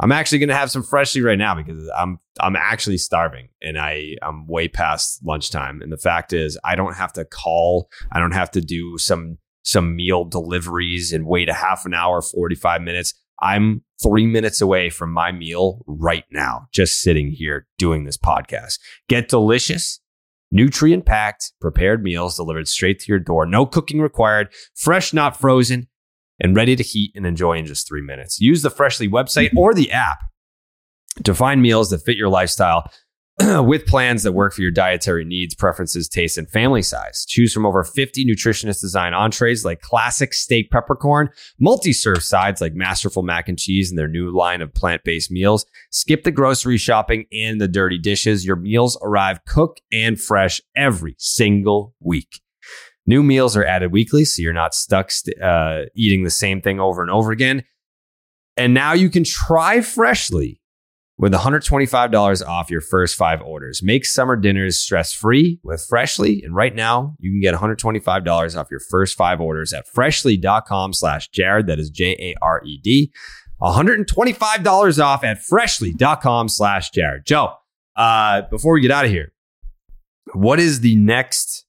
[0.00, 3.78] I'm actually going to have some freshly right now because I'm I'm actually starving and
[3.78, 5.80] I I'm way past lunchtime.
[5.80, 7.88] And the fact is, I don't have to call.
[8.12, 12.22] I don't have to do some some meal deliveries and wait a half an hour,
[12.22, 13.14] 45 minutes.
[13.42, 18.78] I'm three minutes away from my meal right now, just sitting here doing this podcast.
[19.08, 20.00] Get delicious,
[20.50, 23.44] nutrient packed, prepared meals delivered straight to your door.
[23.44, 25.88] No cooking required, fresh, not frozen
[26.40, 28.40] and ready to heat and enjoy in just three minutes.
[28.40, 29.58] Use the Freshly website mm-hmm.
[29.58, 30.18] or the app
[31.24, 32.90] to find meals that fit your lifestyle
[33.64, 37.26] with plans that work for your dietary needs, preferences, tastes, and family size.
[37.28, 41.28] Choose from over 50 nutritionist designed entrees like classic steak peppercorn,
[41.60, 45.30] multi serve sides like masterful mac and cheese, and their new line of plant based
[45.30, 45.66] meals.
[45.90, 48.46] Skip the grocery shopping and the dirty dishes.
[48.46, 52.40] Your meals arrive cooked and fresh every single week.
[53.06, 56.80] New meals are added weekly, so you're not stuck st- uh, eating the same thing
[56.80, 57.64] over and over again.
[58.56, 60.60] And now you can try Freshly
[61.18, 63.82] with $125 off your first five orders.
[63.82, 66.42] Make summer dinners stress free with Freshly.
[66.42, 71.28] And right now, you can get $125 off your first five orders at freshly.com slash
[71.28, 71.66] Jared.
[71.66, 73.12] That is J A R E D.
[73.62, 77.24] $125 off at freshly.com slash Jared.
[77.24, 77.54] Joe,
[77.96, 79.32] uh, before we get out of here,
[80.34, 81.65] what is the next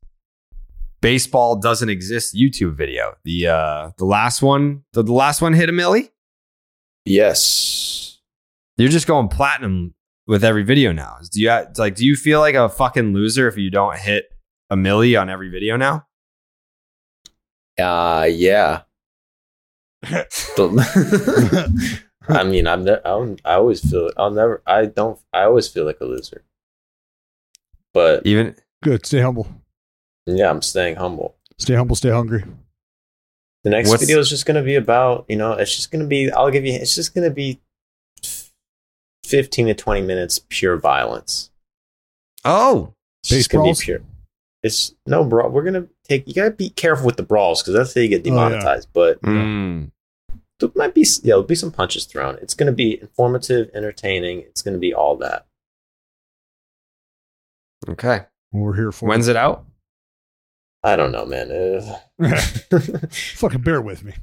[1.08, 3.16] baseball doesn't exist YouTube video?
[3.24, 6.10] The uh the last one, the, the last one hit a milli?
[7.06, 8.20] Yes.
[8.76, 9.94] You're just going platinum
[10.28, 11.18] with every video now.
[11.32, 14.26] Do you like do you feel like a fucking loser if you don't hit
[14.70, 16.06] a milli on every video now?
[17.80, 18.82] Uh yeah.
[22.30, 25.86] I mean, I'm ne- I'm, I always feel I'll never I don't I always feel
[25.86, 26.44] like a loser.
[27.94, 29.06] But even Good.
[29.06, 29.48] Stay humble.
[30.36, 31.36] Yeah, I'm staying humble.
[31.58, 31.96] Stay humble.
[31.96, 32.44] Stay hungry.
[33.64, 36.02] The next What's- video is just going to be about, you know, it's just going
[36.02, 37.60] to be I'll give you it's just going to be
[39.26, 41.50] 15 to 20 minutes pure violence.
[42.46, 43.80] Oh, It's just Base going to brawls?
[43.80, 44.00] be pure.
[44.64, 45.50] It's no brawl.
[45.50, 48.02] We're going to take you got to be careful with the brawls cuz that's how
[48.02, 48.50] you get Oh, yeah.
[48.50, 49.92] demonetized, but mm,
[50.60, 52.38] there might be yeah, there'll be some punches thrown.
[52.42, 54.42] It's going to be informative, entertaining.
[54.42, 55.46] It's going to be all that.
[57.90, 58.26] okay.
[58.52, 59.08] We're here for.
[59.10, 59.66] When's it out?
[60.88, 61.52] I don't know, man.
[61.52, 62.80] Uh.
[63.10, 64.14] Fucking bear with me.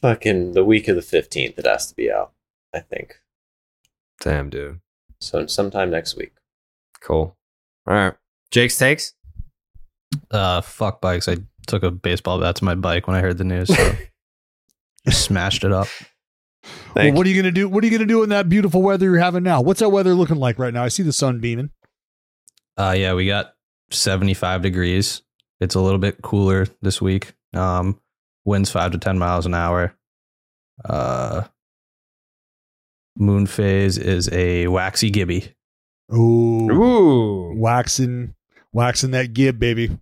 [0.00, 2.32] fucking the week of the 15th it has to be out,
[2.74, 3.20] I think.
[4.22, 4.80] Damn, dude.
[5.20, 6.32] So sometime next week.
[7.02, 7.36] Cool.
[7.86, 8.14] All right.
[8.50, 9.12] Jake's takes?
[10.30, 11.28] Uh, fuck bikes.
[11.28, 11.36] I
[11.66, 13.68] took a baseball bat to my bike when I heard the news.
[13.68, 13.92] So
[15.06, 15.88] just smashed it up.
[16.94, 17.68] Well, what are you gonna do?
[17.68, 19.60] What are you gonna do in that beautiful weather you're having now?
[19.60, 20.82] What's that weather looking like right now?
[20.82, 21.72] I see the sun beaming.
[22.78, 23.54] Uh, yeah, we got
[23.90, 25.20] 75 degrees.
[25.60, 27.34] It's a little bit cooler this week.
[27.54, 28.00] Um,
[28.44, 29.94] winds five to 10 miles an hour.
[30.84, 31.44] Uh,
[33.16, 35.54] moon phase is a waxy gibby.
[36.12, 37.54] Ooh, Ooh.
[37.58, 38.34] waxing,
[38.72, 39.98] waxing that gib, baby.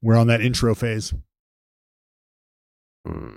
[0.00, 1.14] We're on that intro phase.
[3.06, 3.34] Hmm.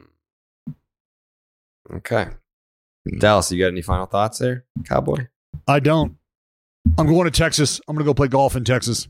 [1.94, 2.28] Okay.
[3.20, 5.28] Dallas, you got any final thoughts there, Cowboy?
[5.68, 6.18] I don't.
[6.98, 7.80] I'm going to Texas.
[7.88, 9.08] I'm gonna go play golf in Texas.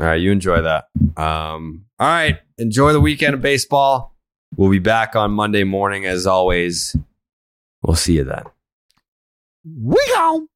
[0.00, 0.88] All right, you enjoy that.
[1.16, 4.14] Um, all right, enjoy the weekend of baseball.
[4.56, 6.96] We'll be back on Monday morning as always.
[7.82, 8.44] We'll see you then.
[9.64, 10.48] We gone.